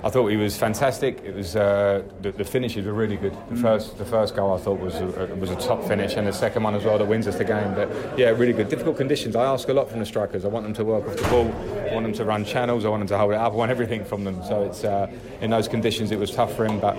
I 0.04 0.10
thought 0.10 0.28
he 0.28 0.36
was 0.36 0.56
fantastic. 0.56 1.20
It 1.24 1.34
was 1.34 1.56
uh, 1.56 2.02
the, 2.22 2.30
the 2.30 2.44
finishes 2.44 2.86
were 2.86 2.92
really 2.92 3.16
good. 3.16 3.32
The 3.48 3.56
Mm. 3.56 3.62
first 3.62 3.98
the 3.98 4.04
first 4.04 4.36
goal 4.36 4.54
I 4.54 4.58
thought 4.58 4.78
was 4.78 4.94
a, 4.94 5.06
was 5.40 5.50
a 5.50 5.56
top 5.56 5.82
finish, 5.84 6.14
and 6.14 6.26
the 6.28 6.32
second 6.32 6.62
one 6.62 6.76
as 6.76 6.84
well 6.84 6.98
that 6.98 7.04
wins 7.06 7.26
us 7.26 7.36
the 7.36 7.44
game. 7.44 7.74
But 7.74 7.88
yeah, 8.16 8.28
really 8.30 8.52
good. 8.52 8.68
Difficult 8.68 8.96
conditions. 8.96 9.34
I 9.34 9.44
ask 9.44 9.68
a 9.68 9.72
lot 9.72 9.90
from 9.90 9.98
the 9.98 10.06
strikers. 10.06 10.44
I 10.44 10.48
want 10.48 10.64
them 10.64 10.74
to 10.74 10.84
work 10.84 11.06
off 11.08 11.16
the 11.16 11.28
ball. 11.28 11.52
I 11.90 11.94
want 11.94 12.04
them 12.06 12.12
to 12.14 12.24
run 12.24 12.44
channels. 12.44 12.84
I 12.84 12.88
want 12.90 13.00
them 13.00 13.08
to 13.08 13.18
hold 13.18 13.32
it 13.32 13.38
up. 13.38 13.52
I 13.52 13.56
want 13.56 13.72
everything 13.72 14.04
from 14.04 14.22
them. 14.22 14.40
So 14.44 14.62
it's 14.62 14.84
uh, 14.84 15.10
in 15.40 15.50
those 15.50 15.66
conditions 15.66 16.12
it 16.12 16.18
was 16.20 16.30
tough 16.30 16.54
for 16.54 16.64
him. 16.64 16.78
But 16.78 16.96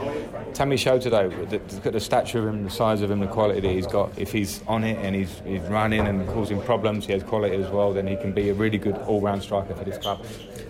Tammy 0.54 0.76
showed 0.76 1.02
today. 1.02 1.28
Look 1.28 1.86
at 1.86 1.94
the 1.94 2.00
stature 2.02 2.40
of 2.40 2.54
him, 2.54 2.66
the 2.66 2.70
size 2.70 3.02
of 3.02 3.10
him, 3.12 3.20
the 3.22 3.28
quality 3.28 3.62
that 3.62 3.72
he's 3.72 3.88
got. 3.88 4.12
If 4.18 4.34
he's 4.34 4.62
on 4.68 4.84
it 4.84 4.98
and 5.06 5.16
he's 5.16 5.42
he's 5.46 5.62
running 5.62 6.02
and 6.08 6.28
causing 6.30 6.62
problems, 6.62 7.06
he 7.06 7.14
has 7.14 7.24
quality 7.24 7.56
as 7.56 7.70
well. 7.72 7.94
Then 7.94 8.08
he 8.08 8.16
can 8.18 8.32
be 8.34 8.50
a 8.50 8.54
really 8.54 8.78
good 8.78 8.96
all-round 9.08 9.42
striker 9.42 9.74
for 9.76 9.84
this 9.86 9.98
club. 9.98 10.26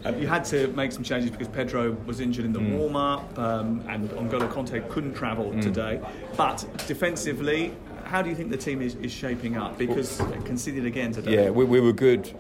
Um, 0.06 0.20
you 0.22 0.28
had 0.28 0.46
to 0.46 0.68
make 0.70 0.92
some 0.92 1.04
changes 1.04 1.32
because 1.32 1.48
Pedro 1.48 1.94
was 2.06 2.20
injured 2.20 2.46
in 2.46 2.54
the 2.54 2.60
Mm. 2.60 2.78
warm 2.78 2.96
up 2.96 3.40
um, 3.40 3.84
and 3.90 4.10
N'Golo 4.10 4.48
Kante 4.52 4.88
couldn't 4.90 5.14
travel 5.16 5.52
Mm. 5.52 5.62
today. 5.62 6.00
But 6.38 6.66
defensively, 6.88 7.74
how 8.04 8.22
do 8.22 8.30
you 8.30 8.36
think 8.36 8.52
the 8.52 8.58
team 8.58 8.82
is, 8.82 8.96
is 8.96 9.12
shaping 9.12 9.58
up? 9.58 9.78
Because 9.78 10.18
they 10.18 10.38
conceded 10.46 10.86
again 10.86 11.12
today. 11.12 11.34
Yeah, 11.46 11.50
we, 11.50 11.66
we 11.66 11.80
were 11.80 11.94
good 11.94 12.32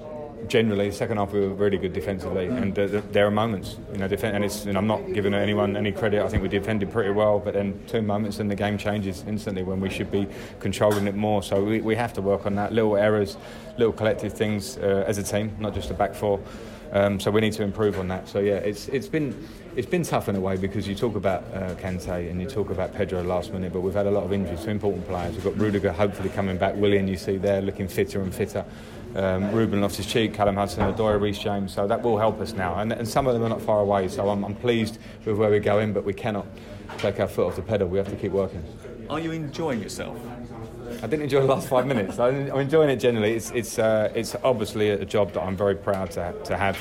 generally. 0.47 0.89
the 0.89 0.95
Second 0.95 1.17
half, 1.17 1.31
we 1.31 1.41
were 1.41 1.49
really 1.49 1.77
good 1.77 1.93
defensively, 1.93 2.47
and 2.47 2.77
uh, 2.77 3.01
there 3.11 3.25
are 3.27 3.31
moments, 3.31 3.77
you 3.91 3.97
know, 3.97 4.07
defen- 4.07 4.33
and 4.33 4.43
it's. 4.43 4.65
And 4.65 4.77
I'm 4.77 4.87
not 4.87 5.13
giving 5.13 5.33
anyone 5.33 5.75
any 5.77 5.91
credit. 5.91 6.21
I 6.21 6.27
think 6.27 6.43
we 6.43 6.49
defended 6.49 6.91
pretty 6.91 7.11
well, 7.11 7.39
but 7.39 7.53
then 7.53 7.79
two 7.87 8.01
moments 8.01 8.39
and 8.39 8.49
the 8.49 8.55
game 8.55 8.77
changes 8.77 9.23
instantly 9.27 9.63
when 9.63 9.79
we 9.79 9.89
should 9.89 10.11
be 10.11 10.27
controlling 10.59 11.07
it 11.07 11.15
more. 11.15 11.43
So 11.43 11.63
we, 11.63 11.81
we 11.81 11.95
have 11.95 12.13
to 12.13 12.21
work 12.21 12.45
on 12.45 12.55
that. 12.55 12.73
Little 12.73 12.97
errors, 12.97 13.37
little 13.77 13.93
collective 13.93 14.33
things 14.33 14.77
uh, 14.77 15.03
as 15.07 15.17
a 15.17 15.23
team, 15.23 15.55
not 15.59 15.73
just 15.73 15.89
a 15.91 15.93
back 15.93 16.13
four. 16.15 16.39
Um, 16.91 17.19
so 17.19 17.29
we 17.31 17.41
need 17.41 17.53
to 17.53 17.63
improve 17.63 17.99
on 17.99 18.07
that. 18.07 18.27
So 18.27 18.39
yeah, 18.39 18.55
it's 18.55 18.87
it's 18.89 19.07
been 19.07 19.47
it's 19.75 19.87
been 19.87 20.03
tough 20.03 20.29
in 20.29 20.35
a 20.35 20.39
way 20.39 20.55
because 20.55 20.87
you 20.87 20.95
talk 20.95 21.15
about 21.15 21.43
uh, 21.53 21.75
Kante 21.75 22.29
and 22.29 22.39
you 22.41 22.47
talk 22.47 22.69
about 22.69 22.93
Pedro 22.93 23.21
last 23.23 23.51
minute, 23.51 23.73
but 23.73 23.81
we've 23.81 23.93
had 23.93 24.05
a 24.05 24.11
lot 24.11 24.23
of 24.23 24.31
injuries 24.31 24.61
to 24.63 24.69
important 24.69 25.05
players. 25.05 25.35
We've 25.35 25.43
got 25.43 25.57
Rudiger 25.57 25.91
hopefully 25.91 26.29
coming 26.29 26.57
back, 26.57 26.75
Willian 26.75 27.07
you 27.07 27.17
see 27.17 27.37
there 27.37 27.61
looking 27.61 27.87
fitter 27.87 28.21
and 28.21 28.33
fitter. 28.33 28.63
Um, 29.15 29.51
Ruben 29.53 29.79
Loftus 29.79 30.05
Cheek, 30.05 30.33
Callum 30.33 30.57
Hudson, 30.57 30.83
Odoi, 30.93 31.19
Reece 31.19 31.39
James. 31.39 31.73
So 31.73 31.87
that 31.87 32.01
will 32.01 32.17
help 32.17 32.41
us 32.41 32.51
now, 32.53 32.79
and, 32.79 32.91
and 32.91 33.07
some 33.07 33.27
of 33.27 33.33
them 33.33 33.43
are 33.43 33.49
not 33.49 33.61
far 33.61 33.79
away. 33.79 34.09
So 34.09 34.29
I'm, 34.29 34.43
I'm 34.43 34.55
pleased 34.55 34.97
with 35.25 35.37
where 35.37 35.49
we're 35.49 35.61
going, 35.61 35.93
but 35.93 36.03
we 36.03 36.13
cannot 36.13 36.45
take 36.97 37.19
our 37.21 37.27
foot 37.27 37.47
off 37.47 37.55
the 37.55 37.61
pedal. 37.61 37.87
We 37.87 37.97
have 37.97 38.09
to 38.09 38.15
keep 38.17 38.33
working. 38.33 38.63
Are 39.09 39.19
you 39.19 39.31
enjoying 39.31 39.81
yourself? 39.81 40.19
I 41.01 41.07
didn't 41.07 41.23
enjoy 41.23 41.41
the 41.41 41.47
last 41.47 41.67
five 41.67 41.87
minutes. 41.87 42.19
I'm 42.19 42.47
enjoying 42.59 42.89
it 42.89 42.97
generally. 42.97 43.33
It's 43.33 43.51
it's 43.51 43.79
uh, 43.79 44.11
it's 44.13 44.35
obviously 44.43 44.89
a 44.89 45.05
job 45.05 45.31
that 45.33 45.43
I'm 45.43 45.55
very 45.55 45.75
proud 45.75 46.11
to 46.11 46.33
to 46.43 46.57
have. 46.57 46.77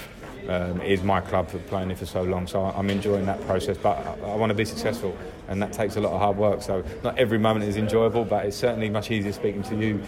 Um, 0.48 0.78
it 0.82 0.92
is 0.92 1.02
my 1.02 1.22
club 1.22 1.48
for 1.48 1.58
playing 1.58 1.90
it 1.90 1.96
for 1.96 2.04
so 2.04 2.22
long, 2.22 2.46
so 2.46 2.64
I'm 2.64 2.90
enjoying 2.90 3.24
that 3.26 3.40
process. 3.46 3.78
But 3.78 3.98
I, 4.06 4.32
I 4.32 4.36
want 4.36 4.50
to 4.50 4.54
be 4.54 4.64
successful, 4.64 5.16
and 5.48 5.62
that 5.62 5.72
takes 5.72 5.96
a 5.96 6.00
lot 6.00 6.12
of 6.12 6.20
hard 6.20 6.36
work. 6.36 6.60
So 6.62 6.84
not 7.02 7.16
every 7.18 7.38
moment 7.38 7.64
is 7.64 7.76
enjoyable, 7.76 8.24
but 8.24 8.44
it's 8.44 8.56
certainly 8.56 8.90
much 8.90 9.10
easier 9.10 9.32
speaking 9.32 9.62
to 9.64 9.76
you 9.76 10.02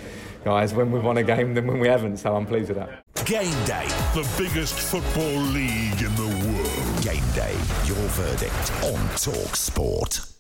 guys 0.45 0.75
when 0.75 0.93
we've 0.93 1.05
won 1.05 1.19
a 1.19 1.23
game 1.23 1.55
than 1.55 1.67
when 1.67 1.79
we 1.79 1.89
haven't. 1.89 2.19
So 2.19 2.35
I'm 2.37 2.47
pleased 2.47 2.69
with 2.69 2.79
that. 2.79 3.05
Game 3.25 3.65
day. 3.65 3.87
The 4.15 4.29
biggest 4.39 4.75
football 4.75 5.41
league 5.41 6.01
in 6.01 6.15
the 6.17 6.29
world. 6.47 7.03
Game 7.03 7.25
day. 7.35 7.55
Your 7.85 7.97
verdict 8.15 8.73
on 8.85 9.09
Talk 9.17 9.57
Sport. 9.57 10.36